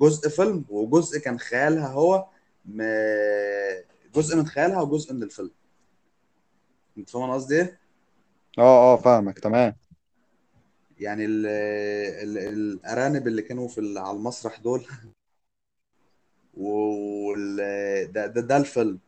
جزء 0.01 0.29
فيلم 0.29 0.65
وجزء 0.69 1.19
كان 1.19 1.39
خيالها 1.39 1.89
هو 1.89 2.27
م... 2.67 2.83
جزء 4.15 4.37
من 4.37 4.47
خيالها 4.47 4.81
وجزء 4.81 5.15
من 5.15 5.23
الفيلم. 5.23 5.51
أنت 6.99 7.11
فاهم 7.11 7.23
أنا 7.23 7.35
قصدي 7.35 7.57
إيه؟ 7.57 7.81
آه 8.59 8.93
آه 8.95 8.97
فاهمك 8.97 9.39
تمام. 9.39 9.77
يعني 10.99 11.25
ال... 11.25 11.47
ال... 11.47 12.39
الأرانب 12.39 13.27
اللي 13.27 13.43
كانوا 13.43 13.69
في. 13.69 13.95
على 13.99 14.17
المسرح 14.17 14.61
دول. 14.61 14.87
وال... 16.57 17.57
ده, 18.13 18.27
ده 18.27 18.41
ده 18.41 18.57
الفيلم. 18.57 18.99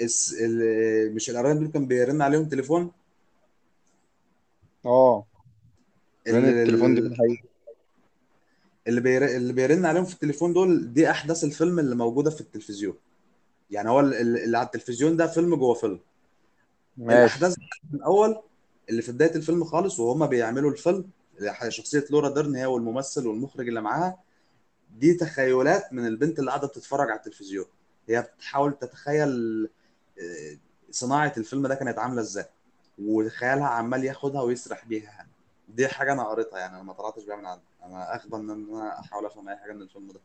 الس... 0.00 0.34
ال... 0.40 1.14
مش 1.14 1.30
الأرانب 1.30 1.60
دول 1.60 1.72
كان 1.72 1.86
بيرن 1.86 2.22
عليهم 2.22 2.44
تليفون؟ 2.48 2.90
آه. 4.86 5.26
ال... 6.26 6.34
التليفون 6.34 6.94
دي 6.94 7.00
الحقيقة 7.00 7.42
اللي 8.86 9.00
بير... 9.00 9.24
اللي 9.24 9.52
بيرن 9.52 9.86
عليهم 9.86 10.04
في 10.04 10.14
التليفون 10.14 10.52
دول 10.52 10.92
دي 10.92 11.10
احداث 11.10 11.44
الفيلم 11.44 11.78
اللي 11.78 11.94
موجودة 11.94 12.30
في 12.30 12.40
التلفزيون. 12.40 12.94
يعني 13.70 13.88
هو 13.88 14.00
ال- 14.00 14.14
ال- 14.14 14.38
اللي 14.44 14.58
على 14.58 14.66
التلفزيون 14.66 15.16
ده 15.16 15.26
فيلم 15.26 15.54
جوه 15.54 15.74
فيلم. 15.74 16.00
ماشي. 16.96 17.18
الأحداث 17.18 17.56
من 17.92 17.98
الأول 17.98 18.42
اللي 18.90 19.02
في 19.02 19.12
بداية 19.12 19.34
الفيلم 19.34 19.64
خالص 19.64 20.00
وهما 20.00 20.26
بيعملوا 20.26 20.70
الفيلم 20.70 21.04
شخصية 21.68 22.04
لورا 22.10 22.34
ديرن 22.34 22.56
هي 22.56 22.66
والممثل 22.66 23.26
والمخرج 23.26 23.68
اللي 23.68 23.80
معاها. 23.80 24.18
دي 24.98 25.14
تخيلات 25.14 25.92
من 25.92 26.06
البنت 26.06 26.38
اللي 26.38 26.50
قاعدة 26.50 26.66
بتتفرج 26.68 27.10
على 27.10 27.18
التلفزيون. 27.18 27.66
هي 28.08 28.22
بتحاول 28.22 28.78
تتخيل 28.78 29.28
آه، 30.18 30.56
صناعة 30.90 31.32
الفيلم 31.36 31.66
ده 31.66 31.74
كانت 31.74 31.98
عاملة 31.98 32.20
إزاي 32.20 32.44
وخيالها 32.98 33.66
عمال 33.66 34.04
ياخدها 34.04 34.42
ويسرح 34.42 34.84
بيها. 34.84 35.26
دي 35.68 35.88
حاجة 35.88 36.12
أنا 36.12 36.24
قريتها 36.24 36.58
يعني 36.58 36.74
أنا 36.74 36.82
ما 36.82 36.92
طلعتش 36.92 37.24
بيها 37.24 37.36
من 37.36 37.46
عندي. 37.46 37.64
أنا 37.82 38.16
اخضى 38.16 38.36
إن 38.36 38.50
أنا 38.50 39.00
أحاول 39.00 39.26
أفهم 39.26 39.48
أي 39.48 39.56
حاجة 39.56 39.72
من 39.72 39.82
الفيلم 39.82 40.12
ده. 40.12 40.20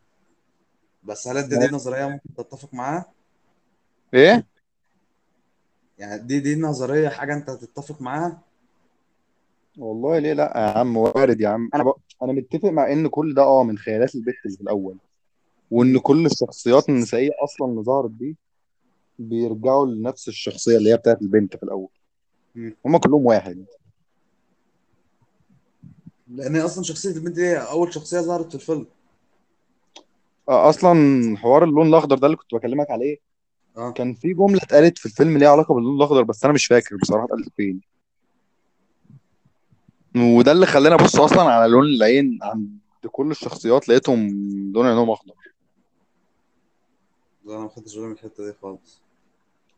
بس 1.04 1.28
هل 1.28 1.38
أنت 1.38 1.54
دي 1.54 1.68
نظرية 1.68 2.06
ممكن 2.06 2.36
تتفق 2.38 2.74
معاها؟ 2.74 3.06
إيه؟ 4.14 4.48
يعني 5.98 6.22
دي 6.22 6.40
دي 6.40 6.56
نظرية 6.56 7.10
حاجة 7.10 7.34
أنت 7.34 7.50
هتتفق 7.50 8.02
معاها؟ 8.02 8.42
والله 9.78 10.20
ليه 10.20 10.34
لأ 10.34 10.54
يا 10.56 10.78
عم؟ 10.80 10.98
وارد 10.98 11.42
يا 11.42 11.50
عم. 11.50 11.70
أنا 11.74 11.94
أنا 12.24 12.34
متفق 12.34 12.70
مع 12.70 12.92
إن 12.92 13.08
كل 13.08 13.34
ده 13.34 13.44
آه 13.44 13.64
من 13.64 13.78
خيالات 13.78 14.16
البت 14.16 14.36
في 14.44 14.62
الأول 14.62 14.98
وإن 15.72 15.98
كل 15.98 16.26
الشخصيات 16.26 16.90
النسائية 16.90 17.32
أصلا 17.44 17.68
اللي 17.68 17.82
ظهرت 17.84 18.12
دي 18.12 18.38
بيرجعوا 19.20 19.86
لنفس 19.86 20.28
الشخصية 20.28 20.78
اللي 20.78 20.92
هي 20.92 20.98
بتاعت 20.98 21.22
البنت 21.22 21.56
في 21.56 21.64
الأول. 21.64 21.90
هما 22.86 23.00
كلهم 23.00 23.26
واحد. 23.26 23.66
لأن 26.28 26.56
هي 26.56 26.62
أصلا 26.62 26.84
شخصية 26.84 27.10
البنت 27.10 27.36
دي 27.36 27.42
هي 27.42 27.58
أول 27.58 27.94
شخصية 27.94 28.20
ظهرت 28.20 28.50
في 28.50 28.56
الفيلم. 28.56 28.86
آه، 30.50 30.70
أصلا 30.70 31.38
حوار 31.38 31.64
اللون 31.64 31.88
الأخضر 31.88 32.18
ده 32.18 32.26
اللي 32.28 32.38
كنت 32.38 32.56
بكلمك 32.56 32.92
عليه 32.92 33.18
آه. 33.78 33.92
كان 33.92 34.14
في 34.14 34.34
جملة 34.34 34.60
اتقالت 34.64 34.98
في 34.98 35.06
الفيلم 35.06 35.38
ليها 35.38 35.50
علاقة 35.50 35.76
باللون 35.76 35.96
الأخضر 35.96 36.24
بس 36.24 36.44
أنا 36.46 36.54
مش 36.54 36.66
فاكر 36.66 36.96
بصراحة 36.96 37.26
اتقالت 37.26 37.50
فين. 37.58 37.82
وده 40.16 40.52
اللي 40.52 40.66
خلاني 40.66 40.96
أبص 40.96 41.16
أصلا 41.16 41.42
على 41.42 41.72
لون 41.72 41.86
العين 41.86 42.40
عند 42.42 42.80
كل 43.12 43.32
الشخصيات 43.32 43.90
لقيتهم 43.90 44.30
لون 44.74 44.88
عينهم 44.88 45.10
أخضر. 45.10 45.34
لا 47.46 47.54
أنا 47.56 47.64
ما 47.64 47.70
خدتش 47.70 47.96
بالي 47.96 48.08
من 48.08 48.12
الحتة 48.14 48.46
دي 48.46 48.54
خالص. 48.62 49.02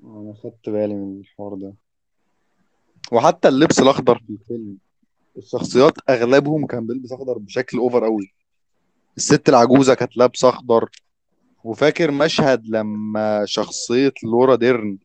أنا 0.04 0.34
خدت 0.44 0.70
بالي 0.70 0.94
من 0.94 1.20
الحوار 1.20 1.54
ده. 1.54 1.74
وحتى 3.12 3.48
اللبس 3.48 3.80
الأخضر. 3.80 4.18
في 4.28 4.30
الفيلم. 4.30 4.78
الشخصيات 5.38 5.94
أغلبهم 6.10 6.66
كان 6.66 6.88
بيلبس 6.88 7.12
أخضر 7.12 7.38
بشكل 7.38 7.78
أوفر 7.78 8.06
قوي 8.06 8.34
الست 9.18 9.50
العجوزة 9.50 9.94
كانت 9.94 10.18
لابسة 10.18 10.50
أخضر. 10.50 10.90
وفاكر 11.64 12.12
مشهد 12.12 12.68
لما 12.68 13.46
شخصية 13.46 14.14
لورا 14.24 14.56
ديرن 14.56 14.98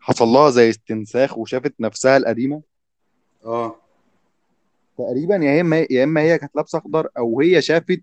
حصل 0.00 0.28
لها 0.28 0.50
زي 0.50 0.70
استنساخ 0.70 1.38
وشافت 1.38 1.74
نفسها 1.80 2.16
القديمة؟ 2.16 2.62
آه. 3.44 3.76
تقريبا 4.98 5.36
يا 5.36 5.60
إما 5.60 5.86
يا 5.90 6.04
إما 6.04 6.20
هي 6.20 6.38
كانت 6.38 6.56
لابسة 6.56 6.78
أخضر 6.78 7.08
أو 7.18 7.40
هي 7.40 7.62
شافت 7.62 8.02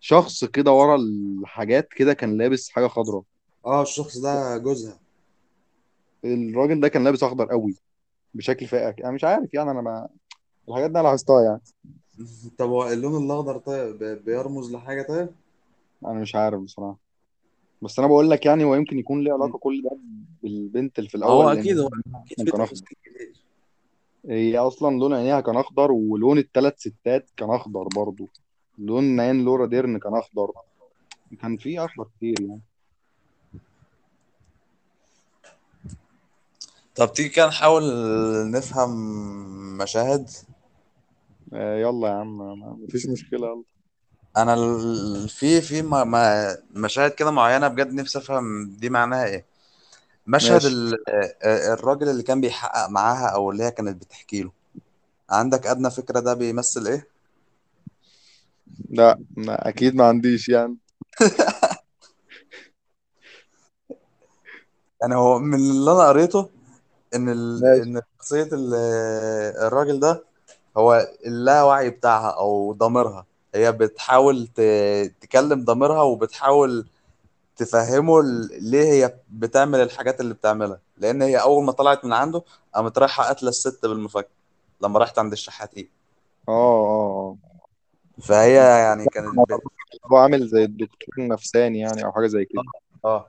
شخص 0.00 0.44
كده 0.44 0.72
ورا 0.72 0.96
الحاجات 0.96 1.88
كده 1.88 2.14
كان 2.14 2.38
لابس 2.38 2.70
حاجة 2.70 2.86
خضراء. 2.86 3.22
آه 3.66 3.82
الشخص 3.82 4.18
ده 4.18 4.56
جوزها. 4.58 4.98
الراجل 6.24 6.80
ده 6.80 6.88
كان 6.88 7.04
لابس 7.04 7.22
أخضر 7.22 7.46
قوي 7.46 7.74
بشكل 8.34 8.66
فائق 8.66 9.00
أنا 9.00 9.10
مش 9.10 9.24
عارف 9.24 9.54
يعني 9.54 9.70
أنا 9.70 9.80
ما 9.80 10.08
الحاجات 10.68 10.90
دي 10.90 10.98
أنا 10.98 11.02
لاحظتها 11.08 11.42
يعني. 11.42 11.60
طب 12.58 12.68
هو 12.68 12.92
اللون 12.92 13.24
الأخضر 13.24 13.58
طيب 13.58 14.02
بيرمز 14.24 14.72
لحاجة 14.72 15.02
طيب؟ 15.02 15.28
أنا 16.04 16.20
مش 16.20 16.34
عارف 16.34 16.60
بصراحة. 16.60 16.98
بس 17.82 17.98
أنا 17.98 18.08
بقول 18.08 18.30
لك 18.30 18.46
يعني 18.46 18.64
هو 18.64 18.74
يمكن 18.74 18.98
يكون 18.98 19.24
ليه 19.24 19.32
علاقة 19.32 19.58
كل 19.58 19.82
ده 19.82 19.98
بالبنت 20.42 20.98
اللي 20.98 21.10
في 21.10 21.16
هو 21.18 21.20
الأول 21.20 21.58
أكيد 21.58 21.78
هو 21.78 21.88
أكيد 22.14 22.44
في 22.44 22.50
تفاصيل 22.50 22.78
كتير. 22.78 23.45
هي 24.28 24.58
أصلا 24.58 24.98
لون 24.98 25.14
عينيها 25.14 25.40
كان 25.40 25.56
أخضر 25.56 25.92
ولون 25.92 26.38
الثلاث 26.38 26.74
ستات 26.78 27.30
كان 27.36 27.50
أخضر 27.50 27.88
برضو. 27.96 28.28
لون 28.78 29.20
عين 29.20 29.44
لورا 29.44 29.66
ديرن 29.66 29.98
كان 29.98 30.14
أخضر. 30.14 30.50
كان 31.42 31.56
في 31.56 31.80
أخضر 31.80 32.08
كتير 32.16 32.40
يعني. 32.40 32.60
طب 36.96 37.12
تيجي 37.12 37.28
كده 37.28 37.46
نحاول 37.46 37.82
نفهم 38.50 38.90
مشاهد؟ 39.78 40.30
آه 41.52 41.76
يلا 41.78 42.08
يا 42.08 42.12
عم 42.14 42.38
ما- 42.38 42.76
مفيش 42.80 43.06
مشكلة 43.06 43.46
يلا. 43.46 43.62
أنا 44.36 44.54
ال- 44.54 45.28
في 45.28 45.60
في 45.60 45.82
مشاهد 46.74 47.10
كده 47.10 47.30
معينة 47.30 47.68
بجد 47.68 47.92
نفسي 47.92 48.18
أفهم 48.18 48.70
دي 48.70 48.90
معناها 48.90 49.24
إيه. 49.26 49.44
مشهد 50.26 50.52
ماشي. 50.52 50.66
ال- 50.66 50.94
آه، 51.42 51.74
الراجل 51.74 52.08
اللي 52.08 52.22
كان 52.22 52.40
بيحقق 52.40 52.88
معاها 52.90 53.26
أو 53.26 53.50
اللي 53.50 53.64
هي 53.64 53.70
كانت 53.70 54.02
بتحكي 54.02 54.42
له. 54.42 54.52
عندك 55.30 55.66
أدنى 55.66 55.90
فكرة 55.90 56.20
ده 56.20 56.34
بيمثل 56.34 56.86
إيه؟ 56.86 57.08
لا 58.90 59.18
ما 59.36 59.68
أكيد 59.68 59.94
ما 59.94 60.04
عنديش 60.04 60.48
يعني. 60.48 60.76
يعني 65.02 65.14
هو 65.14 65.38
من 65.38 65.54
اللي 65.54 65.92
أنا 65.92 66.08
قريته 66.08 66.50
إن 67.14 67.28
ال... 67.28 67.62
ماشي. 67.62 67.82
إن 67.82 68.02
شخصية 68.18 68.48
ال- 68.52 68.74
الراجل 69.66 70.00
ده 70.00 70.24
هو 70.76 71.08
اللاوعي 71.26 71.90
بتاعها 71.90 72.30
أو 72.30 72.72
ضميرها. 72.72 73.26
هي 73.54 73.72
بتحاول 73.72 74.46
ت- 74.54 75.12
تكلم 75.20 75.64
ضميرها 75.64 76.02
وبتحاول 76.02 76.86
تفهمه 77.56 78.22
ليه 78.58 78.82
هي 78.92 79.14
بتعمل 79.30 79.80
الحاجات 79.80 80.20
اللي 80.20 80.34
بتعملها. 80.34 80.80
لأن 80.98 81.22
هي 81.22 81.36
أول 81.36 81.64
ما 81.64 81.72
طلعت 81.72 82.04
من 82.04 82.12
عنده 82.12 82.42
قامت 82.74 82.98
رايحة 82.98 83.24
قاتلة 83.24 83.48
الست 83.48 83.86
بالمفك 83.86 84.28
لما 84.82 84.98
راحت 84.98 85.18
عند 85.18 85.32
الشحاتين. 85.32 85.88
آه 86.48 86.52
آه 86.52 87.36
فهي 88.22 88.54
يعني 88.54 89.06
كانت 89.06 89.26
هو 90.12 90.16
عامل 90.16 90.48
زي 90.48 90.64
الدكتور 90.64 91.14
النفساني 91.18 91.78
يعني 91.78 92.04
أو 92.04 92.12
حاجة 92.12 92.26
زي 92.26 92.44
كده. 92.44 92.62
آه 93.04 93.26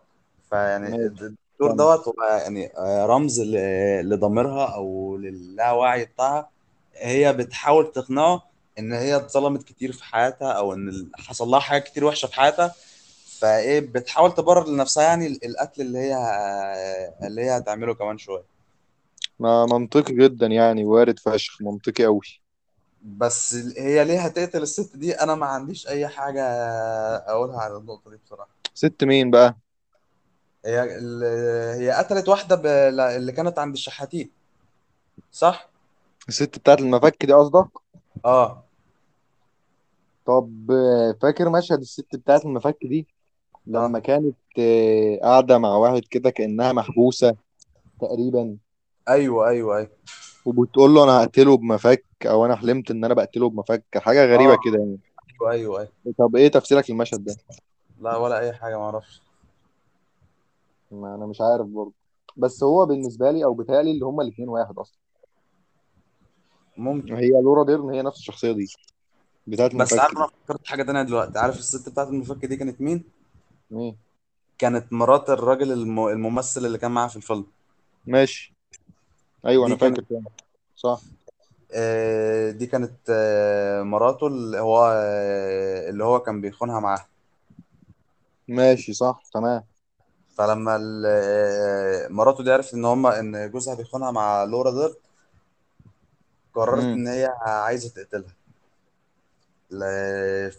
فيعني 0.50 0.90
ماشي. 0.90 1.06
الدكتور 1.06 1.72
دوت 1.72 2.08
هو 2.08 2.24
يعني 2.24 2.78
آه، 2.78 3.06
رمز 3.06 3.42
لضميرها 4.02 4.66
أو 4.76 5.18
للاوعي 5.18 6.06
بتاعها. 6.06 6.50
هي 6.94 7.34
بتحاول 7.34 7.92
تقنعه 7.92 8.44
إن 8.80 8.94
هي 8.94 9.16
اتظلمت 9.16 9.64
كتير 9.64 9.92
في 9.92 10.04
حياتها 10.04 10.52
أو 10.52 10.74
إن 10.74 11.10
حصل 11.16 11.48
لها 11.48 11.60
حاجات 11.60 11.84
كتير 11.84 12.06
وحشة 12.06 12.26
في 12.28 12.36
حياتها. 12.36 12.76
فايه 13.40 13.80
بتحاول 13.80 14.34
تبرر 14.34 14.68
لنفسها 14.68 15.04
يعني 15.04 15.28
ال- 15.28 15.46
القتل 15.46 15.82
اللي 15.82 16.00
هي 16.00 16.16
اللي 17.24 17.42
هي 17.42 17.58
هتعمله 17.58 17.94
كمان 17.94 18.18
شوية. 18.18 18.44
ما 19.40 19.66
منطقي 19.66 20.14
جدا 20.14 20.48
يعني 20.48 20.86
وارد 20.86 21.20
فشخ 21.20 21.62
منطقي 21.62 22.06
قوي 22.06 22.22
بس 23.04 23.56
هي 23.78 24.06
ليه 24.06 24.20
هتقتل 24.20 24.62
الست 24.62 24.98
دي؟ 24.98 25.14
أنا 25.14 25.36
ما 25.36 25.46
عنديش 25.46 25.88
أي 25.88 26.08
حاجة 26.08 26.44
أقولها 27.18 27.60
على 27.60 27.78
النقطة 27.78 28.12
دي 28.12 28.18
بصراحة. 28.26 28.50
ست 28.74 29.04
مين 29.04 29.32
بقى؟ 29.32 29.58
هي 30.66 30.98
ال- 30.98 31.82
هي 31.82 31.92
قتلت 31.92 32.30
واحدة 32.30 32.56
ب... 32.56 32.66
اللي 32.66 33.32
كانت 33.32 33.60
عند 33.60 33.74
الشحاتين. 33.74 34.30
صح؟ 35.32 35.70
الست 36.30 36.60
بتاعت 36.60 36.80
المفك 36.80 37.26
دي 37.26 37.34
قصدك؟ 37.34 37.68
آه. 38.26 38.64
طب 40.26 40.52
فاكر 41.22 41.50
مشهد 41.50 41.80
الست 41.80 42.16
بتاعت 42.16 42.46
المفك 42.46 42.78
دي؟ 42.84 43.08
لما 43.68 44.00
كانت 44.00 44.36
آه، 44.60 45.20
قاعدة 45.24 45.58
مع 45.58 45.70
واحد 45.76 46.02
كده 46.10 46.30
كأنها 46.30 46.74
محبوسة 46.74 47.36
تقريبا. 48.02 48.58
أيوه 49.10 49.48
أيوه 49.48 49.78
أيوه. 49.78 49.90
وبتقول 50.46 50.94
له 50.94 51.04
أنا 51.04 51.24
هقتله 51.24 51.58
بمفك 51.58 52.06
أو 52.26 52.46
أنا 52.46 52.56
حلمت 52.56 52.92
إن 52.92 53.06
أنا 53.06 53.14
بقتله 53.14 53.50
بمفك. 53.50 53.84
حاجة 53.96 54.26
غريبة 54.26 54.54
آه. 54.54 54.60
كده 54.66 54.78
يعني. 54.78 55.00
أيوه 55.42 55.52
أيوه 55.52 55.80
أيوه. 55.80 56.16
طب 56.18 56.36
إيه 56.36 56.48
تفسيرك 56.48 56.90
للمشهد 56.90 57.24
ده؟ 57.24 57.36
لا 58.02 58.18
ولا 58.18 58.40
أي 58.40 58.54
حاجة 58.54 58.78
ما 58.78 58.84
أعرفش. 58.84 59.22
ما 60.92 61.16
أنا 61.16 61.26
مش 61.26 61.42
عارف 61.42 61.68
برضه. 61.68 61.94
بس 62.38 62.64
هو 62.64 62.86
بالنسبة 62.86 63.32
لي 63.32 63.44
أو 63.44 63.54
بيتهيألي 63.54 63.92
اللي 63.92 64.06
هما 64.06 64.24
الاثنين 64.24 64.50
واحد 64.50 64.78
أصلا. 64.78 64.98
ممكن. 66.78 67.16
هي 67.16 67.30
لورا 67.30 67.64
ديرن 67.64 67.90
هي 67.90 68.02
نفس 68.02 68.20
الشخصية 68.20 68.52
دي 68.52 68.68
بتاعت 69.48 69.76
بس 69.76 69.94
المفك 69.94 70.00
عارف 70.00 70.14
دي. 70.14 70.20
أنا 70.20 70.28
فكرت 70.46 70.68
حاجة 70.68 70.84
تانية 70.84 71.02
دلوقتي. 71.02 71.40
عارف 71.40 71.60
الست 71.60 71.90
بتاعت 71.90 72.08
المفك 72.08 72.46
دي 72.46 72.56
كانت 72.56 72.82
مين؟ 72.82 73.17
إيه 73.72 73.96
كانت 74.58 74.94
مرات 74.94 75.30
الراجل 75.30 75.72
الم... 75.72 76.08
الممثل 76.08 76.66
اللي 76.66 76.78
كان 76.78 76.92
معاها 76.92 77.08
في 77.08 77.16
الفيلم. 77.16 77.46
ماشي. 78.08 78.54
أيوه 79.46 79.66
دي 79.66 79.72
أنا 79.72 79.76
كانت 79.76 80.00
فاكر 80.00 80.08
كده. 80.10 80.24
صح. 80.76 81.02
آه، 81.74 82.52
دي 82.52 82.68
كانت 82.68 82.98
آه، 83.10 83.82
مراته 83.84 84.28
اللي 84.28 84.60
هو 84.60 84.92
آه، 84.94 85.90
اللي 85.90 86.04
هو 86.04 86.20
كان 86.20 86.42
بيخونها 86.42 86.80
معاها. 86.80 87.08
ماشي 88.48 88.94
صح 88.94 89.22
تمام. 89.34 89.64
فلما 90.38 90.76
ال- 90.76 91.04
آه، 91.06 92.08
مراته 92.08 92.44
دي 92.44 92.52
عرفت 92.52 92.74
إن 92.74 92.86
هما 92.86 93.20
إن 93.20 93.52
جوزها 93.52 93.76
بيخونها 93.76 94.12
مع 94.12 94.44
لورا 94.44 94.72
ديرت 94.72 95.00
قررت 96.54 96.84
امم 96.84 96.94
إن 96.94 97.08
هي 97.08 97.26
عايزة 97.42 97.90
تقتلها. 97.90 98.37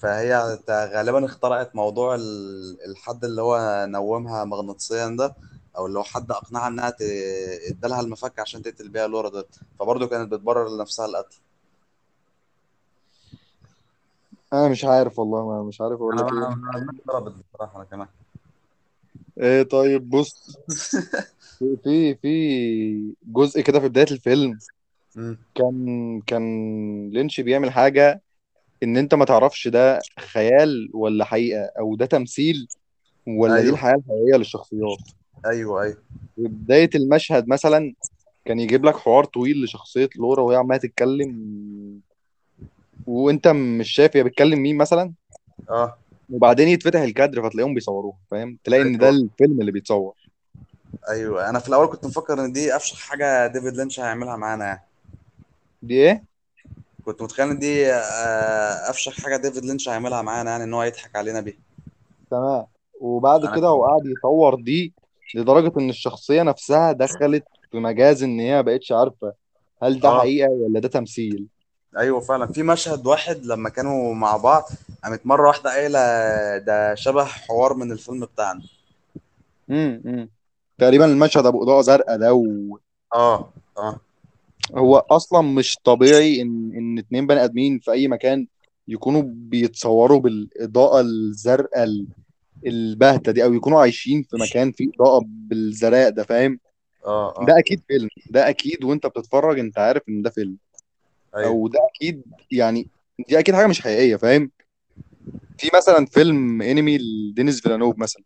فهي 0.01 0.59
غالبا 0.71 1.25
اخترعت 1.25 1.77
موضوع 1.77 2.15
ال- 2.15 2.79
الحد 2.91 3.25
اللي 3.25 3.43
هو 3.43 3.87
نومها 3.89 4.45
مغناطيسيا 4.45 5.17
ده 5.19 5.35
أو 5.77 5.87
اللي 5.87 5.99
هو 5.99 6.03
حد 6.05 6.31
أقنعها 6.31 6.69
إنها 6.69 6.95
إدالها 7.71 8.01
المفك 8.01 8.39
عشان 8.39 8.63
تقتل 8.63 8.89
بيها 8.89 9.07
لورا 9.07 9.31
ديرت 9.31 9.61
فبرضه 9.81 10.07
كانت 10.07 10.33
بتبرر 10.33 10.69
لنفسها 10.77 11.07
القتل. 11.07 11.37
أنا 14.53 14.69
مش 14.69 14.85
عارف 14.85 15.19
والله 15.19 15.47
ما 15.49 15.63
مش 15.63 15.81
عارف 15.81 15.93
أقول 16.01 16.19
أنا 16.19 16.27
لك 16.27 16.33
إيه 16.33 16.39
أنا 16.53 16.93
ضربت 17.09 17.35
بصراحة 17.55 17.77
أنا 17.77 17.85
كمان. 17.85 18.09
إيه 19.39 19.63
طيب 19.63 20.11
بص. 20.11 20.57
في 21.85 22.15
في 22.15 23.15
جزء 23.27 23.61
كده 23.61 23.81
في 23.81 23.89
بداية 23.89 24.07
الفيلم. 24.11 24.59
كان 25.55 26.21
كان 26.27 26.43
لينش 27.11 27.41
بيعمل 27.41 27.71
حاجة 27.71 28.23
إن 28.83 28.97
أنت 28.97 29.15
ما 29.15 29.25
تعرفش 29.25 29.69
ده 29.69 30.01
خيال 30.19 30.91
ولا 30.95 31.25
حقيقة 31.25 31.71
أو 31.79 31.97
ده 31.97 32.07
تمثيل 32.07 32.69
ولا 33.27 33.55
دي 33.55 33.61
أيوه. 33.61 33.73
الحياة 33.73 33.95
الحقيقية 33.95 34.37
للشخصيات. 34.37 34.99
أيوه 35.47 35.83
أيوه. 35.83 35.97
بداية 36.37 36.91
المشهد 36.95 37.49
مثلا 37.49 37.95
كان 38.45 38.59
يجيب 38.59 38.85
لك 38.85 38.97
حوار 38.97 39.25
طويل 39.25 39.65
لشخصية 39.65 40.09
لورا 40.17 40.43
وهي 40.43 40.57
عمالة 40.57 40.81
تتكلم 40.81 42.01
وأنت 43.07 43.49
مش 43.49 43.91
شايف 43.91 44.17
هي 44.17 44.23
بتكلم 44.23 44.59
مين 44.59 44.77
مثلا؟ 44.77 45.13
آه. 45.71 45.99
وبعدين 46.31 46.69
يتفتح 46.69 47.01
الكادر 47.01 47.49
فتلاقيهم 47.49 47.75
بيصوروها 47.75 48.17
فاهم؟ 48.31 48.59
تلاقي 48.65 48.83
إن 48.83 48.99
ده 48.99 49.09
أيوه. 49.09 49.19
الفيلم 49.19 49.61
اللي 49.61 49.73
بيتصور. 49.73 50.15
أيوه 51.09 51.51
أنا 51.51 51.59
في 51.59 51.69
الأول 51.69 51.87
كنت 51.87 52.05
مفكر 52.07 52.45
إن 52.45 52.53
دي 52.53 52.77
افشخ 52.77 53.01
حاجة 53.01 53.47
ديفيد 53.47 53.77
لينش 53.77 54.01
هيعملها 54.01 54.37
معانا 54.37 54.65
يعني. 54.65 54.83
دي 55.83 55.95
إيه؟ 55.95 56.25
كنت 57.09 57.23
متخيل 57.23 57.51
إن 57.51 57.59
دي 57.59 57.93
آه، 57.93 58.91
أفشخ 58.91 59.21
حاجة 59.21 59.37
ديفيد 59.37 59.65
لينش 59.65 59.89
هيعملها 59.89 60.23
معانا 60.23 60.51
يعني 60.51 60.65
إن 60.65 60.75
هو 60.75 60.83
يضحك 60.83 61.17
علينا 61.17 61.41
بيها. 61.41 61.57
تمام. 62.31 62.67
وبعد 63.01 63.45
أنا 63.45 63.57
كده 63.57 63.67
هو 63.67 63.85
قاعد 63.85 64.07
يصور 64.07 64.55
دي 64.55 64.95
لدرجة 65.35 65.73
إن 65.79 65.91
الشخصية 65.91 66.43
نفسها 66.43 66.93
دخلت 66.93 67.45
في 67.71 67.79
مجاز 67.79 68.23
إن 68.23 68.41
هي 68.41 68.63
بقتش 68.63 68.93
عارفة 68.93 69.33
هل 69.83 70.01
ده 70.01 70.09
آه. 70.09 70.19
حقيقة 70.19 70.51
ولا 70.51 70.81
ده 70.81 70.89
تمثيل. 70.89 71.47
أيوه 71.99 72.21
فعلا. 72.21 72.47
في 72.47 72.63
مشهد 72.63 73.07
واحد 73.07 73.47
لما 73.47 73.69
كانوا 73.69 74.15
مع 74.15 74.37
بعض 74.37 74.65
قامت 75.05 75.27
مرة 75.27 75.47
واحدة 75.49 75.71
قايلة 75.71 75.99
ده 76.59 76.95
شبه 76.95 77.25
حوار 77.25 77.75
من 77.75 77.93
الفيلم 77.93 78.25
بتاعنا. 78.25 78.63
امم 79.71 80.29
تقريبا 80.79 81.05
المشهد 81.05 81.47
أبو 81.47 81.63
أضاءة 81.63 81.81
زرقاء 81.81 82.17
ده 82.17 82.29
آه 83.15 83.53
آه. 83.79 84.01
وهو 84.71 84.97
أصلا 84.97 85.41
مش 85.43 85.79
طبيعي 85.85 86.43
إن 86.43 86.73
إن 86.77 86.99
اتنين 86.99 87.27
بني 87.27 87.45
آدمين 87.45 87.79
في 87.79 87.91
أي 87.91 88.09
مكان 88.09 88.47
يكونوا 88.89 89.23
بيتصوروا 89.27 90.21
بالإضاءة 90.21 91.01
الزرقاء 91.01 91.85
ال- 91.85 92.07
الباهتة 92.67 93.33
دي 93.33 93.45
أو 93.45 93.55
يكونوا 93.55 93.81
عايشين 93.81 94.23
في 94.23 94.37
مكان 94.37 94.73
فيه 94.73 94.89
إضاءة 94.95 95.25
بالزرقاء 95.27 96.11
ده 96.11 96.23
فاهم؟ 96.23 96.61
آه 97.07 97.41
آه. 97.43 97.47
ده 97.47 97.59
أكيد 97.59 97.83
فيلم. 97.89 98.09
ده 98.31 98.49
أكيد 98.49 98.85
وأنت 98.85 99.07
بتتفرج 99.07 99.59
أنت 99.59 99.79
عارف 99.79 100.03
إن 100.09 100.23
ده 100.23 100.31
فيلم. 100.31 100.57
أيوه. 101.37 101.49
أو 101.49 101.69
ده 101.69 101.79
أكيد 101.95 102.23
يعني 102.51 102.89
دي 103.29 103.39
أكيد 103.39 103.55
حاجة 103.55 103.67
مش 103.67 103.81
حقيقية 103.81 104.17
فاهم؟ 104.17 104.51
في 105.59 105.71
مثلا 105.75 106.07
فيلم 106.07 106.63
إنمي 106.63 106.99
لدينيس 106.99 107.61
فيلانوف 107.61 107.99
مثلا. 107.99 108.23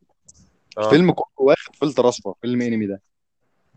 آه. 0.79 0.85
الفيلم 0.85 1.13
كله 1.13 1.27
واخد 1.39 1.77
فلتر 1.77 2.09
أصفر 2.09 2.35
فيلم 2.43 2.63
إنمي 2.63 2.87
ده. 2.87 3.03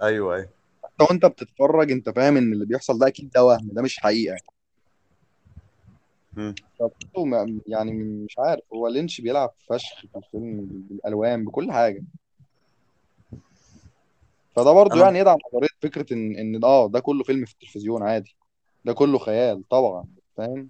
أيوه 0.04 0.36
أيوه. 0.36 0.50
حتى 0.96 1.04
وانت 1.10 1.26
بتتفرج 1.26 1.92
انت 1.92 2.10
فاهم 2.10 2.38
ان 2.38 2.54
اللي 2.54 2.66
بيحصل 2.66 3.00
ده 3.00 3.08
أكيد 3.08 3.30
ده 3.30 3.44
وهم 3.46 3.70
ده 3.74 3.82
مش 3.82 4.00
حقيقة. 4.00 4.36
مم. 6.36 6.56
فبرضه 6.80 7.26
ما- 7.26 7.60
يعني 7.68 7.92
مش 7.94 8.36
عارف 8.40 8.62
هو 8.74 8.88
لينش 8.88 9.22
بيلعب 9.22 9.54
فشخ 9.70 10.02
في 10.02 10.18
الفيلم 10.18 10.66
بالألوان 10.70 11.46
بكل 11.46 11.72
حاجة. 11.72 12.04
فده 14.56 14.72
برضه 14.72 14.94
أنا 14.96 15.04
يعني 15.04 15.20
يدعم 15.20 15.38
نظرية 15.54 15.68
فكرة 15.82 16.14
إن 16.14 16.36
إن 16.36 16.64
آه 16.64 16.90
ده 16.90 17.00
كله 17.00 17.24
فيلم 17.24 17.46
في 17.46 17.54
التلفزيون 17.54 18.04
عادي. 18.04 18.36
ده 18.86 18.94
كله 18.94 19.18
خيال 19.20 19.64
طبعا 19.70 20.06
فاهم؟ 20.38 20.70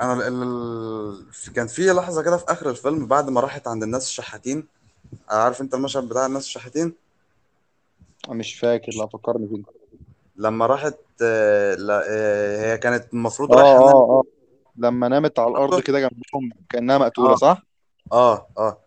أنا 0.00 0.28
ال... 0.28 0.42
ال... 0.42 1.52
كان 1.54 1.66
في 1.66 1.82
لحظة 1.92 2.22
كده 2.22 2.36
في 2.36 2.44
آخر 2.48 2.70
الفيلم 2.70 3.06
بعد 3.06 3.30
ما 3.30 3.40
راحت 3.40 3.68
عند 3.68 3.82
الناس 3.82 4.06
الشحاتين 4.06 4.66
عارف 5.28 5.60
أنت 5.60 5.74
المشهد 5.74 6.08
بتاع 6.08 6.26
الناس 6.26 6.44
الشحاتين؟ 6.44 6.92
مش 8.28 8.54
فاكر 8.54 8.92
لا 8.92 9.06
فكرني 9.06 9.48
كده 9.48 9.64
لما 10.36 10.66
راحت 10.66 10.98
آه، 11.22 11.74
لا 11.74 12.02
آه، 12.08 12.72
هي 12.72 12.78
كانت 12.78 13.14
المفروض 13.14 13.52
آه 13.52 13.56
رايحة 13.56 13.78
آه 13.78 13.92
آه. 13.92 14.22
لما 14.76 15.08
نامت 15.08 15.38
على 15.38 15.50
الأرض 15.50 15.80
كده 15.80 16.00
جنبهم 16.00 16.50
كأنها 16.70 16.98
مقتولة 16.98 17.32
آه. 17.32 17.36
صح؟ 17.36 17.62
آه 18.12 18.46
آه. 18.58 18.78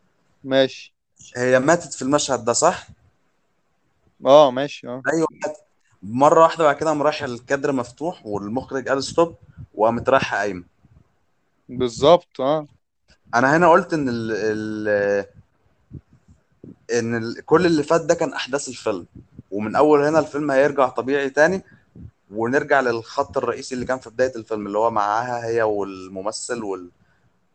ماشي. 0.44 0.94
هي 1.36 1.60
ماتت 1.60 1.94
في 1.94 2.02
المشهد 2.02 2.46
ده 2.46 2.54
صح؟ 2.54 2.88
آه 4.26 4.52
ماشي 4.52 4.88
آه. 4.88 5.02
أيوه 5.14 5.28
ماتت. 5.32 5.60
مرة 6.04 6.44
واحدة 6.44 6.64
بعد 6.64 6.76
كده 6.76 6.90
قام 6.90 7.02
رايح 7.02 7.24
الكادر 7.24 7.72
مفتوح 7.72 8.26
والمخرج 8.26 8.90
قال 8.90 9.04
ستوب 9.04 9.36
وقامت 9.76 10.10
رايحة 10.10 10.38
قايمة. 10.38 10.64
بالظبط 11.70 12.42
آه. 12.42 12.68
أنا 13.36 13.58
هنا 13.58 13.70
قلت 13.70 13.94
إن 13.94 14.10
ال... 14.10 14.32
ال... 14.32 15.26
إن 16.94 17.16
ال... 17.16 17.46
كل 17.46 17.66
اللي 17.66 17.84
فات 17.84 18.02
ده 18.02 18.16
كان 18.16 18.34
أحداث 18.34 18.70
الفيلم. 18.70 19.06
ومن 19.52 19.76
أول 19.76 20.04
هنا 20.04 20.20
الفيلم 20.20 20.52
هيرجع 20.52 20.88
طبيعي 20.90 21.30
تاني. 21.30 21.62
ونرجع 22.32 22.80
للخط 22.82 23.38
الرئيسي 23.38 23.76
اللي 23.76 23.86
كان 23.86 24.00
في 24.00 24.10
بداية 24.10 24.36
الفيلم 24.36 24.68
اللي 24.68 24.78
هو 24.78 24.92
معاها 24.92 25.46
هي 25.46 25.62
والممثل 25.62 26.64
وال... 26.64 26.90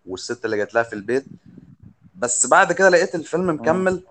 والست 0.06 0.44
اللي 0.44 0.56
جات 0.56 0.74
لها 0.74 0.82
في 0.82 0.92
البيت. 0.92 1.24
بس 2.18 2.46
بعد 2.46 2.72
كده 2.72 2.88
لقيت 2.88 3.14
الفيلم 3.14 3.50
مكمل 3.50 4.02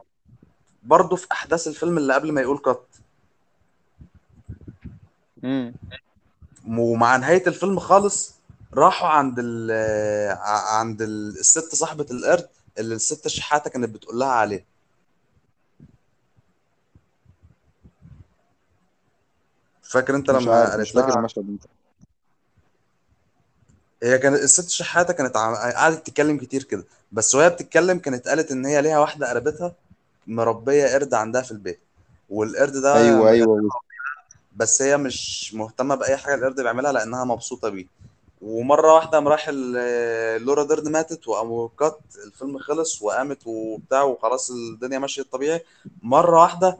برضه 0.84 1.16
في 1.16 1.28
أحداث 1.32 1.68
الفيلم 1.68 1.98
اللي 1.98 2.14
قبل 2.14 2.32
ما 2.32 2.42
يقول 2.42 2.58
كات 2.58 2.86
امم 5.44 5.74
ومع 6.68 7.16
نهاية 7.18 7.48
الفيلم 7.48 7.80
خالص 7.80 8.34
راحوا 8.74 9.08
عند 9.08 9.36
ال 9.40 9.72
عند 10.78 11.02
ال- 11.02 11.40
الست 11.40 11.76
صاحبة 11.76 12.06
القرد 12.12 12.48
اللي 12.78 12.96
الست 12.96 13.26
الشحاته 13.26 13.70
كانت 13.70 13.90
بتقول 13.90 14.20
لها 14.20 14.28
عليه. 14.28 14.66
فاكر 19.94 20.16
انت 20.16 20.32
مش 20.32 20.44
لما 20.44 20.54
عارف 20.56 20.70
قالت 20.70 20.82
مش 20.82 20.92
فاكر 20.92 21.08
لها 21.08 21.18
المشهد 21.20 21.46
ده. 21.58 21.70
هي 24.04 24.18
كانت 24.18 24.40
الست 24.40 24.66
الشحاتة 24.66 25.14
كانت 25.14 25.38
عم- 25.38 25.56
قعدت 25.56 26.08
تتكلم 26.08 26.38
كتير 26.38 26.64
كده 26.64 26.84
بس 27.12 27.36
وهي 27.36 27.50
بتتكلم 27.50 28.00
كانت 28.00 28.28
قالت 28.28 28.52
إن 28.52 28.66
هي 28.66 28.82
ليها 28.82 29.00
واحدة 29.00 29.30
قريبتها 29.30 29.76
مربية 30.28 30.88
قرد 30.94 31.14
عندها 31.14 31.42
في 31.42 31.52
البيت 31.52 31.80
والقرد 32.30 32.74
ده 32.74 32.96
أيوه 32.96 33.30
أيوه. 33.30 33.70
بس 34.56 34.82
هي 34.82 34.98
مش 34.98 35.54
مهتمة 35.54 35.96
بأي 35.96 36.18
حاجة 36.18 36.36
القرد 36.36 36.62
بيعملها 36.62 36.92
لأنها 36.92 37.24
مبسوطة 37.24 37.70
بيه. 37.70 37.88
ومرة 38.42 38.94
واحدة 38.94 39.10
قام 39.12 39.28
راح 39.28 39.46
ال- 39.50 40.42
لورا 40.46 40.64
ديرن 40.64 40.92
ماتت 40.92 41.28
وقاموا 41.28 41.70
كات 41.80 42.00
الفيلم 42.26 42.60
خلص 42.60 43.02
وقامت 43.02 43.48
وبتاع 43.48 44.04
وخلاص 44.04 44.52
الدنيا 44.52 45.00
ماشيه 45.00 45.24
طبيعي. 45.24 45.62
مرة 46.02 46.42
واحدة 46.42 46.78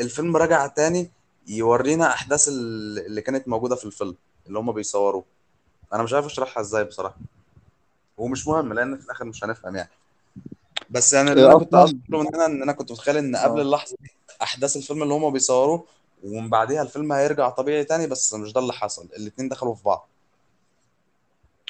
الفيلم 0.00 0.36
رجع 0.36 0.66
تاني 0.66 1.10
يورينا 1.48 2.06
أحداث 2.06 2.48
ال- 2.48 3.06
اللي 3.06 3.20
كانت 3.20 3.48
موجودة 3.48 3.76
في 3.76 3.84
الفيلم 3.84 4.14
اللي 4.46 4.58
هم 4.58 4.72
بيصوروه. 4.72 5.24
أنا 5.92 6.02
مش 6.02 6.12
عارف 6.12 6.26
أشرحها 6.26 6.60
إزاي 6.60 6.84
بصراحة. 6.84 7.16
ومش 8.18 8.46
مهم 8.48 8.72
لأن 8.72 8.98
في 8.98 9.04
الآخر 9.04 9.24
مش 9.24 9.44
هنفهم 9.44 9.76
يعني. 9.76 9.90
بس 10.90 11.12
يعني 11.12 11.32
اللي 11.32 11.46
أنا 11.46 11.58
كنت 11.58 11.74
أصلا 11.74 11.82
قصدي 11.82 12.00
أقوله 12.12 12.28
من 12.28 12.34
هنا 12.34 12.46
إن 12.46 12.62
أنا 12.62 12.72
كنت 12.72 12.92
متخيل 12.92 13.16
إن 13.16 13.36
قبل 13.36 13.58
أه. 13.58 13.62
اللحظة 13.62 13.96
دي 14.00 14.10
أحداث 14.42 14.76
الفيلم 14.76 15.02
اللي 15.02 15.14
هم 15.14 15.30
بيصوروه 15.32 15.84
ومن 16.24 16.50
بعديها 16.50 16.82
الفيلم 16.82 17.12
هيرجع 17.12 17.48
طبيعي 17.48 17.84
تاني 17.84 18.06
بس 18.06 18.34
مش 18.34 18.52
ده 18.52 18.60
اللي 18.60 18.72
حصل. 18.72 19.08
الاتنين 19.16 19.48
دخلوا 19.48 19.74
في 19.74 19.82
بعض. 19.84 20.08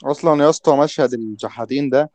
أصلا 0.05 0.45
يا 0.45 0.51
اسطى 0.51 0.77
مشهد 0.77 1.13
الشحاتين 1.15 1.91
ده 1.91 2.11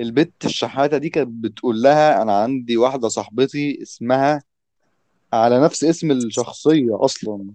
البت 0.00 0.44
الشحاتة 0.44 0.98
دي 0.98 1.08
كانت 1.08 1.28
بتقول 1.44 1.82
لها 1.82 2.22
أنا 2.22 2.38
عندي 2.42 2.76
واحدة 2.76 3.08
صاحبتي 3.08 3.82
اسمها 3.82 4.42
على 5.36 5.60
نفس 5.60 5.84
اسم 5.84 6.10
الشخصية 6.10 7.04
أصلا. 7.04 7.46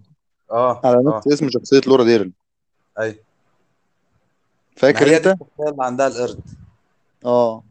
آه 0.50 0.80
على 0.84 0.96
آه. 0.96 1.16
نفس 1.16 1.28
اسم 1.28 1.50
شخصية 1.50 1.80
لورا 1.86 2.04
ديرن 2.04 2.32
أي. 3.00 3.08
ما 3.10 3.16
فاكر 4.76 5.16
أنت؟ 5.16 5.26
الشخصية 5.26 5.70
اللي 5.70 5.84
عندها 5.84 6.06
القرد. 6.06 6.40
آه. 7.24 7.62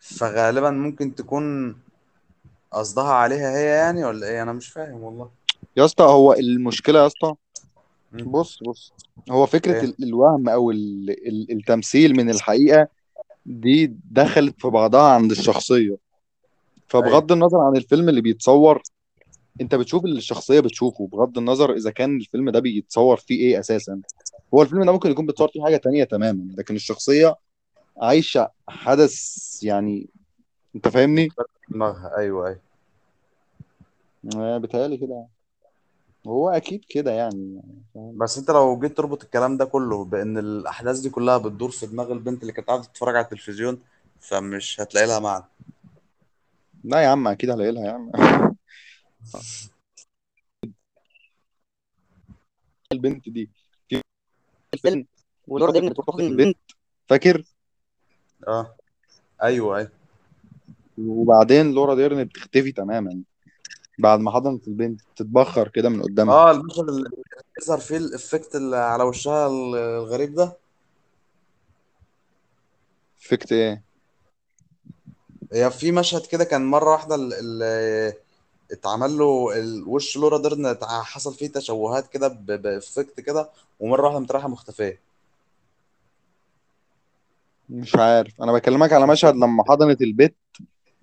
فغالبا 0.00 0.70
ممكن 0.70 1.14
تكون 1.14 1.76
قصدها 2.72 3.12
عليها 3.12 3.58
هي 3.58 3.64
يعني 3.64 4.04
ولا 4.04 4.26
إيه؟ 4.28 4.42
أنا 4.42 4.52
مش 4.52 4.68
فاهم 4.68 5.02
والله. 5.02 5.30
يا 5.76 5.84
اسطى 5.84 6.04
هو 6.04 6.32
المشكلة 6.32 6.98
يا 7.00 7.06
اسطى. 7.06 7.34
بص 8.12 8.58
بص. 8.62 8.92
هو 9.30 9.46
فكرة 9.46 9.84
ال- 9.84 10.04
الوهم 10.04 10.48
أو 10.48 10.70
ال- 10.70 11.10
ال- 11.28 11.52
التمثيل 11.52 12.16
من 12.16 12.30
الحقيقة 12.30 12.88
دي 13.46 13.92
دخلت 14.10 14.60
في 14.60 14.68
بعضها 14.68 15.12
عند 15.12 15.30
الشخصية. 15.30 15.76
أيوه. 15.76 15.98
فبغض 16.88 17.32
النظر 17.32 17.58
عن 17.60 17.76
الفيلم 17.76 18.08
اللي 18.08 18.20
بيتصور 18.20 18.82
انت 19.60 19.74
بتشوف 19.74 20.04
الشخصية 20.04 20.60
بتشوفه 20.60 21.06
بغض 21.06 21.38
النظر 21.38 21.72
إذا 21.72 21.90
كان 21.90 22.16
الفيلم 22.16 22.50
ده 22.50 22.60
بيتصور 22.60 23.16
فيه 23.16 23.40
إيه 23.40 23.60
أساسا. 23.60 24.00
هو 24.54 24.62
الفيلم 24.62 24.84
ده 24.84 24.92
ممكن 24.92 25.10
يكون 25.10 25.26
بيتصور 25.26 25.48
فيه 25.48 25.62
حاجة 25.64 25.76
تانية 25.76 26.04
تماما 26.04 26.54
لكن 26.58 26.74
الشخصية 26.76 27.36
عايشة 28.02 28.50
حدث 28.68 29.18
يعني 29.62 30.08
أنت 30.76 30.88
فاهمني؟ 30.88 31.28
دماغها 31.68 32.16
أيوه 32.18 32.46
أيوه. 32.46 32.60
آه، 34.36 34.58
بيتهيألي 34.58 34.96
كده. 34.96 35.26
هو 36.26 36.48
أكيد 36.48 36.84
كده 36.88 37.10
يعني؟ 37.10 37.62
بس 37.94 38.38
أنت 38.38 38.50
لو 38.50 38.78
جيت 38.78 38.96
تربط 38.96 39.22
الكلام 39.22 39.56
ده 39.56 39.64
كله 39.64 40.04
بإن 40.04 40.38
الأحداث 40.38 40.98
دي 40.98 41.10
كلها 41.10 41.38
بتدور 41.38 41.70
في 41.70 41.86
دماغ 41.86 42.12
البنت 42.12 42.42
اللي 42.42 42.52
كانت 42.52 42.68
قاعدة 42.68 42.82
تتفرج 42.82 43.16
على 43.16 43.24
التلفزيون 43.24 43.78
فمش 44.20 44.80
هتلاقي 44.80 45.06
لها 45.06 45.18
معنى. 45.18 45.44
لا 46.84 47.00
يا 47.00 47.08
عم 47.08 47.28
أكيد 47.28 47.50
هلاقي 47.50 47.72
لها 47.72 47.86
يا 47.86 47.92
عم. 47.92 48.10
البنت 52.92 53.28
دي. 53.28 53.50
في 53.88 54.02
الفيلم. 54.74 55.06
ولورا 55.48 55.72
ديرن 55.72 55.88
بتروح 55.88 56.16
البنت. 56.18 56.58
فاكر؟ 57.08 57.44
آه. 58.48 58.76
أيوه 59.42 59.76
أيوه. 59.78 59.90
وبعدين 60.98 61.72
لورا 61.72 61.94
ديرن 61.94 62.24
بتختفي 62.24 62.72
تماما. 62.72 63.22
بعد 63.98 64.20
ما 64.20 64.30
حضنت 64.30 64.68
البنت 64.68 65.00
تتبخر 65.16 65.68
كده 65.68 65.88
من 65.88 66.02
قدامها. 66.02 66.34
آه 66.34 66.50
المشهد 66.50 66.88
اللي 66.88 67.10
بيظهر 67.56 67.78
فيه 67.78 67.96
ال 67.96 68.05
effect 68.05 68.56
اللي 68.56 68.76
على 68.76 69.04
وشها 69.04 69.46
الغريب 69.46 70.34
ده. 70.34 70.56
effect 73.18 73.52
إيه؟ 73.52 73.82
هي 75.52 75.70
في 75.70 75.92
مشهد 75.92 76.26
كده 76.26 76.44
كان 76.44 76.66
مرة 76.66 76.90
واحدة 76.92 77.14
ال- 77.14 77.32
ال- 77.34 78.14
اتعمل 78.72 79.18
له 79.18 79.58
الوش 79.58 80.16
لورا 80.16 80.38
ديرن 80.38 80.66
اتع- 80.66 81.02
حصل 81.02 81.34
فيه 81.34 81.46
تشوهات 81.48 82.08
كده 82.08 82.28
ب- 82.28 82.46
ب 82.62 82.70
effect 82.70 83.20
كده 83.20 83.50
ومرة 83.80 84.08
واحدة 84.14 84.26
رايحه 84.34 84.48
مختفية. 84.48 85.00
مش 87.70 87.96
عارف. 87.96 88.42
أنا 88.42 88.52
بكلمك 88.52 88.92
على 88.92 89.06
مشهد 89.06 89.34
لما 89.34 89.64
حضنت 89.68 90.02
البت 90.02 90.34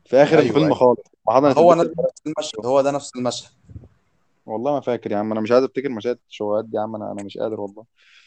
في 0.06 0.16
آخر 0.24 0.32
أيوه 0.38 0.42
الفيلم 0.50 0.64
أيوه. 0.64 0.76
خالص. 0.76 1.00
لما 1.28 1.36
حضنت 1.36 1.58
هو 1.58 1.74
البت 1.74 1.96
نفس 2.00 2.22
المشهد 2.28 2.66
هو 2.66 2.82
ده 2.82 2.92
نفس 2.92 3.12
المشهد. 3.16 3.50
والله 4.46 4.74
ما 4.74 4.80
فاكر 4.82 5.12
يا 5.12 5.18
عم. 5.18 5.32
أنا 5.32 5.42
مش 5.42 5.52
قادر 5.52 5.66
أفتكر 5.66 5.90
مشاهد 5.90 6.20
الشوهات 6.30 6.66
دي 6.66 6.78
يا 6.78 6.82
عم. 6.82 6.96
أنا 6.96 7.12
أنا 7.12 7.24
مش 7.24 7.38
قادر 7.38 7.62
والله. 7.62 7.86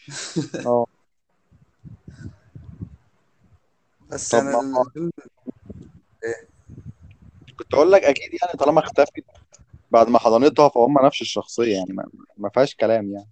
آه. 0.67 0.87
بس 4.11 4.31
طب 4.35 4.39
يعني 4.45 4.57
ما 4.57 4.83
الفيلم 4.83 5.11
إيه؟ 6.25 6.49
كنت 7.59 7.75
أقول 7.75 7.93
لك 7.93 8.03
أكيد 8.05 8.35
يعني 8.43 8.59
طالما 8.59 8.81
اختفت 8.81 9.25
بعد 9.91 10.09
ما 10.09 10.19
حضنتها 10.19 10.69
فهم 10.69 10.99
نفس 11.07 11.23
الشخصية 11.23 11.77
يعني 11.77 11.93
ما, 11.95 12.05
ما 12.37 12.51
فيهاش 12.51 12.75
كلام 12.77 13.13
يعني. 13.13 13.31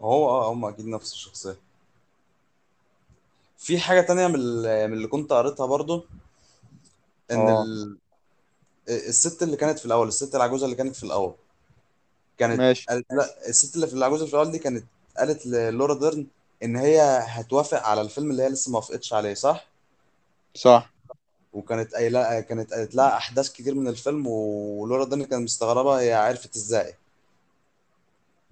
هو 0.00 0.28
آه 0.28 0.52
هم 0.52 0.64
أكيد 0.64 0.86
نفس 0.86 1.12
الشخصية. 1.12 1.56
في 3.58 3.80
حاجة 3.80 4.00
تانية 4.00 4.26
من 4.26 4.34
ال- 4.34 4.88
من 4.88 4.94
اللي 4.96 5.08
كنت 5.08 5.32
قريتها 5.32 5.66
برضو 5.66 6.04
إن 7.30 7.48
آه. 7.48 7.62
ال... 7.64 7.98
الست 8.88 9.42
اللي 9.42 9.56
كانت 9.56 9.78
في 9.78 9.86
الأول 9.86 10.08
الست 10.08 10.34
العجوزة 10.34 10.64
اللي 10.64 10.76
كانت 10.76 10.96
في 10.96 11.04
الأول 11.04 11.34
كانت 12.38 12.58
ماشي. 12.58 12.86
قالت 12.88 13.06
لا 13.12 13.48
الست 13.48 13.74
اللي 13.76 13.86
في 13.86 13.94
العجوزة 13.94 14.26
في 14.26 14.32
الأول 14.34 14.50
دي 14.52 14.58
كانت 14.58 14.84
قالت 15.18 15.46
للورا 15.46 15.94
ديرن 15.94 16.26
إن 16.62 16.76
هي 16.76 17.00
هتوافق 17.28 17.82
على 17.82 18.00
الفيلم 18.00 18.30
اللي 18.30 18.42
هي 18.42 18.48
لسه 18.48 18.70
ما 18.72 18.76
وافقتش 18.76 19.12
عليه 19.14 19.34
صح؟ 19.34 19.66
صح. 20.54 20.91
وكانت 21.52 21.94
قايله 21.94 22.40
كانت 22.40 22.72
قالت 22.72 22.94
لها 22.94 23.16
أحداث 23.16 23.52
كتير 23.52 23.74
من 23.74 23.88
الفيلم 23.88 24.26
ولورا 24.26 25.04
ديرن 25.04 25.24
كانت 25.24 25.42
مستغربة 25.42 26.00
هي 26.00 26.12
عرفت 26.12 26.56
إزاي. 26.56 26.94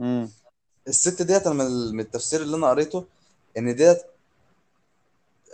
امم 0.01 0.29
الست 0.89 1.23
ديت 1.23 1.47
أنا 1.47 1.65
من 1.93 2.01
التفسير 2.01 2.43
اللي 2.43 2.57
أنا 2.57 2.71
قريته 2.71 3.05
إن 3.59 3.75
ديت 3.75 4.03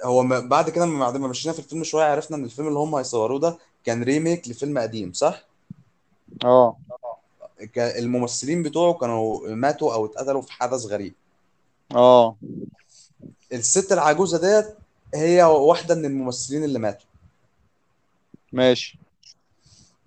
هو 0.05 0.23
بعد 0.49 0.71
كده 0.71 0.87
بعد 0.87 1.17
ما 1.17 1.29
مشينا 1.29 1.53
في 1.53 1.59
الفيلم 1.59 1.85
شوية 1.85 2.05
عرفنا 2.05 2.37
إن 2.37 2.45
الفيلم 2.45 2.69
اللي 2.69 2.79
هم 2.79 2.95
هيصوروه 2.95 3.41
ده 3.41 3.59
كان 3.85 4.03
remake 4.03 4.49
لفيلم 4.49 4.79
قديم 4.79 5.13
صح؟ 5.13 5.45
آه. 6.45 6.77
الممثلين 7.77 8.63
بتوعه 8.63 8.95
كانوا 8.95 9.49
ماتوا 9.49 9.95
أو 9.95 10.07
اتقتلوا 10.07 10.43
في 10.43 10.53
حدث 10.53 10.85
غريب. 10.87 11.15
آه. 11.95 12.37
الست 13.53 13.93
العجوزة 13.93 14.39
ديت 14.39 14.77
هي 15.15 15.43
واحدة 15.43 15.95
من 15.95 16.05
الممثلين 16.05 16.65
اللي 16.65 16.79
ماتوا. 16.79 17.06
ماشي. 18.57 18.99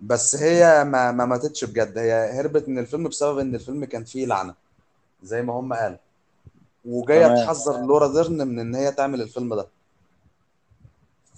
بس 0.01 0.35
هي 0.35 0.83
ما 0.83 1.11
ما 1.11 1.25
ماتتش 1.25 1.65
بجد. 1.65 1.97
هي 1.97 2.39
هربت 2.39 2.69
من 2.69 2.79
الفيلم 2.79 3.07
بسبب 3.07 3.37
إن 3.37 3.55
الفيلم 3.55 3.85
كان 3.85 4.03
فيه 4.03 4.25
لعنة 4.25 4.55
زي 5.23 5.41
ما 5.41 5.53
هم 5.53 5.73
قالوا. 5.73 5.97
وجاية 6.85 7.27
تمام. 7.27 7.45
تحذر 7.45 7.85
لورا 7.85 8.07
ديرن 8.13 8.47
من 8.47 8.59
إن 8.59 8.75
هي 8.75 8.91
تعمل 8.91 9.21
الفيلم 9.21 9.55
ده. 9.55 9.67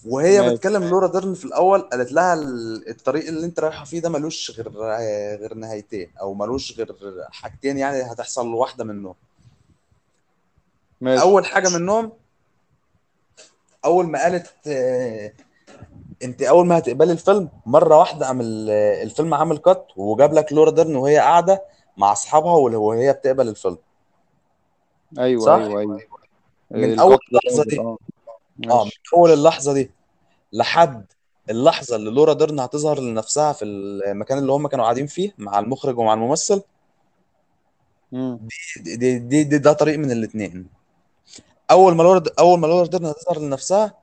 وهي 0.06 0.42
ماشي. 0.42 0.56
بتكلم 0.56 0.84
لورا 0.84 1.08
ديرن 1.08 1.34
في 1.34 1.46
الأول 1.46 1.82
قالت 1.82 2.12
لها 2.12 2.34
ال- 2.34 2.90
الطريق 2.90 3.28
اللي 3.28 3.46
أنت 3.46 3.60
رايحة 3.60 3.86
فيه 3.86 4.00
ده 4.00 4.10
ملوش 4.10 4.52
غير 4.52 4.70
غير 5.40 5.54
نهايتين 5.54 6.12
أو 6.22 6.34
ملوش 6.34 6.78
غير 6.78 6.96
حاجتين 7.32 7.78
يعني 7.78 8.02
هتحصل 8.02 8.48
واحدة 8.48 8.84
منهم. 8.84 9.16
ماشي. 11.02 11.22
أول 11.22 11.46
حاجة 11.46 11.70
منهم 11.70 12.12
أول 13.86 14.06
ما 14.08 14.20
قالت 14.24 14.54
آه، 14.68 15.34
انت 16.24 16.42
اول 16.42 16.68
ما 16.68 16.78
هتقبلي 16.78 17.12
الفيلم 17.12 17.50
مره 17.66 17.98
واحدة 17.98 18.32
ال- 18.42 18.70
الفيلم 19.04 19.34
عامل 19.34 19.58
cut 19.58 19.88
وجاب 19.98 20.34
لك 20.34 20.54
لورا 20.54 20.72
ديرن 20.72 20.96
وهي 20.96 21.18
قاعدة 21.18 21.64
مع 21.98 22.12
اصحابها 22.12 22.52
وهي 22.54 23.14
بتقبل 23.14 23.48
الفيلم. 23.48 23.78
أيوه 25.20 25.46
صح؟ 25.46 25.52
أيوه 25.52 25.80
أيوه. 25.80 26.00
من 26.72 27.00
أول 27.00 27.18
اللحظة 27.32 27.64
دي. 27.64 27.80
آه 27.80 27.98
آه 28.70 28.84
من 28.86 28.92
أول 29.18 29.34
اللحظة 29.34 29.74
دي 29.74 29.92
لحد 30.54 31.06
اللحظة 31.50 31.96
اللي 31.96 32.12
لورا 32.12 32.34
ديرن 32.34 32.60
هتظهر 32.60 33.00
لنفسها 33.00 33.54
في 33.54 33.66
المكان 33.66 34.38
اللي 34.38 34.52
هم 34.52 34.68
كانوا 34.68 34.86
قاعدين 34.86 35.08
فيه 35.08 35.34
مع 35.38 35.60
المخرج 35.60 35.98
ومع 35.98 36.14
الممثل. 36.14 36.62
مم. 38.12 38.40
دي 38.78 38.96
دي, 38.96 39.20
دي, 39.20 39.44
دي 39.44 39.58
ده 39.58 39.74
طريق 39.74 40.00
من 40.00 40.12
الاثنين 40.12 40.68
أول 41.72 41.96
ما 41.96 42.04
لورا 42.04 42.24
أول 42.40 42.60
ما 42.60 42.68
لورا 42.68 42.88
ديرن 42.88 43.06
هتظهر 43.06 43.40
لنفسها 43.40 43.94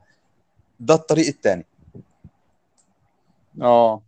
ده 0.80 0.94
الطريق 0.94 1.26
الثاني 1.26 1.66
آه. 3.62 4.02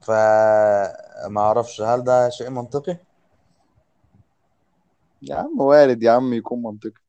فما 0.00 1.40
أعرفش 1.40 1.80
هل 1.80 2.04
ده 2.04 2.30
شيء 2.30 2.50
منطقي؟ 2.50 2.96
يا 5.22 5.34
عم 5.36 5.60
وارد 5.60 6.02
يا 6.02 6.10
عم 6.10 6.32
يكون 6.32 6.62
منطقي. 6.62 7.00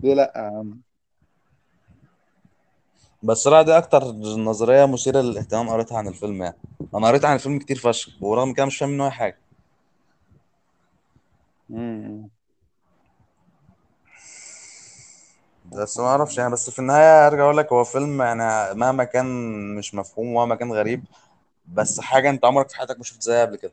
ليه 0.00 0.14
لأ 0.14 0.32
يا 0.36 0.42
عم؟ 0.42 0.80
بس 3.22 3.36
صراحة 3.36 3.62
دي 3.62 3.78
أكتر 3.78 4.04
نظرية 4.36 4.86
مثيرة 4.86 5.20
للاهتمام 5.20 5.68
قريتها 5.68 5.98
عن 5.98 6.08
الفيلم 6.08 6.42
يعني. 6.42 6.56
أنا 6.94 7.06
قريت 7.08 7.24
عن 7.24 7.34
الفيلم 7.34 7.58
كتير 7.58 7.76
فشخ 7.76 8.22
ورغم 8.22 8.52
كده 8.52 8.66
مش 8.66 8.78
فاهم 8.78 8.90
منه 8.90 9.04
أي 9.04 9.10
حاجة. 9.10 9.38
مم. 11.68 12.28
بس 15.72 15.98
ما 15.98 16.06
أعرفش 16.06 16.38
يعني 16.38 16.52
بس 16.52 16.70
في 16.70 16.78
النهاية 16.78 17.26
أرجع 17.26 17.42
أقول 17.44 17.56
لك 17.56 17.72
هو 17.72 17.84
فيلم 17.84 18.22
يعني 18.22 18.74
مهما 18.74 19.04
كان 19.04 19.26
مش 19.76 19.94
مفهوم 19.94 20.28
ومهما 20.28 20.54
كان 20.54 20.72
غريب 20.72 21.04
بس 21.74 22.00
حاجة 22.00 22.30
أنت 22.30 22.44
عمرك 22.44 22.68
في 22.68 22.76
حياتك 22.76 22.98
ما 22.98 23.04
شفت 23.04 23.22
زيها 23.22 23.40
قبل 23.44 23.56
كده. 23.56 23.72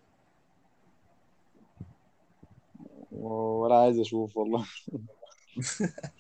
ولا 3.12 3.76
عايز 3.76 4.00
أشوف 4.00 4.38
والله. 4.38 4.66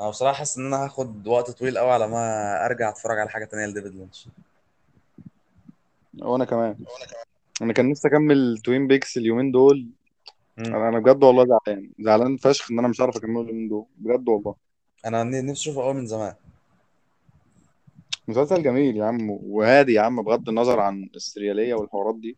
أنا 0.00 0.08
بصراحة 0.10 0.34
حاسس 0.38 0.58
إن 0.58 0.66
أنا 0.66 0.84
هاخد 0.84 1.26
وقت 1.26 1.50
طويل 1.50 1.76
أوي 1.76 1.90
على 1.90 2.08
ما 2.08 2.66
أرجع 2.66 2.88
أتفرج 2.88 3.18
على 3.18 3.30
حاجة 3.30 3.44
تانية 3.44 3.66
لديفيد 3.66 3.94
لينش. 3.94 4.28
وأنا 6.22 6.44
كمان. 6.44 6.76
أنا 7.62 7.72
كان 7.72 7.90
نفسي 7.90 8.08
اكمل 8.08 8.58
Twin 8.64 8.86
Peaks 8.86 9.16
اليومين 9.16 9.52
دول 9.52 9.86
أنا 10.58 10.88
أنا 10.88 10.98
بجد 10.98 11.24
والله 11.24 11.46
زعلان. 11.46 11.90
زعلان 12.00 12.36
فشخ 12.36 12.70
إن 12.70 12.78
أنا 12.78 12.88
مش 12.88 13.00
عارف 13.00 13.16
أكمله 13.16 13.40
اليومين 13.40 13.68
دول. 13.68 13.86
بجد 13.96 14.28
والله. 14.28 14.54
أنا 15.06 15.22
ن- 15.24 15.46
نفسي 15.46 15.62
أشوفه 15.70 15.82
أوي 15.84 15.94
من 15.94 16.06
زمان. 16.06 16.34
مسلسل 18.28 18.62
جميل 18.62 18.96
يا 18.96 19.04
عم 19.04 19.30
وهادي 19.30 19.92
يا 19.92 20.00
عم 20.00 20.22
بغض 20.22 20.48
النظر 20.48 20.80
عن 20.80 21.08
السريالية 21.14 21.74
والحوارات 21.74 22.14
دي. 22.16 22.36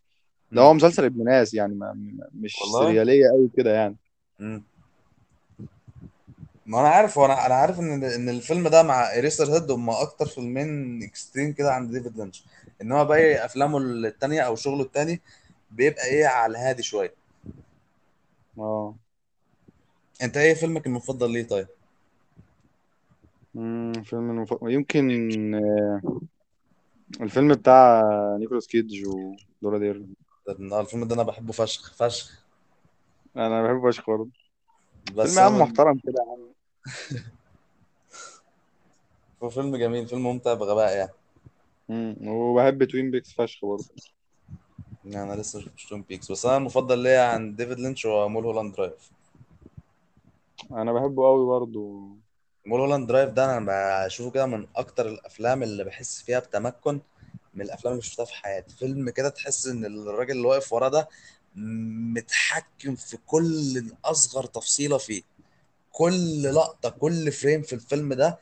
ده 0.53 0.63
مم. 0.63 0.67
هو 0.69 0.75
مسلسل 0.75 1.05
ابن 1.05 1.25
ناس 1.25 1.55
يعني 1.55 1.75
ما 1.75 1.93
ما- 1.93 2.29
مش 2.35 2.57
والله؟ 2.61 2.87
سريالية 2.89 3.29
قوي 3.31 3.51
كده 3.57 3.75
يعني. 3.75 3.97
مم. 4.39 4.63
ما 6.67 6.81
أنا 6.81 6.89
عارف 6.89 7.19
وأنا 7.19 7.47
أنا 7.47 7.55
عارف 7.55 7.81
إن 7.81 8.05
إن 8.05 8.29
الفيلم 8.29 8.69
ده 8.69 8.83
مع 8.83 9.19
Eraserhead 9.19 9.71
هم 9.71 9.91
أكتر 9.91 10.27
فيلمين 10.27 11.03
extreme 11.03 11.53
كده 11.53 11.73
عند 11.75 11.91
ديفيد 11.91 12.17
لينش. 12.19 12.45
إن 12.83 12.93
هو 12.93 13.05
باقي 13.05 13.45
أفلامه 13.45 13.79
التانية 13.79 14.41
أو 14.41 14.57
شغله 14.57 14.83
التاني 14.83 15.21
بيبقى 15.71 16.05
إيه 16.07 16.27
على 16.27 16.51
الهادي 16.51 16.83
شوية. 16.83 17.15
آه. 18.59 18.95
أنت 20.23 20.37
إيه 20.37 20.55
فيلمك 20.55 20.87
المفضل 20.87 21.33
ليه 21.33 21.47
طيب؟ 21.47 21.67
مم، 23.55 23.93
فيلم 24.05 24.31
المف... 24.31 24.55
يمكن 24.63 25.55
آه، 25.55 26.21
الفيلم 27.21 27.55
بتاع 27.55 28.03
نيكولاس 28.41 28.67
كيدج 28.67 29.07
ولورا 29.07 29.79
ديرن. 29.79 30.07
ده 30.49 30.81
الفيلم 30.81 31.05
ده 31.05 31.15
أنا 31.15 31.23
بحبه 31.23 31.53
فشخ 31.53 31.95
فشخ. 31.95 32.45
أنا 33.37 33.63
بحبه 33.63 33.91
فشخ 33.91 34.11
برضه. 34.11 34.31
فيلم 35.07 35.17
بس 35.17 35.37
يا 35.37 35.43
عم 35.43 35.53
هو 35.53 35.59
محترم 35.59 35.99
كده 35.99 36.15
يا 36.27 36.33
عم. 36.33 36.49
هو 39.43 39.51
فيلم 39.51 39.77
جميل 39.77 40.07
فيلم 40.07 40.23
ممتع 40.23 40.55
بغباء 40.55 40.97
يعني. 40.97 41.13
مم، 41.89 42.29
وبحب 42.29 42.85
Twin 42.85 43.11
Peaks 43.11 43.33
فشخ 43.33 43.65
برضه. 43.65 43.85
يعني 45.09 45.33
أنا 45.33 45.41
لسه 45.41 45.61
شفتش 45.61 45.87
Twin 45.87 46.03
Peaks 46.03 46.33
بس 46.33 46.47
أنا 46.47 46.57
المفضل 46.57 46.99
ليا 46.99 47.21
عن 47.23 47.57
ديفيد 47.57 47.79
لينش 47.79 48.07
هو 48.07 48.29
Mulholland 48.29 48.75
Drive. 48.75 49.11
أنا 50.71 50.93
بحبه 50.93 51.27
قوي 51.27 51.47
برضه. 51.47 52.09
Mulholland 52.67 53.07
Drive 53.09 53.31
ده 53.31 53.59
أنا 53.59 54.05
بشوفه 54.07 54.31
كده 54.31 54.47
من 54.47 54.67
أكتر 54.77 55.09
الأفلام 55.09 55.63
اللي 55.63 55.85
بحس 55.85 56.23
فيها 56.23 56.39
بتمكن 56.39 57.01
من 57.55 57.65
الأفلام 57.65 57.93
اللي 57.93 58.03
شفتها 58.05 58.25
في 58.25 58.35
حياتي. 58.35 58.75
فيلم 58.77 59.11
كده 59.11 59.29
تحس 59.29 59.67
إن 59.67 59.85
الراجل 59.85 60.31
اللي 60.37 60.49
واقف 60.49 60.73
وراه 60.73 60.89
ده 60.89 61.09
متحكم 62.15 62.95
في 62.97 63.19
كل 63.27 63.91
أصغر 64.05 64.45
تفصيلة 64.45 64.99
فيه. 64.99 65.23
كل 65.93 66.43
لقطة 66.55 66.89
كل 66.91 67.33
frame 67.33 67.63
في 67.63 67.73
الفيلم 67.73 68.15
ده 68.15 68.39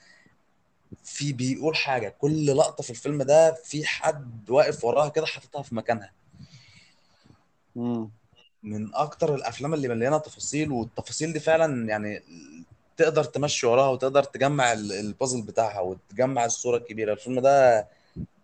في 1.04 1.32
بيقول 1.32 1.76
حاجة. 1.76 2.08
كل 2.08 2.46
لقطة 2.56 2.82
في 2.82 2.90
الفيلم 2.90 3.22
ده 3.22 3.52
في 3.64 3.86
حد 3.86 4.50
واقف 4.50 4.84
وراها 4.84 5.08
كده 5.08 5.26
حاططها 5.26 5.62
في 5.62 5.74
مكانها. 5.74 6.12
مم. 7.76 8.10
من 8.62 8.94
أكتر 8.94 9.34
الأفلام 9.34 9.74
اللي 9.74 9.88
مليانة 9.88 10.18
تفاصيل 10.18 10.72
والتفاصيل 10.72 11.32
دي 11.32 11.40
فعلا 11.40 11.88
يعني 11.88 12.22
تقدر 12.96 13.24
تمشي 13.24 13.66
وراها 13.66 13.88
وتقدر 13.88 14.22
تجمع 14.22 14.72
ال- 14.72 14.92
البازل 14.92 15.42
بتاعها 15.42 15.80
وتجمع 15.80 16.44
الصورة 16.44 16.76
الكبيرة. 16.76 17.12
الفيلم 17.12 17.40
ده 17.40 17.86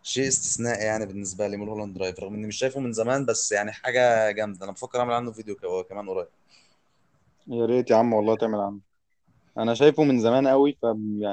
شيء 0.02 0.28
استثنائي 0.28 0.84
يعني 0.84 1.06
بالنسبة 1.06 1.46
لي 1.46 1.56
Mulholland 1.56 1.94
Drive 1.94 2.20
رغم 2.20 2.34
إني 2.34 2.46
مش 2.46 2.56
شايفه 2.56 2.80
من 2.80 2.92
زمان 2.92 3.24
بس 3.26 3.52
يعني 3.52 3.72
حاجة 3.72 4.30
جامدة. 4.30 4.64
أنا 4.64 4.72
بفكر 4.72 5.00
أعمل 5.00 5.14
عنه 5.14 5.32
فيديو 5.32 5.56
كمان 5.90 6.08
قريب. 6.10 6.26
يا 7.46 7.66
ريت 7.66 7.90
يا 7.90 7.96
عم 7.96 8.12
والله 8.12 8.36
تعمل 8.36 8.60
عنه. 8.60 8.78
أنا 9.58 9.74
شايفه 9.74 10.04
من 10.04 10.20
زمان 10.20 10.48
قوي 10.48 10.78
ف 10.82 10.86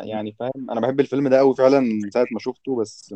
يعني 0.03 0.35
فاهم. 0.39 0.71
أنا 0.71 0.81
بحب 0.81 0.99
الفيلم 0.99 1.27
ده 1.27 1.37
قوي 1.37 1.55
فعلا 1.55 1.79
من 1.79 2.11
ساعة 2.11 2.27
ما 2.31 2.39
شفته 2.39 2.75
بس 2.75 3.15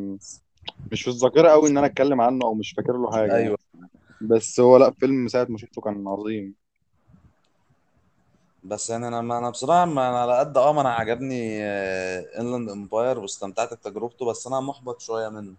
مش 0.91 1.01
في 1.03 1.07
الذاكرة 1.07 1.49
قوي 1.49 1.69
إن 1.69 1.77
أنا 1.77 1.87
أتكلم 1.87 2.21
عنه 2.21 2.45
أو 2.45 2.53
مش 2.53 2.71
فاكر 2.77 2.97
له 2.97 3.11
حاجة 3.11 3.31
يعني. 3.31 3.43
أيوه. 3.43 3.57
بس 4.21 4.59
هو 4.59 4.77
لا 4.77 4.91
فيلم 4.99 5.15
من 5.15 5.27
ساعة 5.27 5.47
ما 5.49 5.57
شفته 5.57 5.81
كان 5.81 6.07
عظيم. 6.07 6.55
بس 8.63 8.89
يعني 8.89 9.07
أنا 9.07 9.21
ما 9.21 9.37
أنا 9.37 9.49
بصراحة 9.49 9.85
ما 9.85 10.09
أنا 10.09 10.19
على 10.21 10.39
قد 10.39 10.57
آه 10.57 10.73
ما 10.73 10.81
أنا 10.81 10.89
عجبني 10.93 11.63
Inland 12.39 12.69
Empire 12.69 13.19
واستمتعت 13.19 13.73
بتجربته 13.73 14.25
بس 14.25 14.47
أنا 14.47 14.59
محبط 14.59 15.01
شوية 15.01 15.29
منه. 15.29 15.53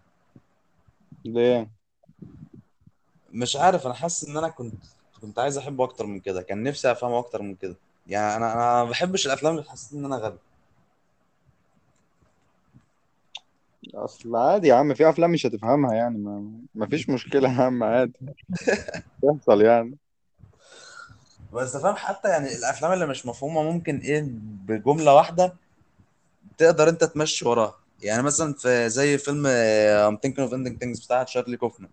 ليه؟ 1.25 1.71
مش 3.33 3.55
عارف 3.55 3.85
أنا 3.85 3.93
حاسس 3.93 4.27
إن 4.29 4.37
أنا 4.37 4.49
كنت 4.49 4.75
كنت 5.21 5.39
عايز 5.39 5.57
أحبه 5.57 5.83
أكتر 5.83 6.05
من 6.05 6.19
كده. 6.19 6.41
كان 6.41 6.63
نفسي 6.63 6.91
أفهمه 6.91 7.19
أكتر 7.19 7.41
من 7.41 7.55
كده. 7.55 7.75
يعني 8.07 8.35
أنا 8.35 8.53
أنا 8.53 8.83
ما 8.83 8.89
بحبش 8.89 9.25
الأفلام 9.25 9.53
اللي 9.53 9.63
تحسسني 9.65 9.99
إن 9.99 10.05
أنا 10.05 10.15
غبي. 10.15 10.37
أصل 13.93 14.35
عادي 14.35 14.67
يا 14.67 14.75
عم 14.75 14.93
في 14.93 15.09
أفلام 15.09 15.31
مش 15.31 15.45
هتفهمها 15.45 15.93
يعني 15.93 16.17
ما, 16.17 16.51
ما 16.75 16.87
فيش 16.87 17.09
مشكلة 17.09 17.49
يا 17.49 17.61
عم 17.61 17.83
عادي. 17.83 18.13
تحصل 19.23 19.61
يعني. 19.61 19.97
بس 21.53 21.77
فاهم 21.77 21.95
حتى 21.95 22.29
يعني 22.29 22.55
الأفلام 22.55 22.91
اللي 22.91 23.07
مش 23.07 23.25
مفهومة 23.25 23.63
ممكن 23.63 23.97
إيه 23.97 24.25
بجملة 24.67 25.13
واحدة 25.15 25.53
تقدر 26.57 26.89
أنت 26.89 27.03
تمشي 27.03 27.47
وراها. 27.47 27.75
يعني 28.03 28.23
مثلا 28.23 28.53
في 28.53 28.89
زي 28.89 29.17
فيلم 29.17 29.47
I'm 30.11 30.17
thinking 30.17 30.49
of 30.49 30.53
ending 30.53 30.77
things 30.83 31.05
بتاع 31.05 31.23
تشارلي 31.23 31.57
كوفمان. 31.57 31.89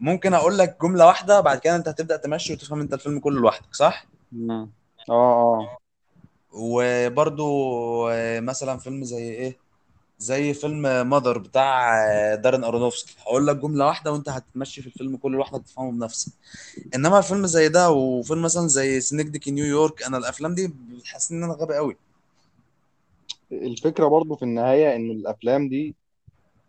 ممكن 0.00 0.34
أقول 0.34 0.58
لك 0.58 0.76
جملة 0.82 1.06
واحدة 1.06 1.40
بعد 1.40 1.58
كده 1.58 1.76
أنت 1.76 1.88
هتبدأ 1.88 2.16
تمشي 2.16 2.52
وتفهم 2.52 2.80
أنت 2.80 2.94
الفيلم 2.94 3.20
كله 3.20 3.40
لوحدك 3.40 3.74
صح؟ 3.74 4.06
مم. 4.32 4.70
آه 5.10 5.12
آه. 5.60 5.78
وبرضو 6.52 8.08
مثلا 8.40 8.78
فيلم 8.78 9.04
زي 9.04 9.30
إيه؟ 9.30 9.69
زي 10.20 10.54
فيلم 10.54 10.82
مادر 11.10 11.38
بتاع 11.38 11.90
دارين 12.34 12.64
أرونوفسكي. 12.64 13.14
هقول 13.22 13.46
لك 13.46 13.56
جملة 13.56 13.86
واحدة 13.86 14.12
وأنت 14.12 14.28
هتمشي 14.28 14.80
في 14.82 14.86
الفيلم 14.86 15.16
كله 15.16 15.36
لوحدك 15.36 15.62
تفهمه 15.66 15.92
بنفسك. 15.92 16.32
إنما 16.94 17.20
فيلم 17.20 17.46
زي 17.46 17.68
ده 17.68 17.90
وفيلم 17.90 18.42
مثلا 18.42 18.68
زي 18.68 19.00
سنيك 19.00 19.44
في 19.44 19.50
نيويورك 19.50 20.02
أنا 20.02 20.16
الأفلام 20.18 20.54
دي 20.54 20.68
بتحسسني 20.68 21.38
إن 21.38 21.44
أنا 21.44 21.52
غبي 21.52 21.74
قوي 21.76 21.96
الفكرة 23.52 24.06
برضو 24.06 24.36
في 24.36 24.42
النهاية 24.42 24.96
إن 24.96 25.10
الأفلام 25.10 25.68
دي 25.68 25.94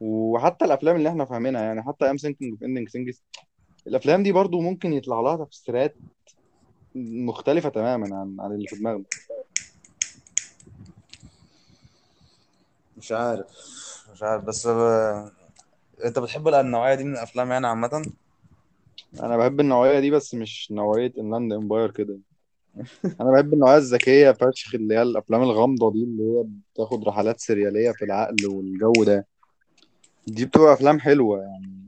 وحتى 0.02 0.66
الأفلام 0.66 0.96
اللي 0.96 1.10
إحنا 1.10 1.26
فاهمينها 1.26 1.62
يعني 1.62 1.84
حتى 1.84 2.10
I'm 2.10 2.18
Thinking 2.18 2.52
of 2.52 2.64
Ending 2.64 2.90
Things 2.90 3.22
الأفلام 3.88 4.24
دي 4.24 4.32
برضو 4.32 4.62
ممكن 4.62 4.94
يطلع 4.94 5.22
لها 5.22 5.46
تفسيرات 5.46 5.96
مختلفة 6.96 7.70
تماما 7.70 8.16
عن 8.16 8.38
عن 8.40 8.52
اللي 8.52 8.68
في 8.68 8.76
دماغنا. 8.76 9.04
مش 13.02 13.12
عارف 13.12 13.46
مش 14.14 14.24
عارف 14.24 14.44
بس 14.44 14.68
ب... 14.68 14.80
انت 16.06 16.20
بتحب 16.20 16.48
النوعية 16.48 16.96
دي 16.96 17.04
من 17.04 17.14
الأفلام 17.14 17.52
يعني 17.52 17.68
عامة؟ 17.68 18.06
أنا 19.20 19.38
بحب 19.38 19.60
النوعية 19.60 20.00
دي 20.00 20.12
بس 20.12 20.34
مش 20.36 20.72
نوعية 20.72 21.14
Inland 21.18 21.54
Empire 21.54 21.92
كده. 21.92 22.20
أنا 23.22 23.32
بحب 23.32 23.54
النوعية 23.54 23.78
الذكية 23.78 24.32
فشخ 24.32 24.76
اللي 24.76 24.96
هي 24.96 25.02
الأفلام 25.02 25.42
الغامضة 25.44 25.92
دي 25.92 26.04
اللي 26.04 26.24
هي 26.24 26.46
بتاخد 26.74 27.08
رحلات 27.08 27.40
سريالية 27.40 27.92
في 27.92 28.06
العقل 28.06 28.46
والجو 28.46 29.04
ده. 29.04 29.28
دي 30.28 30.46
بتبقى 30.46 30.74
أفلام 30.74 31.00
حلوة 31.00 31.42
يعني. 31.42 31.82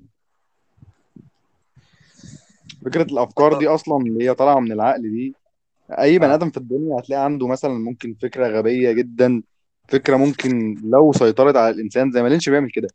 فكرة 2.86 3.03
الأفكار 3.03 3.59
دي 3.59 3.68
أصلا 3.68 3.97
اللي 3.97 4.26
هي 4.30 4.34
طالعة 4.34 4.59
من 4.59 4.72
العقل 4.72 5.01
دي 5.01 5.36
أي 5.91 6.20
بني 6.20 6.32
آه. 6.32 6.36
آدم 6.36 6.49
في 6.49 6.57
الدنيا 6.57 6.99
هتلاقي 6.99 7.24
عنده 7.26 7.47
مثلا 7.47 7.74
ممكن 7.74 8.14
فكرة 8.22 8.47
غبية 8.47 8.91
جدا. 8.91 9.43
فكرة 9.89 10.17
ممكن 10.17 10.81
لو 10.84 11.13
سيطرت 11.13 11.55
على 11.55 11.69
الإنسان 11.69 12.11
زي 12.11 12.23
ما 12.23 12.27
لينش 12.27 12.49
بيعمل 12.49 12.71
كده. 12.71 12.88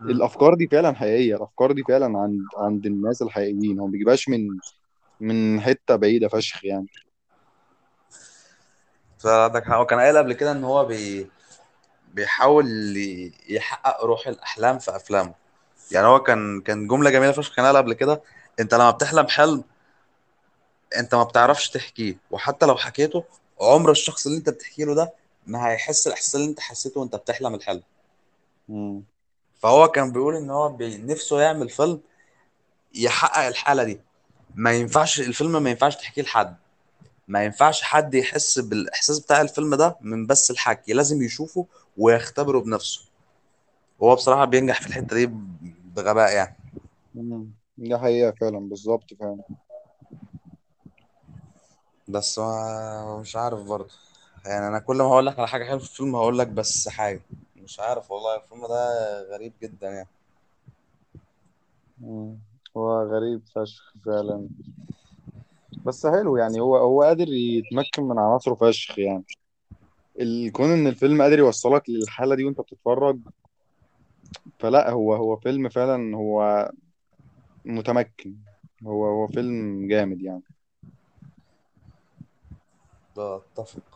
الأفكار 0.00 0.54
دي 0.54 0.68
فعلا 0.68 0.94
حقيقية. 0.94 1.36
الأفكار 1.36 1.72
دي 1.72 1.82
فعلا 1.88 2.18
عند 2.18 2.40
عند 2.56 2.86
الناس 2.86 3.22
الحقيقيين. 3.22 3.78
هو 3.78 3.86
ما 3.86 3.92
بيجيبهاش 3.92 4.28
من 4.28 4.48
من 5.20 5.60
حتة 5.60 5.96
بعيدة 5.96 6.28
فشخ 6.28 6.64
يعني. 6.64 6.86
فعندك 9.18 9.64
حق. 9.64 9.76
هو 9.76 9.86
كان 9.86 9.98
قايل 9.98 10.18
قبل 10.18 10.32
كده 10.32 10.52
إن 10.52 10.64
هو 10.64 10.84
بي 10.84 11.30
بيحاول 12.14 12.66
يحقق 13.48 14.04
روح 14.04 14.28
الأحلام 14.28 14.78
في 14.78 14.96
أفلامه. 14.96 15.34
يعني 15.92 16.06
هو 16.06 16.20
كان 16.20 16.60
كان 16.60 16.86
جملة 16.86 17.10
جميلة 17.10 17.32
فشخ 17.32 17.56
كان 17.56 17.64
قال 17.64 17.76
قبل 17.76 17.92
كده. 17.92 18.22
أنت 18.60 18.74
لما 18.74 18.90
بتحلم 18.90 19.26
حلم 19.26 19.64
أنت 20.98 21.14
ما 21.14 21.22
بتعرفش 21.22 21.70
تحكيه. 21.70 22.16
وحتى 22.30 22.66
لو 22.66 22.76
حكيته 22.76 23.24
عمر 23.60 23.90
الشخص 23.90 24.26
اللي 24.26 24.38
أنت 24.38 24.50
بتحكي 24.50 24.84
له 24.84 24.94
ده 24.94 25.12
ما 25.46 25.68
هيحس 25.68 26.06
الإحساس 26.06 26.34
اللي 26.36 26.46
أنت 26.46 26.60
حسيته 26.60 27.00
وأنت 27.00 27.16
بتحلم 27.16 27.54
الحلم. 27.54 27.82
مم. 28.68 29.02
فهو 29.58 29.88
كان 29.88 30.12
بيقول 30.12 30.36
إن 30.36 30.50
هو 30.50 30.68
بي- 30.68 30.98
نفسه 30.98 31.40
يعمل 31.40 31.68
فيلم 31.68 32.00
يحقق 32.94 33.46
الحالة 33.46 33.84
دي. 33.84 34.00
ما 34.54 34.72
ينفعش 34.72 35.20
الفيلم 35.20 35.62
ما 35.62 35.70
ينفعش 35.70 35.96
تحكيه 35.96 36.22
لحد. 36.22 36.56
ما 37.28 37.44
ينفعش 37.44 37.82
حد 37.82 38.14
يحس 38.14 38.58
بالإحساس 38.58 39.18
بتاع 39.18 39.40
الفيلم 39.40 39.74
ده 39.74 39.96
من 40.00 40.26
بس 40.26 40.50
الحكي. 40.50 40.92
لازم 40.92 41.22
يشوفه 41.22 41.66
ويختبره 41.98 42.60
بنفسه. 42.60 43.00
وهو 43.98 44.14
بصراحة 44.14 44.44
بينجح 44.44 44.80
في 44.80 44.86
الحتة 44.86 45.16
دي 45.16 45.26
بغباء 45.84 46.32
يعني. 46.34 46.56
مم. 47.14 47.50
دي 47.78 47.98
حقيقة 47.98 48.34
فعلا 48.40 48.58
بالظبط 48.58 49.14
فعلا. 49.20 49.42
بس 52.08 52.38
مش 53.20 53.36
عارف 53.36 53.60
برضه. 53.60 53.94
يعني 54.46 54.68
أنا 54.68 54.78
كل 54.78 54.96
ما 54.96 55.04
هقول 55.04 55.26
لك 55.26 55.38
على 55.38 55.48
حاجة 55.48 55.64
حلوة 55.64 55.78
في 55.78 55.84
الفيلم 55.90 56.16
هقول 56.16 56.38
لك 56.38 56.46
بس 56.48 56.88
حاجة. 56.88 57.20
مش 57.56 57.80
عارف 57.80 58.10
والله 58.10 58.36
الفيلم 58.36 58.66
ده 58.66 59.22
غريب 59.34 59.52
جدا 59.62 59.88
يعني. 59.90 60.08
مم. 62.00 62.38
هو 62.76 63.02
غريب 63.02 63.42
فشخ 63.54 63.94
فعلا. 64.06 64.48
بس 65.84 66.06
حلو 66.06 66.36
يعني 66.36 66.60
هو 66.60 66.76
هو 66.76 67.02
قادر 67.02 67.28
يتمكن 67.28 68.02
من 68.02 68.18
عناصره 68.18 68.54
فشخ 68.54 68.98
يعني. 68.98 69.24
الكون 70.20 70.70
إن 70.70 70.86
الفيلم 70.86 71.22
قادر 71.22 71.38
يوصلك 71.38 71.82
للحالة 71.88 72.34
دي 72.34 72.44
وأنت 72.44 72.60
بتتفرج 72.60 73.18
فلا 74.58 74.90
هو 74.90 75.14
هو 75.14 75.36
فيلم 75.36 75.68
فعلا 75.68 76.16
هو 76.16 76.70
متمكن. 77.64 78.36
هو 78.86 79.06
هو 79.06 79.26
فيلم 79.26 79.88
جامد 79.88 80.22
يعني. 80.22 80.42
بتفق. 83.16 83.82
الحاجة 83.82 83.95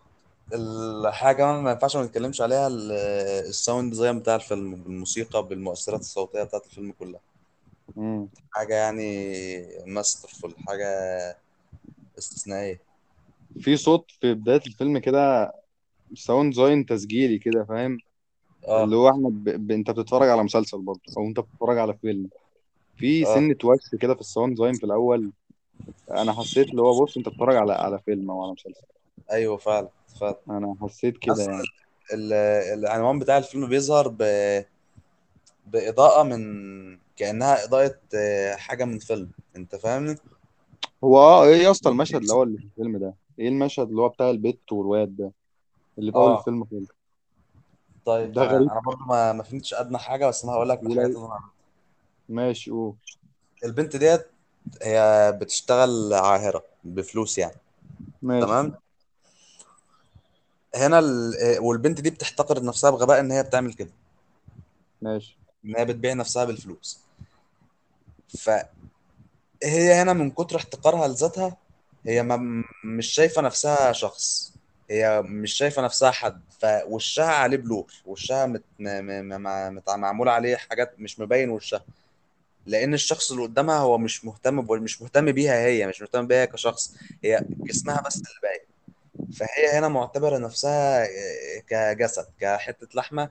كمان 1.36 1.62
ما 1.62 1.70
ينفعش 1.70 1.96
ما 1.96 2.04
نتكلمش 2.04 2.40
عليها 2.40 2.66
ال- 2.66 2.92
ال 3.48 3.55
sound 3.55 3.90
design 3.90 4.18
بتاع 4.18 4.34
الفيلم 4.34 4.74
بالموسيقى 4.74 5.48
بالمؤثرات 5.48 6.00
الصوتية 6.00 6.42
بتاعت 6.42 6.66
الفيلم 6.66 6.92
كلها. 6.92 7.20
مم. 7.96 8.28
حاجة 8.50 8.74
يعني 8.74 9.32
masterful 9.86 10.54
حاجة 10.66 10.86
استثنائية. 12.18 12.80
في 13.60 13.76
صوت 13.76 14.10
في 14.20 14.34
بداية 14.34 14.60
الفيلم 14.66 14.98
كده 14.98 15.52
sound 16.14 16.54
design 16.54 16.86
تسجيلي 16.86 17.38
كده 17.38 17.64
فاهم؟ 17.64 17.98
اللي 18.68 18.68
آه 18.68 18.86
هو 18.96 19.10
إحنا 19.10 19.28
ب... 19.28 19.44
ب... 19.44 19.70
انت 19.70 19.90
بتتفرج 19.90 20.28
على 20.28 20.42
مسلسل 20.42 20.78
برضه 20.78 21.00
أو 21.18 21.26
انت 21.26 21.40
بتتفرج 21.40 21.78
على 21.78 21.94
فيلم. 21.94 22.28
في 22.96 23.26
آه. 23.26 23.34
سنة 23.34 23.56
وش 23.64 23.94
كده 24.00 24.14
في 24.14 24.20
ال 24.20 24.26
sound 24.26 24.58
design 24.58 24.74
في 24.74 24.84
الأول 24.86 25.32
أنا 26.10 26.32
حسيت 26.32 26.68
اللي 26.70 26.82
هو 26.82 27.04
بص 27.04 27.16
انت 27.16 27.28
بتتفرج 27.28 27.56
على 27.56 27.72
على 27.72 27.98
فيلم 27.98 28.30
أو 28.30 28.42
على 28.42 28.52
مسلسل. 28.52 28.86
أيوه 29.32 29.56
فعلا. 29.56 29.88
فعلا 30.20 30.36
أنا 30.48 30.76
حسيت 30.82 31.18
كده 31.18 31.32
أصلا 31.32 31.54
يعني. 31.54 31.66
ال- 32.14 32.32
العنوان 32.78 33.18
بتاع 33.18 33.38
الفيلم 33.38 33.68
بيظهر 33.68 34.08
ب... 34.08 34.22
بإضاءة 35.66 36.22
من 36.22 36.40
كأنها 37.16 37.64
إضاءة 37.64 37.98
آه، 38.14 38.54
حاجة 38.54 38.84
من 38.84 38.98
فيلم. 38.98 39.30
أنت 39.56 39.76
فاهمني؟ 39.76 40.16
هو 41.04 41.18
آه 41.18 41.44
إيه 41.44 41.56
يا 41.62 41.70
اسطى 41.70 41.90
المشهد 41.90 42.20
اللي 42.20 42.32
هو 42.32 42.42
اللي 42.42 42.58
في 42.58 42.64
الفيلم 42.64 42.96
ده؟ 42.98 43.14
إيه 43.38 43.48
المشهد 43.48 43.88
اللي 43.88 44.02
هو 44.02 44.08
بتاع 44.08 44.30
البت 44.30 44.72
والواد 44.72 45.16
ده؟ 45.16 45.32
اللي 45.98 46.12
في 46.12 46.18
أول 46.18 46.30
آه. 46.30 46.38
الفيلم 46.38 46.64
خالص. 46.64 46.88
طيب 48.06 48.32
ده 48.32 48.42
غريب. 48.42 48.70
أنا 48.70 48.80
برضو 48.80 49.04
ما 49.04 49.32
ما 49.32 49.42
فهمتش 49.42 49.74
أدنى 49.74 49.98
حاجة 49.98 50.26
بس 50.26 50.44
أنا 50.44 50.52
هقول 50.52 50.68
لك 50.68 50.82
الحاجات 50.82 50.98
ولا 50.98 51.06
اللي 51.06 51.18
أنا 51.18 51.32
عارفها. 51.34 51.50
ماشي 52.28 52.70
اوه 52.70 52.96
البنت 53.64 53.96
ديت 53.96 54.26
هي 54.82 55.32
بتشتغل 55.40 56.14
عاهرة 56.14 56.64
بفلوس 56.84 57.38
يعني. 57.38 57.56
ماشي. 58.22 58.46
تمام؟ 58.46 58.74
هنا 60.74 60.98
ال... 60.98 61.34
والبنت 61.58 62.00
دي 62.00 62.10
بتحتقر 62.10 62.64
نفسها 62.64 62.90
بغباء 62.90 63.20
إن 63.20 63.32
هي 63.32 63.42
بتعمل 63.42 63.72
كده. 63.72 63.90
ماشي. 65.02 65.38
إن 65.64 65.76
هي 65.76 65.84
بتبيع 65.84 66.12
نفسها 66.12 66.44
بالفلوس. 66.44 67.00
فهي 68.38 69.92
هنا 70.02 70.12
من 70.12 70.30
كتر 70.30 70.56
احتقارها 70.56 71.08
لذاتها 71.08 71.56
هي 72.06 72.22
ما 72.22 72.64
مش 72.84 73.06
شايفة 73.06 73.42
نفسها 73.42 73.92
شخص. 73.92 74.52
هي 74.90 75.22
مش 75.22 75.52
شايفة 75.52 75.82
نفسها 75.82 76.10
حد. 76.10 76.40
فوشها 76.60 77.24
عليه 77.24 77.56
بلور 77.56 77.92
وشها 78.06 78.46
مت... 78.46 78.62
م... 78.78 78.88
م... 78.88 79.42
م... 79.42 79.74
مت... 79.74 79.90
معمول 79.90 80.28
عليه 80.28 80.56
حاجات 80.56 80.94
مش 80.98 81.20
مبين 81.20 81.50
وشها. 81.50 81.84
لأن 82.66 82.94
الشخص 82.94 83.30
اللي 83.30 83.42
قدامها 83.42 83.78
هو 83.78 83.98
مش 83.98 84.24
مهتم 84.24 84.60
ب... 84.60 84.72
مش 84.72 85.02
مهتم 85.02 85.32
بيها 85.32 85.66
هي 85.66 85.86
مش 85.86 86.00
مهتم 86.00 86.26
بيها 86.26 86.44
كشخص. 86.44 86.94
هي 87.24 87.44
جسمها 87.48 88.00
بس 88.00 88.16
اللي 88.16 88.40
باين 88.42 88.59
فهي 89.34 89.78
هنا 89.78 89.88
معتبرة 89.88 90.38
نفسها 90.38 91.06
كجسد 91.68 92.26
كحتة 92.40 92.88
لحمة. 92.94 93.30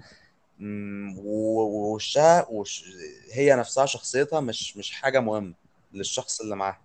ووشها 1.18 2.46
وش 2.50 2.84
هي 3.32 3.56
نفسها 3.56 3.86
شخصيتها 3.86 4.40
مش 4.40 4.78
مش 4.78 4.92
حاجة 4.92 5.20
مهمة 5.20 5.54
للشخص 5.94 6.42
اللي 6.42 6.56
معاها. 6.56 6.82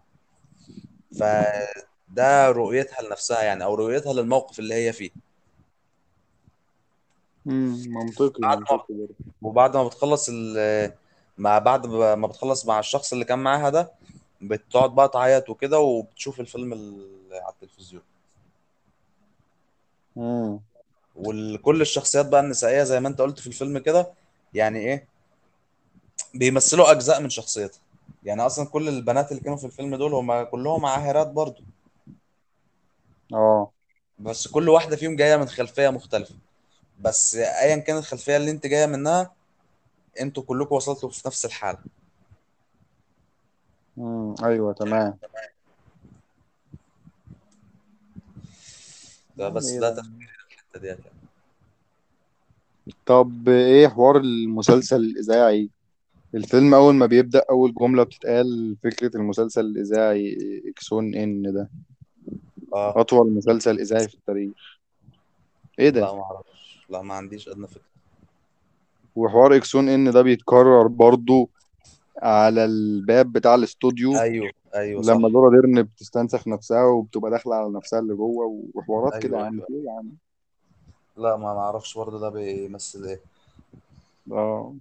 فده 1.18 2.50
رؤيتها 2.50 3.02
لنفسها 3.02 3.42
يعني 3.42 3.64
أو 3.64 3.74
رؤيتها 3.74 4.12
للموقف 4.12 4.58
اللي 4.58 4.74
هي 4.74 4.92
فيه. 4.92 5.10
منطقي 7.46 8.40
بعد 8.40 8.58
ما 8.58 8.64
منطقي 8.70 8.94
وبعد 9.42 9.76
ما 9.76 9.84
بتخلص 9.84 10.28
ال 10.32 10.92
مع 11.38 11.58
بعد 11.58 11.86
ما 11.86 12.26
بتخلص 12.26 12.66
مع 12.66 12.78
الشخص 12.78 13.12
اللي 13.12 13.24
كان 13.24 13.38
معاها 13.38 13.70
ده 13.70 13.92
بتقعد 14.40 14.94
بقى 14.94 15.08
تعيط 15.08 15.50
وكده 15.50 15.78
وبتشوف 15.78 16.40
الفيلم 16.40 16.72
ال- 16.72 17.30
على 17.32 17.54
التلفزيون. 17.54 18.02
امم 20.16 20.60
وكل 21.16 21.80
الشخصيات 21.80 22.26
بقى 22.26 22.40
النسائية 22.40 22.82
زي 22.84 23.00
ما 23.00 23.08
انت 23.08 23.20
قلت 23.20 23.40
في 23.40 23.46
الفيلم 23.46 23.78
كده 23.78 24.12
يعني 24.54 24.78
إيه 24.78 25.08
بيمثلوا 26.34 26.90
أجزاء 26.90 27.20
من 27.22 27.30
شخصيتها. 27.30 27.80
يعني 28.24 28.46
أصلا 28.46 28.66
كل 28.66 28.88
البنات 28.88 29.32
اللي 29.32 29.42
كانوا 29.42 29.56
في 29.56 29.64
الفيلم 29.66 29.96
دول 29.96 30.14
هم 30.14 30.42
كلهم 30.42 30.86
عاهرات 30.86 31.26
برضو. 31.26 31.62
آه. 33.34 33.72
بس 34.18 34.48
كل 34.48 34.68
واحدة 34.68 34.96
فيهم 34.96 35.16
جاية 35.16 35.36
من 35.36 35.46
خلفية 35.46 35.88
مختلفة. 35.88 36.34
بس 37.00 37.36
ايا 37.36 37.76
كانت 37.76 37.98
الخلفية 37.98 38.36
اللي 38.36 38.50
انت 38.50 38.66
جاية 38.66 38.86
منها 38.86 39.32
أنتوا 40.20 40.42
كلكم 40.42 40.74
وصلتوا 40.76 41.10
في 41.10 41.22
نفس 41.28 41.44
الحالة. 41.44 41.78
امم 43.98 44.34
أيوه 44.44 44.72
تمام. 44.72 45.18
ده 49.36 49.44
يعني 49.44 49.54
بس 49.54 49.70
إيه 49.70 49.80
ده 49.80 49.90
ده 49.90 50.02
تفكير 50.02 50.36
الحتة 50.50 50.80
ديت 50.80 50.98
يعني. 51.06 51.18
طب 53.06 53.48
إيه 53.48 53.88
حوار 53.88 54.16
المسلسل 54.16 54.96
الإذاعي؟ 54.96 55.70
الفيلم 56.34 56.74
أول 56.74 56.94
ما 56.94 57.06
بيبدأ 57.06 57.44
أول 57.50 57.74
جملة 57.74 58.02
بتتقال 58.02 58.76
فكرة 58.82 59.16
المسلسل 59.16 59.60
الإذاعي 59.60 60.38
إكسون 60.66 61.14
إن 61.14 61.52
ده. 61.52 61.70
آه. 62.74 63.00
أطول 63.00 63.32
مسلسل 63.32 63.80
إذاعي 63.80 64.08
في 64.08 64.14
التاريخ. 64.14 64.52
إيه 65.78 65.90
لا 65.90 66.00
ده 66.00 66.16
ما 66.16 66.22
أعرفش. 66.22 66.84
لا 66.88 67.02
ما 67.02 67.14
عنديش 67.14 67.48
أدنى 67.48 67.66
فكرة. 67.66 67.82
وحوار 69.16 69.56
Axxon 69.56 69.88
N 69.88 70.10
ده 70.10 70.22
بيتكرر 70.22 70.86
برضو 70.86 71.50
على 72.22 72.64
الباب 72.64 73.32
بتاع 73.32 73.54
الاستوديو. 73.54 74.16
أيوه. 74.16 74.50
أيوه 74.74 75.02
لما 75.02 75.28
صح 75.28 75.32
لورا 75.34 75.50
ديرن 75.50 75.82
بتستنسخ 75.82 76.48
نفسها 76.48 76.84
وبتبقى 76.84 77.30
داخلة 77.30 77.54
على 77.54 77.72
نفسها 77.72 77.98
اللي 77.98 78.14
جوه 78.14 78.64
وحوارات 78.74 79.22
كده 79.22 79.36
أيوه 79.36 79.44
يعني. 79.46 79.62
أيوه. 79.70 79.82
إيه 79.82 79.90
عم 79.98 80.12
لا 81.16 81.36
ما 81.36 81.48
أعرفش 81.58 81.98
برضه 81.98 82.20
ده 82.20 82.28
بيمثل 82.28 83.04
إيه. 83.04 83.20
آه. 84.32 84.74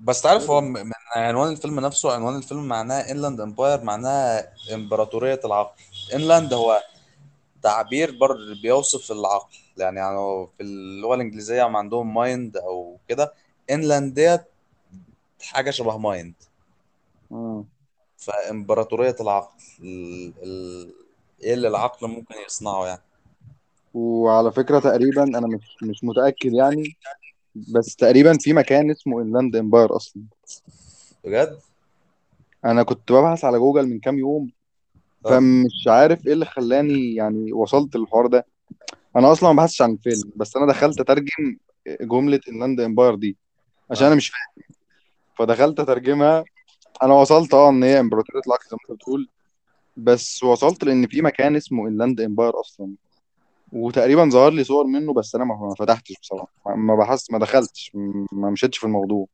بس 0.00 0.22
تعرف 0.22 0.50
هو 0.50 0.60
م- 0.60 0.72
من 0.72 0.92
عنوان 1.16 1.52
الفيلم 1.52 1.80
نفسه 1.80 2.12
عنوان 2.12 2.36
الفيلم 2.36 2.68
معناه 2.68 3.00
Inland 3.00 3.40
Empire 3.40 3.84
معناها 3.84 4.52
إمبراطورية 4.74 5.40
العقل. 5.44 5.82
Inland 6.14 6.52
هو 6.52 6.82
تعبير 7.62 8.18
بر 8.20 8.36
بيوصف 8.62 9.12
العقل. 9.12 9.56
يعني 9.76 9.98
يعني 9.98 10.46
في 10.56 10.62
اللغة 10.62 11.14
الإنجليزية 11.14 11.66
هم 11.66 11.76
عندهم 11.76 12.14
mind 12.14 12.56
أو 12.56 12.96
كده. 13.08 13.32
inland 13.70 14.14
ديت 14.14 14.44
حاجة 15.42 15.70
شبه 15.70 15.96
mind 15.98 16.34
مم. 17.30 17.64
فإمبراطورية 18.16 19.16
العقل 19.20 19.54
ال... 19.82 20.32
ال... 20.42 20.92
إيه 21.42 21.54
اللي 21.54 21.68
العقل 21.68 22.08
ممكن 22.08 22.34
يصنعه 22.46 22.86
يعني. 22.86 23.02
وعلى 23.94 24.52
فكرة 24.52 24.78
تقريبا 24.78 25.22
أنا 25.22 25.46
مش 25.46 25.76
مش 25.82 26.04
متأكد 26.04 26.52
يعني 26.52 26.96
بس 27.54 27.96
تقريبا 27.96 28.38
في 28.38 28.52
مكان 28.52 28.90
اسمه 28.90 29.22
Inland 29.22 29.56
Empire 29.56 29.96
أصلا. 29.96 30.22
بجد؟ 31.24 31.58
أنا 32.64 32.82
كنت 32.82 33.12
ببحث 33.12 33.44
على 33.44 33.58
جوجل 33.58 33.86
من 33.86 34.00
كام 34.00 34.18
يوم 34.18 34.50
آه. 35.26 35.30
فمش 35.30 35.88
عارف 35.88 36.26
إيه 36.26 36.32
اللي 36.32 36.44
خلاني 36.44 37.14
يعني 37.14 37.52
وصلت 37.52 37.96
للحوار 37.96 38.26
ده. 38.26 38.46
أنا 39.16 39.32
أصلا 39.32 39.52
ما 39.52 39.62
بحثتش 39.62 39.82
عن 39.82 39.92
الفيلم 39.92 40.32
بس 40.36 40.56
أنا 40.56 40.66
دخلت 40.66 41.00
أترجم 41.00 41.56
جملة 42.00 42.40
Inland 42.48 42.80
Empire 42.80 43.14
دي 43.14 43.36
عشان 43.90 44.04
آه. 44.04 44.08
أنا 44.08 44.16
مش 44.16 44.28
فاهم. 44.28 44.64
فدخلت 45.38 45.80
أترجمها 45.80 46.44
أنا 47.02 47.14
وصلت 47.14 47.54
أه 47.54 47.68
إن 47.68 47.82
هي 47.82 48.00
إمبراطورية 48.00 48.42
العقل 48.46 48.64
زي 48.70 48.76
ما 48.76 48.78
أنت 48.90 49.00
بتقول. 49.00 49.28
بس 49.96 50.42
وصلت 50.42 50.84
لأن 50.84 51.06
في 51.06 51.22
مكان 51.22 51.56
اسمه 51.56 51.88
Inland 51.88 52.20
Empire 52.20 52.60
أصلا. 52.60 52.94
وتقريبا 53.72 54.28
ظهر 54.30 54.52
لي 54.52 54.64
صور 54.64 54.84
منه 54.86 55.12
بس 55.12 55.34
أنا 55.34 55.44
ما 55.44 55.54
ما 55.54 55.74
فتحتش 55.74 56.14
بصراحة. 56.22 56.48
ما 56.66 56.94
بحثت 56.96 57.32
ما 57.32 57.38
دخلتش 57.38 57.92
ما 58.32 58.50
مشيتش 58.50 58.78
في 58.78 58.84
الموضوع. 58.84 59.26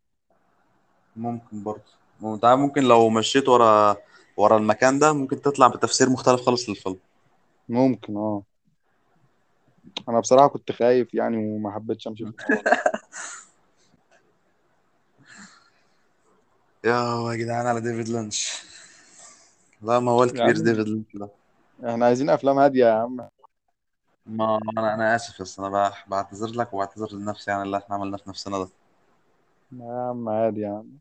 ممكن 1.16 1.62
برضه. 1.62 1.82
انت 2.24 2.44
عارف 2.44 2.60
ممكن 2.60 2.82
لو 2.82 3.10
مشيت 3.10 3.48
ورا 3.48 3.96
ورا 4.36 4.56
المكان 4.58 4.98
ده 4.98 5.12
ممكن 5.12 5.40
تطلع 5.42 5.68
بتفسير 5.68 6.10
مختلف 6.10 6.40
خالص 6.40 6.68
للفيلم. 6.68 6.96
ممكن 7.68 8.16
آه. 8.16 8.42
أنا 10.08 10.20
بصراحة 10.20 10.48
كنت 10.48 10.72
خايف 10.72 11.14
يعني 11.14 11.36
وما 11.36 11.70
حبيتش 11.70 12.08
أمشي 12.08 12.24
في 12.24 12.30
الموضوع. 12.48 12.62
ده 12.72 12.82
يا 16.84 17.30
يا 17.30 17.36
جدعان 17.36 17.66
على 17.66 17.80
ديفيد 17.80 18.08
لينش. 18.08 18.62
لا 19.82 20.00
ما 20.00 20.12
هو 20.12 20.22
يا 20.22 20.24
الكبير 20.24 20.44
عم 20.44 20.62
ديفيد 20.62 20.88
لينش 20.88 21.06
ده. 21.14 21.28
إحنا 21.90 22.06
عايزين 22.06 22.30
افلام 22.30 22.58
هادية 22.58 22.86
يا 22.86 22.92
عم. 22.92 23.28
ما 24.26 24.60
أنا 24.78 24.94
أنا 24.94 25.16
آسف 25.16 25.42
بس 25.42 25.58
أنا 25.58 25.92
بعتذر 26.06 26.50
لك 26.50 26.74
وبعتذر 26.74 27.12
لنفسي 27.12 27.50
يعني 27.50 27.62
اللي 27.62 27.76
إحنا 27.76 27.96
عملناه 27.96 28.18
في 28.18 28.30
نفسنا 28.30 28.58
ده. 28.58 28.68
يا 29.72 30.08
عم 30.10 30.28
عادي 30.28 30.60
يا 30.60 30.68
عم. 30.68 30.98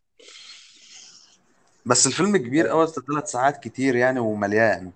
بس 1.85 2.07
الفيلم 2.07 2.37
كبير 2.37 2.67
قوي 2.67 2.87
ثلاث 2.87 3.31
ساعات 3.31 3.63
كتير 3.63 3.95
يعني 3.95 4.19
ومليان. 4.19 4.91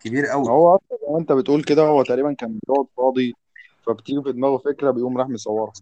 كبير 0.00 0.26
ما 0.26 0.32
قوي 0.32 0.48
هو 0.52 0.74
أصلا 0.76 0.98
زي 1.02 1.12
ما 1.12 1.18
أنت 1.18 1.32
بتقول 1.32 1.64
كده 1.64 1.82
هو 1.82 2.02
تقريبا 2.02 2.32
كان 2.32 2.58
بيقعد 2.68 2.86
فاضي 2.96 3.34
فبتيجي 3.86 4.22
في 4.22 4.32
دماغه 4.32 4.58
فكرة 4.58 4.90
بيقوم 4.90 5.18
راح 5.18 5.28
مصورها. 5.28 5.72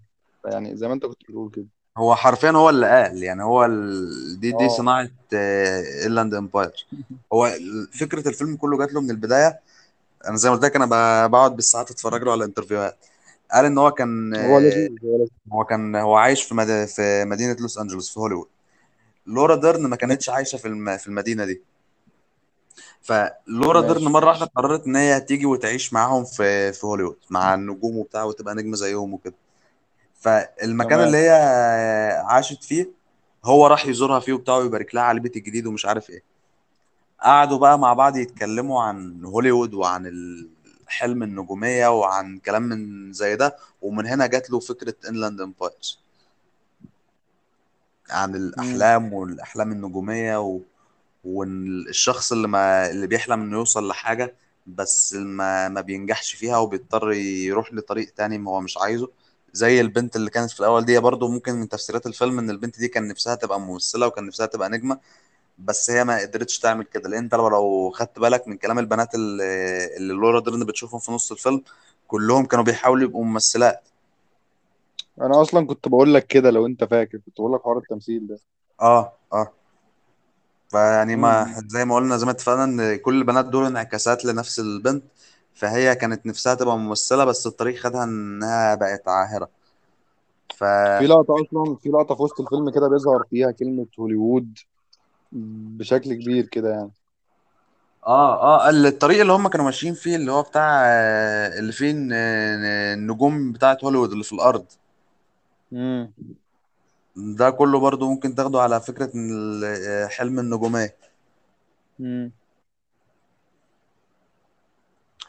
يعني 0.45 0.77
زي 0.77 0.89
ما 0.89 0.95
أنت 0.95 1.07
كنت 1.07 1.23
بتقول 1.29 1.51
كده. 1.51 1.67
هو 1.97 2.15
حرفيا 2.15 2.51
هو 2.51 2.71
اللي 2.71 2.87
قال 2.87 3.23
يعني 3.23 3.43
هو 3.43 3.65
ال... 3.65 4.41
دي 4.41 4.53
دي 4.53 4.65
آه. 4.65 4.69
صناعة 4.69 5.11
Inland 5.33 6.35
Empire 6.35 6.87
هو 7.33 7.51
فكرة 7.93 8.29
الفيلم 8.29 8.57
كله 8.57 8.79
جات 8.79 8.93
له 8.93 9.01
من 9.01 9.11
البداية. 9.11 9.61
أنا 10.29 10.37
زي 10.37 10.49
ما 10.49 10.55
قلت 10.55 10.65
لك 10.65 10.77
أنا 10.77 11.27
بقعد 11.27 11.57
بالساعات 11.57 11.91
أتفرج 11.91 12.23
له 12.23 12.33
على 12.33 12.45
interviewهات 12.45 12.97
قال 13.53 13.65
إن 13.65 13.79
هو 13.79 13.91
كان 13.91 14.35
هو 14.37 14.59
لذيذ 14.59 14.91
هو 15.53 15.65
كان 15.65 15.97
هو 15.97 16.15
عايش 16.15 16.43
في 16.43 16.55
مد... 16.55 16.85
في 16.85 17.25
مدينة 17.25 17.57
لوس 17.61 17.79
انجلوس 17.79 18.15
في 18.15 18.21
هوليوود. 18.21 18.49
لورا 19.27 19.57
ديرن 19.57 19.87
ما 19.87 19.97
كانتش 19.97 20.31
عايشة 20.31 20.59
في 20.59 20.69
الم... 20.69 20.97
في 20.97 21.07
المدينة 21.07 21.45
دي. 21.45 21.63
فلورا 23.03 23.81
ديرن 23.81 23.95
ماشي. 23.95 24.13
مرة 24.13 24.27
واحدة 24.27 24.47
قررت 24.47 24.87
إن 24.87 24.97
هي 24.97 25.17
هتيجي 25.17 25.47
وتعيش 25.47 25.93
معاهم 25.93 26.25
في 26.25 26.73
في 26.73 26.87
هوليوود 26.87 27.17
مع 27.31 27.55
النجوم 27.55 27.97
وبتاع 27.97 28.25
وتبقى 28.25 28.55
نجمة 28.55 28.77
زيهم 28.77 29.15
وكده. 29.15 29.35
فالمكان 30.25 30.91
تمام. 30.91 31.07
اللي 31.07 31.18
هي 31.18 31.31
عاشت 32.27 32.64
فيه 32.64 32.91
هو 33.45 33.66
راح 33.66 33.87
يزورها 33.87 34.20
فيه 34.20 34.33
وبتاع 34.33 34.57
ويبارك 34.57 34.95
لها 34.95 35.03
على 35.03 35.16
البيت 35.16 35.37
الجديد 35.37 35.66
ومش 35.66 35.87
عارف 35.87 36.11
إيه. 36.11 36.22
قعدوا 37.20 37.59
بقى 37.59 37.79
مع 37.79 37.93
بعض 37.93 38.16
يتكلموا 38.16 38.83
عن 38.83 39.25
هوليوود 39.25 39.75
وعن 39.75 40.07
الحلم 40.87 41.22
النجومية 41.22 41.99
وعن 42.01 42.39
كلام 42.39 42.62
من 42.62 43.12
زي 43.12 43.37
ده 43.37 43.57
ومن 43.83 44.07
هنا 44.07 44.27
جات 44.27 44.51
له 44.51 44.61
فكرة 44.61 44.95
Inland 45.09 45.41
Empire 45.41 45.99
عن 48.11 48.31
مم. 48.31 48.37
الأحلام 48.37 49.12
والأحلام 49.12 49.72
النجومية 49.72 50.41
و... 50.41 50.61
الشخص 51.89 52.33
اللي 52.33 52.49
ما 52.49 52.91
اللي 52.91 53.07
بيحلم 53.07 53.41
إنه 53.43 53.57
يوصل 53.57 53.89
لحاجة 53.89 54.35
بس 54.66 55.14
ما 55.14 55.68
ما 55.68 55.81
بينجحش 55.81 56.35
فيها 56.35 56.57
وبيضطر 56.59 57.12
يروح 57.12 57.75
لطريق 57.75 58.11
تاني 58.16 58.39
ما 58.39 58.51
هو 58.51 58.61
مش 58.61 58.79
عايزه. 58.79 59.09
زي 59.55 59.81
البنت 59.81 60.17
اللي 60.17 60.31
كانت 60.31 60.51
في 60.51 60.61
الأول 60.61 60.85
دي 60.85 60.99
برضو 60.99 61.29
ممكن 61.29 61.55
من 61.55 61.69
تفسيرات 61.69 62.07
الفيلم 62.07 62.39
إن 62.39 62.51
البنت 62.51 62.79
دي 62.79 62.89
كان 62.89 63.09
نفسها 63.09 63.35
تبقى 63.35 63.61
ممثلة 63.61 64.07
وكان 64.07 64.27
نفسها 64.27 64.47
تبقى 64.47 64.69
نجمة 64.69 64.99
بس 65.59 65.91
هي 65.91 66.05
ما 66.05 66.21
قدرتش 66.21 66.59
تعمل 66.59 66.85
كده. 66.85 67.09
لأن 67.09 67.23
أنت 67.23 67.35
لو 67.35 67.91
خدت 67.91 68.19
بالك 68.19 68.49
من 68.49 68.57
كلام 68.57 68.79
البنات 68.79 69.15
اللي, 69.15 69.45
اللي 69.97 70.15
لورا 70.15 70.41
درن 70.41 70.65
بتشوفهم 70.65 71.01
في 71.01 71.13
نص 71.13 71.33
الفيلم 71.33 71.63
كلهم 72.09 72.47
كانوا 72.47 72.65
بيحاولوا 72.65 73.05
يبقوا 73.09 73.25
ممثلات. 73.25 73.89
أنا 75.21 75.43
أصلا 75.43 75.67
كنت 75.67 75.89
بقول 75.89 76.15
لك 76.15 76.27
كده 76.27 76.51
لو 76.51 76.67
أنت 76.67 76.85
فاكر. 76.85 77.19
كنت 77.19 77.41
بقول 77.41 77.53
لك 77.55 77.63
حوار 77.63 77.79
التمثيل 77.79 78.27
ده. 78.27 78.39
آه 78.81 79.13
آه. 79.33 79.53
فيعني. 80.71 81.17
ما 81.17 81.63
زي 81.67 81.85
ما 81.85 81.95
قلنا 81.95 82.17
زي 82.17 82.27
ما 82.27 82.33
اتفقنا 82.33 82.65
إن 82.65 82.97
كل 82.97 83.19
البنات 83.19 83.45
دول 83.45 83.67
انعكاسات 83.67 84.25
لنفس 84.25 84.61
البنت. 84.61 85.05
فهي 85.55 85.95
كانت 85.95 86.27
نفسها 86.27 86.55
تبقى 86.55 86.79
ممثلة 86.79 87.25
بس 87.25 87.47
الطريق 87.47 87.77
خدها 87.79 88.05
إنها 88.05 88.75
بقت 88.75 89.09
عاهرة. 89.09 89.49
ف 90.55 90.65
في 90.99 91.07
لقطة 91.07 91.35
أصلا 91.43 91.77
في 91.77 91.89
لقطة 91.89 92.15
في 92.15 92.23
وسط 92.23 92.41
الفيلم 92.41 92.71
كده 92.71 92.89
بيظهر 92.89 93.25
فيها 93.31 93.51
كلمة 93.51 93.87
هوليوود 93.99 94.59
بشكل 95.33 96.15
كبير 96.15 96.47
كده 96.47 96.71
يعني. 96.71 96.91
آه 98.07 98.67
آه 98.67 98.71
الطريق 98.71 99.21
اللي 99.21 99.33
هم 99.33 99.49
كانوا 99.49 99.65
ماشيين 99.67 99.95
فيه 99.95 100.17
اللي 100.17 100.33
هو 100.33 100.43
بتاع 100.43 100.83
آه، 100.87 101.59
اللي 101.59 101.73
فيه 101.73 101.93
النجوم 101.97 103.53
بتاعت 103.53 103.85
هوليوود 103.85 104.13
اللي 104.13 104.25
في 104.25 104.33
الأرض. 104.33 104.65
امم 105.73 106.13
ده 107.17 107.51
كله 107.51 107.81
برضو 107.81 108.11
ممكن 108.11 108.35
تاخده 108.35 108.61
على 108.61 108.81
فكرة 108.81 109.11
ال- 109.15 110.11
حلم 110.11 110.39
النجومية. 110.39 110.95
امم 112.01 112.33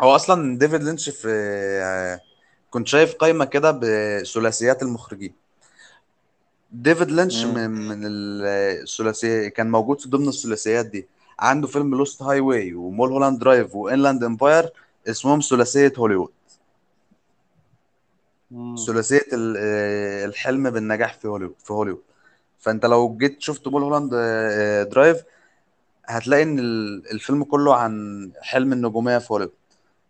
هو 0.01 0.15
أصلا 0.15 0.57
ديفيد 0.57 0.83
لينش 0.83 1.09
في 1.09 2.19
كنت 2.69 2.87
شايف 2.87 3.13
قائمة 3.15 3.45
كده 3.45 3.71
بثلاثيات 3.71 4.83
المخرجين. 4.83 5.33
ديفيد 6.71 7.11
لينش 7.11 7.43
من 7.45 7.69
من 7.69 8.01
الثلاثية 8.05 9.47
كان 9.47 9.71
موجود 9.71 10.01
في 10.01 10.09
ضمن 10.09 10.27
الثلاثيات 10.27 10.85
دي. 10.85 11.07
عنده 11.39 11.67
فيلم 11.67 11.95
Lost 11.95 12.21
Highway 12.23 12.39
و 12.39 12.73
Mulholland 12.73 13.11
Drive 13.11 13.39
و 13.39 13.75
Inland 13.75 14.23
Empire 14.23 14.69
اسمهم 15.07 15.39
ثلاثية 15.39 15.93
هوليوود. 15.97 16.31
ثلاثية 18.87 19.25
ال- 19.33 19.57
الحلم 20.29 20.69
بالنجاح 20.69 21.13
في 21.19 21.27
هوليوود 21.27 21.55
في 21.63 21.73
هوليوود. 21.73 22.01
فأنت 22.59 22.85
لو 22.85 23.17
جيت 23.17 23.41
شفت 23.41 23.67
Mulholland 23.67 24.09
Drive 24.91 25.23
هتلاقي 26.05 26.43
إن 26.43 26.59
ال- 26.59 27.11
الفيلم 27.11 27.43
كله 27.43 27.75
عن 27.75 28.31
حلم 28.41 28.73
النجومية 28.73 29.17
في 29.17 29.33
هوليوود. 29.33 29.53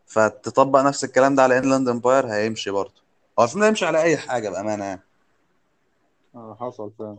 فتطبق 0.06 0.80
نفس 0.82 1.03
الكلام 1.03 1.36
ده 1.36 1.44
على 1.44 1.57
Inland 1.57 1.89
Empire 1.89 2.27
هيمشي 2.27 2.72
برضه. 2.72 3.02
هو 3.40 3.44
الفيلم 3.44 3.61
ده 3.61 3.68
يمشي 3.68 3.86
على 3.86 4.02
أي 4.02 4.18
حاجة 4.18 4.49
بأمانة 4.49 4.84
يعني. 4.84 5.02
آه 6.36 6.57
حصل 6.60 6.91
فعلا. 6.99 7.18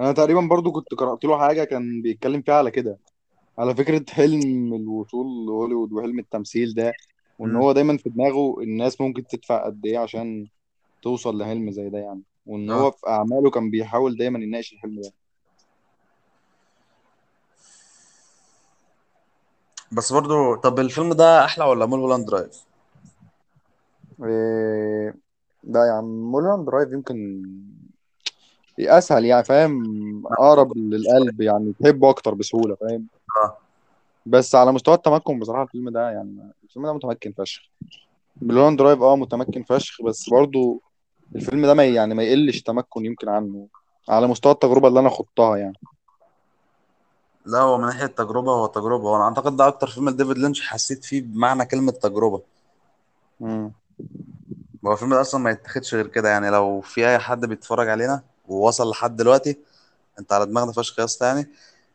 أنا 0.00 0.12
تقريبا 0.12 0.40
برضو 0.40 0.72
كنت 0.72 0.94
قرأت 0.94 1.24
له 1.24 1.38
حاجة 1.38 1.64
كان 1.64 2.02
بيتكلم 2.02 2.42
فيها 2.42 2.54
على 2.54 2.70
كده. 2.70 2.98
على 3.58 3.74
فكرة 3.74 4.04
حلم 4.10 4.74
الوصول 4.74 5.46
لهوليوود 5.46 5.92
وحلم 5.92 6.18
التمثيل 6.18 6.74
ده 6.74 6.92
امم 7.40 7.56
هو 7.56 7.72
دايما 7.72 7.96
في 7.96 8.10
دماغه 8.10 8.60
الناس 8.62 9.00
ممكن 9.00 9.26
تدفع 9.26 9.66
قد 9.66 9.86
إيه 9.86 9.98
عشان 9.98 10.48
توصل 11.02 11.38
لحلم 11.38 11.70
زي 11.70 11.88
ده 11.88 11.98
يعني. 11.98 12.22
وإن 12.46 12.70
آه. 12.70 12.74
هو 12.74 12.90
في 12.90 13.06
أعماله 13.08 13.50
كان 13.50 13.70
بيحاول 13.70 14.16
دايما 14.16 14.38
يناقش 14.38 14.72
الحلم 14.72 15.00
ده. 15.00 15.12
بس 19.94 20.12
برضه 20.12 20.56
طب 20.56 20.80
الفيلم 20.80 21.12
ده 21.12 21.44
أحلى 21.44 21.64
ولا 21.64 21.86
Mulholland 21.86 22.26
Drive؟ 22.26 22.64
إيه... 24.24 25.14
ده 25.64 25.86
يا 25.86 25.92
عم 25.92 26.64
Drive 26.64 26.92
يمكن 26.92 27.42
أسهل 28.80 29.24
يعني 29.24 29.44
فاهم؟ 29.44 29.82
أقرب 30.26 30.76
للقلب 30.76 31.40
يعني 31.40 31.74
تحبه 31.80 32.10
أكتر 32.10 32.34
بسهولة 32.34 32.74
فاهم؟ 32.74 33.06
آه. 33.44 33.56
بس 34.26 34.54
على 34.54 34.72
مستوى 34.72 34.94
التمكن 34.94 35.38
بصراحة 35.38 35.62
الفيلم 35.62 35.90
ده 35.90 36.10
يعني 36.10 36.52
الفيلم 36.64 36.86
ده 36.86 36.92
متمكن 36.92 37.32
فشخ. 37.32 37.62
Mulholland 38.42 38.76
Drive 38.76 39.02
آه 39.02 39.16
متمكن 39.16 39.62
فشخ 39.62 40.02
بس 40.02 40.28
برضو 40.30 40.82
الفيلم 41.36 41.66
ده 41.66 41.74
ما 41.74 41.84
يعني 41.84 42.14
ما 42.14 42.22
يقلش 42.22 42.62
تمكن 42.62 43.04
يمكن 43.06 43.28
عنه 43.28 43.66
على 44.08 44.26
مستوى 44.26 44.52
التجربة 44.52 44.88
اللي 44.88 45.00
أنا 45.00 45.08
خضتها 45.08 45.56
يعني. 45.56 45.78
لا 47.44 47.58
هو 47.58 47.78
من 47.78 47.86
ناحية 47.86 48.06
تجربه 48.06 48.52
هو 48.52 48.66
تجربة. 48.66 49.04
وأنا 49.04 49.24
أعتقد 49.24 49.56
ده 49.56 49.66
أكتر 49.68 49.86
فيلم 49.86 50.08
لديفيد 50.10 50.38
لينش 50.38 50.60
حسيت 50.62 51.04
فيه 51.04 51.22
بمعنى 51.22 51.64
كلمة 51.66 51.92
تجربة. 51.92 52.42
امم 53.40 53.74
هو 54.86 54.92
الفيلم 54.92 55.14
ده 55.14 55.20
أصلا 55.20 55.40
ما 55.40 55.50
يتاخدش 55.50 55.94
غير 55.94 56.06
كده. 56.06 56.28
يعني 56.28 56.50
لو 56.50 56.80
في 56.80 57.08
أي 57.08 57.18
حد 57.18 57.46
بيتفرج 57.46 57.88
علينا 57.88 58.22
ووصل 58.48 58.90
لحد 58.90 59.16
دلوقتي 59.16 59.58
أنت 60.18 60.32
على 60.32 60.46
دماغنا 60.46 60.72
فشخ 60.72 60.98
يا 60.98 61.04
اسطى 61.04 61.26
يعني. 61.26 61.48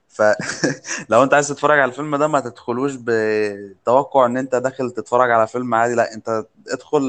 فلو 0.09 1.23
أنت 1.23 1.33
عايز 1.33 1.47
تتفرج 1.47 1.79
على 1.79 1.89
الفيلم 1.91 2.15
ده 2.15 2.27
ما 2.27 2.39
تدخلوش 2.39 2.93
بتوقع 2.99 4.25
إن 4.25 4.37
أنت 4.37 4.55
داخل 4.55 4.91
تتفرج 4.91 5.31
على 5.31 5.47
فيلم 5.47 5.75
عادي. 5.75 5.95
لا 5.95 6.13
أنت 6.13 6.45
ادخل 6.69 7.03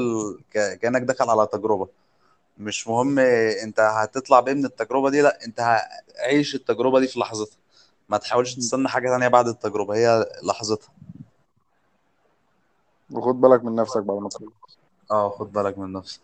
ك... 0.53 0.79
كأنك 0.79 1.01
داخل 1.01 1.29
على 1.29 1.47
تجربة. 1.53 1.89
مش 2.59 2.87
مهم 2.89 3.19
أنت 3.63 3.79
هتطلع 3.79 4.39
بإيه 4.41 4.55
من 4.55 4.65
التجربة 4.65 5.11
دي. 5.11 5.21
لا 5.21 5.45
أنت 5.45 5.79
عيش 6.19 6.55
التجربة 6.55 6.99
دي 7.01 7.07
في 7.07 7.19
لحظتها. 7.19 7.57
ما 8.11 8.17
تحاولش 8.17 8.55
تستنى 8.55 8.87
حاجة 8.87 9.09
تانية 9.09 9.27
بعد 9.27 9.47
التجربة 9.47 9.95
هي 9.95 10.25
لحظتها. 10.43 10.89
وخد 13.11 13.41
بالك 13.41 13.63
من 13.63 13.75
نفسك 13.75 14.03
بعد 14.03 14.17
ما 14.17 14.29
تخلص. 14.29 14.51
آه 15.11 15.29
خد 15.29 15.51
بالك 15.51 15.77
من 15.77 15.91
نفسك. 15.93 16.21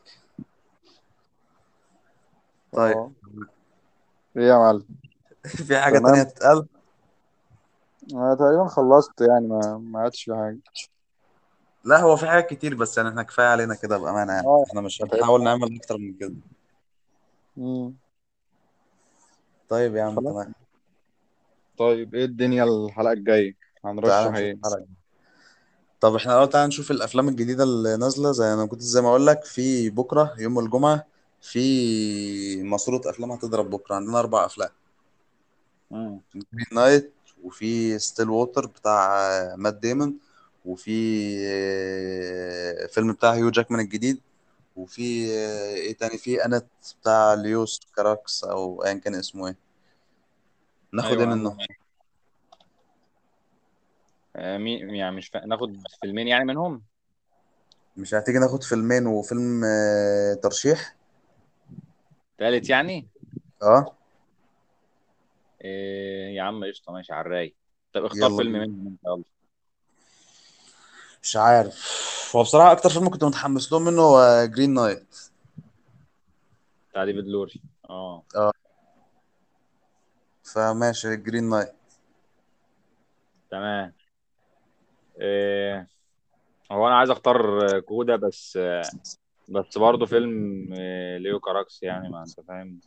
طيب. 2.72 2.98
آه 2.98 3.12
إيه 4.38 4.44
يا 4.48 4.58
معلم؟ 4.58 4.86
في 5.68 5.78
حاجة 5.80 5.98
تمام. 6.00 6.14
تانية 6.14 6.24
تتقال؟ 6.24 6.68
أنا 8.14 8.36
تقريبا 8.36 8.68
خلصت 8.68 9.22
يعني 9.22 9.48
ما 9.48 9.78
ما 9.78 10.00
عادش 10.00 10.24
في 10.24 10.36
حاجة. 10.36 10.60
لا 11.84 12.00
هو 12.00 12.16
في 12.16 12.28
حاجات 12.28 12.50
كتير 12.50 12.76
بس 12.76 12.98
يعني 12.98 13.10
إحنا 13.10 13.24
كفاية 13.24 13.48
علينا 13.48 13.76
كده 13.76 13.98
بأمانة 13.98 14.34
يعني. 14.34 14.48
آه. 14.48 14.64
إحنا 14.70 14.82
مش 14.82 15.02
هنحاول 15.02 15.44
نعمل 15.44 15.76
أكتر 15.76 15.98
من 15.98 16.14
كده. 16.14 16.36
مم. 17.58 17.94
طيب 19.70 19.96
يا 19.96 20.04
عم 20.04 20.16
تمام. 20.16 20.54
طيب 21.78 22.16
إيه 22.16 22.26
الدنيا 22.26 22.64
الحلقة 22.64 23.12
الجاية؟ 23.14 23.56
تعالى 24.04 24.30
هنرشح 24.30 24.32
نشوف 24.32 24.44
إيه؟ 24.44 24.52
الحلقة 24.54 24.88
طب 26.02 26.16
إحنا 26.16 26.34
الأول 26.34 26.50
تعالى 26.50 26.68
نشوف 26.68 26.92
الأفلام 26.92 27.30
الجديدة 27.30 27.64
اللي 27.64 27.98
نازلة. 27.98 28.32
زي 28.32 28.54
أنا 28.54 28.66
كنت 28.66 28.82
زي 28.82 29.02
ما 29.02 29.10
أقول 29.10 29.28
لك 29.28 29.44
في 29.46 29.90
بكرة 29.90 30.36
يوم 30.40 30.60
الجمعة 30.60 31.06
في 31.42 32.64
ماسوره 32.64 33.02
أفلام 33.10 33.32
هتضرب 33.32 33.70
بكرة. 33.70 33.96
عندنا 33.96 34.20
أربع 34.20 34.46
أفلام. 34.46 34.70
مم. 35.92 36.22
Green 36.36 36.66
Knight 36.74 37.14
وفي 37.44 38.00
Stillwater 38.00 38.66
بتاع 38.66 39.20
مات 39.56 39.74
ديمون 39.76 40.20
وفي 40.66 40.92
آه، 41.48 42.86
فيلم 42.88 43.14
بتاع 43.14 43.34
هيو 43.34 43.50
جاكمان 43.50 43.80
الجديد 43.80 44.22
وفي 44.76 45.32
آه، 45.38 45.74
إيه 45.76 45.98
تاني؟ 45.98 46.18
في 46.18 46.46
Annette 46.46 46.66
بتاع 47.02 47.34
ليوس 47.34 47.82
كاراكس 47.96 48.44
أو 48.44 48.84
ايا 48.86 48.94
كان 48.94 49.16
اسمه 49.16 49.48
إيه. 49.48 49.67
ناخد 50.98 51.12
إيه 51.12 51.20
يا 51.20 51.26
منه 51.26 51.58
آه، 54.36 54.58
مي 54.58 54.98
يعني 54.98 55.16
مش 55.16 55.28
فا... 55.28 55.46
ناخد 55.46 55.78
فيلمين 56.02 56.28
يعني 56.28 56.46
منهم؟ 56.46 56.84
مش 57.98 58.14
هتيجي 58.14 58.40
ناخد 58.40 58.64
فيلمين 58.64 59.08
وفيلم 59.08 59.64
آه، 59.66 60.34
ترشيح؟ 60.34 60.96
تالت 62.38 62.70
يعني؟ 62.70 63.08
آه. 63.64 63.96
إيه 65.62 66.36
يا 66.36 66.42
عم 66.42 66.66
قشطة 66.66 66.92
ماشي 66.92 67.14
على 67.14 67.22
الرايق. 67.26 67.56
طب 67.94 68.06
اختار 68.06 68.30
يلا 68.30 68.38
فيلم 68.38 68.52
بينا. 68.52 68.66
منهم 68.66 68.88
انت 68.88 69.00
يلا. 69.06 69.24
مش 71.24 71.36
عارف. 71.36 72.08
هو 72.36 72.42
بصراحة 72.44 72.72
أكتر 72.72 72.90
فيلم 72.90 73.10
كنت 73.10 73.24
متحمس 73.24 73.72
له 73.72 73.80
منه 73.80 74.02
هو 74.02 74.46
Green 74.46 74.74
Knight 74.74 75.16
بتاع 76.92 77.06
ديفيد 77.06 77.28
لوري. 77.28 77.62
آه. 77.90 78.24
آه. 78.36 78.52
فماشي 80.54 81.16
Green 81.16 81.50
Knight 81.50 81.74
تمام. 83.52 83.94
إيه 85.22 85.88
هو 86.72 86.88
أنا 86.88 86.98
عايز 86.98 87.10
أختار 87.10 87.80
CODA 87.80 88.16
بس 88.16 88.60
بس 89.50 89.78
برضه 89.78 90.06
فيلم 90.06 90.74
إيه 90.74 91.18
ليو 91.18 91.40
كاراكس 91.40 91.84
يعني 91.84 92.10
ما 92.10 92.24
أنت 92.24 92.40
فاهم. 92.48 92.80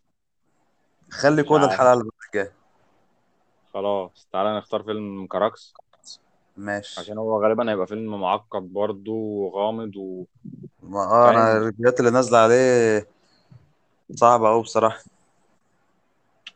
خلي 1.10 1.42
مش 1.42 1.48
CODA 1.48 1.60
عارف. 1.60 1.72
الحلقة 1.72 1.92
اللي 1.92 2.10
الجاية 2.28 2.52
خلاص 3.74 4.28
تعالى 4.32 4.58
نختار 4.58 4.82
فيلم 4.82 5.26
كاراكس. 5.26 5.74
ماشي. 6.56 7.00
عشان 7.00 7.18
هو 7.18 7.42
غالبا 7.42 7.70
هيبقى 7.70 7.86
فيلم 7.86 8.20
معقد 8.20 8.62
برضه 8.62 9.12
وغامض 9.12 9.96
ما 10.82 11.00
آه 11.00 11.30
وفاهم 11.30 11.56
ال 11.56 11.62
reviews 11.62 12.00
اللي 12.00 12.10
نازلة 12.10 12.38
عليه 12.38 13.06
صعبة 14.14 14.48
أوي 14.48 14.62
بصراحة. 14.62 15.04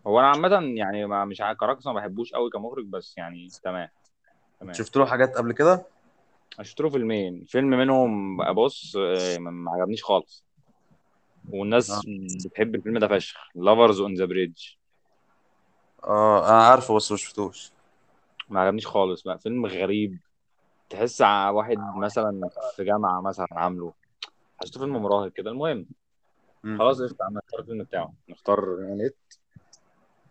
هو 0.07 0.21
أنا 0.21 0.29
عامه 0.29 0.77
يعني 0.79 1.07
ما 1.07 1.25
مش 1.25 1.41
عارف 1.41 1.59
كاراكس 1.59 1.87
ما 1.87 1.93
بحبوش 1.93 2.33
قوي 2.33 2.51
كمخرج 2.51 2.85
بس 2.85 3.19
يعني 3.19 3.49
تمام 3.63 3.89
تمام. 4.61 4.73
شفت 4.73 4.97
له 4.97 5.07
حاجات 5.07 5.37
قبل 5.37 5.53
كده؟ 5.53 5.87
شفت 6.63 6.81
له 6.81 6.91
فيلمين. 6.91 7.45
فيلم 7.45 7.71
منهم 7.71 8.37
بقى 8.37 8.55
بص 8.55 8.97
آه، 8.97 9.39
ما 9.39 9.71
عجبنيش 9.71 10.05
خالص. 10.05 10.45
والناس 11.51 12.01
بتحب 12.47 12.75
الفيلم 12.75 12.99
ده 12.99 13.09
فشخ. 13.09 13.49
Lovers 13.55 14.01
on 14.01 14.15
the 14.15 14.25
Bridge 14.25 14.62
آه 16.05 16.49
أنا 16.49 16.63
عارفه 16.63 16.95
بس 16.95 17.11
ما 17.13 17.17
شفتوش. 17.17 17.73
ما 18.49 18.61
عجبنيش 18.61 18.87
خالص 18.87 19.23
بقى. 19.23 19.39
فيلم 19.39 19.67
غريب. 19.67 20.19
تحس 20.91 21.21
واحد 21.21 21.79
مثلا 21.97 22.49
في 22.77 22.85
جامعة 22.85 23.21
مثلا 23.21 23.47
عامله. 23.53 23.93
حسيته 24.61 24.81
فيلم 24.81 24.97
مراهق 24.97 25.33
كده. 25.33 25.51
المهم. 25.51 25.87
خلاص 26.79 27.03
قشطة 27.03 27.25
عم 27.25 27.35
نختار 27.35 27.61
الفيلم 27.61 27.83
بتاعه. 27.83 28.15
نختار 28.29 28.77
Annette. 28.81 29.16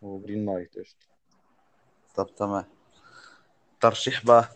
و 0.04 0.11
Green 0.11 0.46
Knight 0.46 0.80
قشطة. 0.80 1.08
طب 2.16 2.36
تمام. 2.36 2.66
ترشيح 3.82 4.26
بقى 4.26 4.50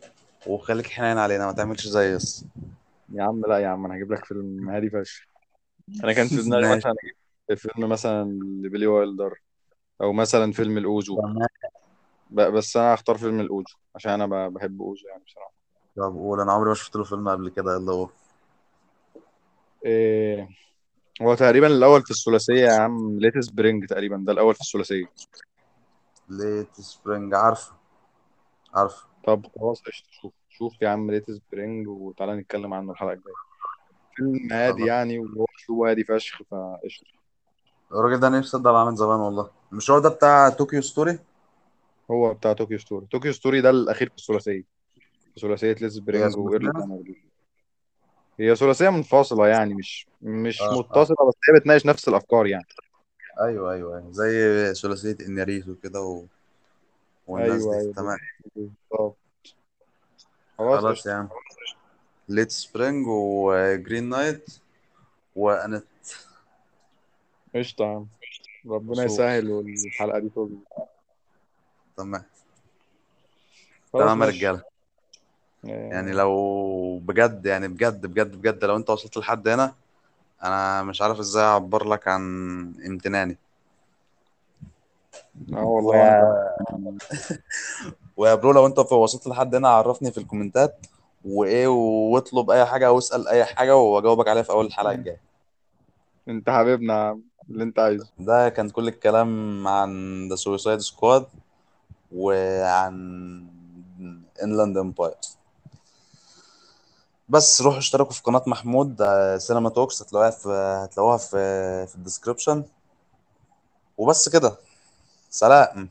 وخليك 0.47 0.87
حنين 0.87 1.17
علينا 1.17 1.45
ما 1.45 1.51
تعملش 1.51 1.87
زي 1.87 2.15
ييس. 2.15 2.45
يا 3.13 3.23
عم 3.23 3.41
لا 3.47 3.57
يا 3.57 3.67
عم 3.67 3.85
أنا 3.85 3.95
هجيب 3.95 4.13
لك 4.13 4.25
فيلم 4.25 4.69
هادي 4.69 4.89
فشخ. 4.89 5.27
أنا 6.03 6.13
كان 6.13 6.27
في 6.27 6.41
دماغي 6.41 6.67
ماشي. 6.67 6.77
مثلا 6.77 6.95
أجيب 7.49 7.57
فيلم 7.57 7.89
مثلا 7.89 8.23
لبيلي 8.63 8.87
وايلدر 8.87 9.41
أو 10.01 10.13
مثلا 10.13 10.51
فيلم 10.51 10.77
الاوزو 10.77 11.17
بس 12.31 12.77
أنا 12.77 12.93
هختار 12.93 13.17
فيلم 13.17 13.39
الاوزو 13.39 13.75
عشان 13.95 14.11
أنا 14.11 14.25
ب- 14.25 14.53
بحب 14.53 14.81
اوزو 14.81 15.07
يعني 15.07 15.23
بصراحة. 15.23 15.53
طب 15.97 16.13
قول 16.15 16.41
أنا 16.41 16.51
عمري 16.51 16.69
ما 16.69 16.75
شفت 16.75 16.95
له 16.95 17.03
فيلم 17.03 17.29
قبل 17.29 17.49
كده 17.49 17.73
يلا 17.75 17.91
هو 17.93 18.09
إيه 19.85 20.47
هو 21.21 21.35
تقريبا 21.35 21.67
الأول 21.67 22.01
في 22.01 22.11
الثلاثية 22.11 22.65
يا 22.65 22.79
عم 22.79 23.19
Late 23.19 23.39
Spring 23.39 23.85
تقريبا 23.85 24.23
ده 24.27 24.33
الأول 24.33 24.55
في 24.55 24.61
الثلاثية. 24.61 25.05
Late 26.29 26.73
Spring 26.73 27.33
عارفه 27.33 27.73
عارفه. 28.73 29.05
طب 29.25 29.45
خلاص 29.59 29.81
قشطة. 29.81 30.07
شوف 30.21 30.33
شوف 30.49 30.81
يا 30.81 30.89
عم 30.89 31.11
Late 31.11 31.31
Spring 31.31 31.87
وتعالى 31.87 32.35
نتكلم 32.35 32.73
عنه 32.73 32.91
الحلقة 32.91 33.13
الجاية. 33.13 33.33
فيلم 34.15 34.53
هادي 34.53 34.85
يعني 34.85 35.19
وهو 35.19 35.85
هادي 35.85 36.03
فشخ 36.03 36.41
فقشطة. 36.51 37.07
الراجل 37.91 38.19
ده 38.19 38.29
نفسي 38.29 38.57
أبدأ 38.57 38.71
معاه 38.71 38.85
من 38.85 38.95
زمان 38.95 39.19
والله. 39.19 39.49
مش 39.71 39.91
هو 39.91 39.99
ده 39.99 40.09
بتاع 40.09 40.49
Tokyo 40.49 40.81
Story؟ 40.81 41.19
هو 42.11 42.33
بتاع 42.33 42.53
Tokyo 42.53 42.77
Story. 42.77 43.05
Tokyo 43.11 43.33
Story 43.33 43.61
ده 43.61 43.69
الأخير 43.69 44.09
في 44.09 44.15
الثلاثية. 44.17 44.63
في 45.33 45.39
ثلاثية 45.41 45.73
Late 45.73 45.85
Spring 45.85 46.33
ثلاثية 46.33 46.71
Summer 46.71 47.26
هي 48.39 48.55
ثلاثية 48.55 48.89
منفصلة 48.89 49.47
يعني 49.47 49.73
مش 49.73 50.07
مش 50.21 50.61
آه 50.61 50.73
متصلة 50.73 51.17
بس 51.27 51.33
هي 51.49 51.59
بتناقش 51.59 51.85
نفس 51.85 52.07
الأفكار 52.07 52.47
يعني. 52.47 52.65
أيوه 53.41 53.73
أيوه 53.73 53.97
أيوه 53.97 54.11
زي 54.11 54.73
ثلاثية 54.73 55.25
انياريتو 55.25 55.75
كده 55.75 56.01
و... 56.01 56.23
والناس 57.27 57.61
أيوه 57.61 57.73
دي 57.75 57.81
أيوه 57.81 57.93
تمام. 57.93 58.17
بالظبط. 58.55 59.17
خلاص 60.57 60.79
خلاص 60.79 61.05
يا 61.05 61.13
عم. 61.13 61.29
Late 62.29 62.51
Spring 62.51 63.07
و 63.07 63.24
Green 63.24 64.09
Knight 64.09 64.45
و 65.35 65.41
Annette 65.41 65.83
قشطة 67.55 67.85
يا 67.85 67.89
عم. 67.89 68.07
ربنا 68.67 69.03
يسهل 69.03 69.51
والحلقة 69.51 70.19
دي 70.19 70.29
تظبط 70.29 70.89
تمام. 71.97 72.23
تمام 73.93 74.21
يا 74.21 74.27
رجالة. 74.27 74.76
يعني 75.63 76.11
آه، 76.11 76.15
لو 76.15 76.99
بجد 76.99 77.45
يعني 77.45 77.67
بجد 77.67 78.05
بجد 78.05 78.35
بجد 78.35 78.65
لو 78.65 78.75
انت 78.75 78.89
وصلت 78.89 79.17
لحد 79.17 79.47
هنا 79.47 79.73
أنا 80.43 80.83
مش 80.83 81.01
عارف 81.01 81.19
إزاي 81.19 81.43
اعبر 81.43 81.87
لك 81.87 82.07
عن 82.07 82.21
امتناني. 82.87 83.37
آه 85.53 85.65
والله 85.65 86.23
و... 86.23 86.97
ويا 88.17 88.35
bro 88.35 88.51
لو 88.51 88.65
انت 88.65 88.79
وصلت 88.79 89.27
لحد 89.27 89.55
هنا 89.55 89.69
عرفني 89.69 90.11
في 90.11 90.17
ال 90.17 90.25
comments 90.25 90.87
وايه 91.25 91.67
واطلب 91.67 92.49
اي 92.51 92.65
حاجة 92.65 92.87
أو 92.87 92.97
اسال 92.97 93.27
اي 93.27 93.45
حاجة 93.45 93.75
واجاوبك 93.75 94.27
عليها 94.27 94.43
في 94.43 94.49
اول 94.49 94.65
الحلقة 94.65 94.91
الجاية. 94.91 95.21
انت 96.27 96.49
حبيبنا 96.49 97.19
اللي 97.49 97.63
انت 97.63 97.79
عايزه. 97.79 98.07
ده 98.19 98.49
كان 98.49 98.69
كل 98.69 98.87
الكلام 98.87 99.67
عن 99.67 100.27
The 100.29 100.35
Suicide 100.35 100.79
Squad 100.79 101.25
وعن 102.11 102.93
Inland 104.43 104.77
Empire 104.77 105.15
بس 107.29 107.61
روحوا 107.61 107.79
اشتركوا 107.79 108.11
في 108.13 108.21
قناة 108.21 108.43
محمود 108.47 109.03
Cinema 109.37 109.69
Talks 109.69 110.01
هتلاقوها 110.01 110.29
في 110.31 110.49
هتلاقوها 110.83 111.17
في 111.17 111.87
في 111.87 111.95
ال 111.95 112.01
description 112.01 112.63
وبس 113.97 114.29
كده. 114.29 114.57
سلام. 115.29 115.89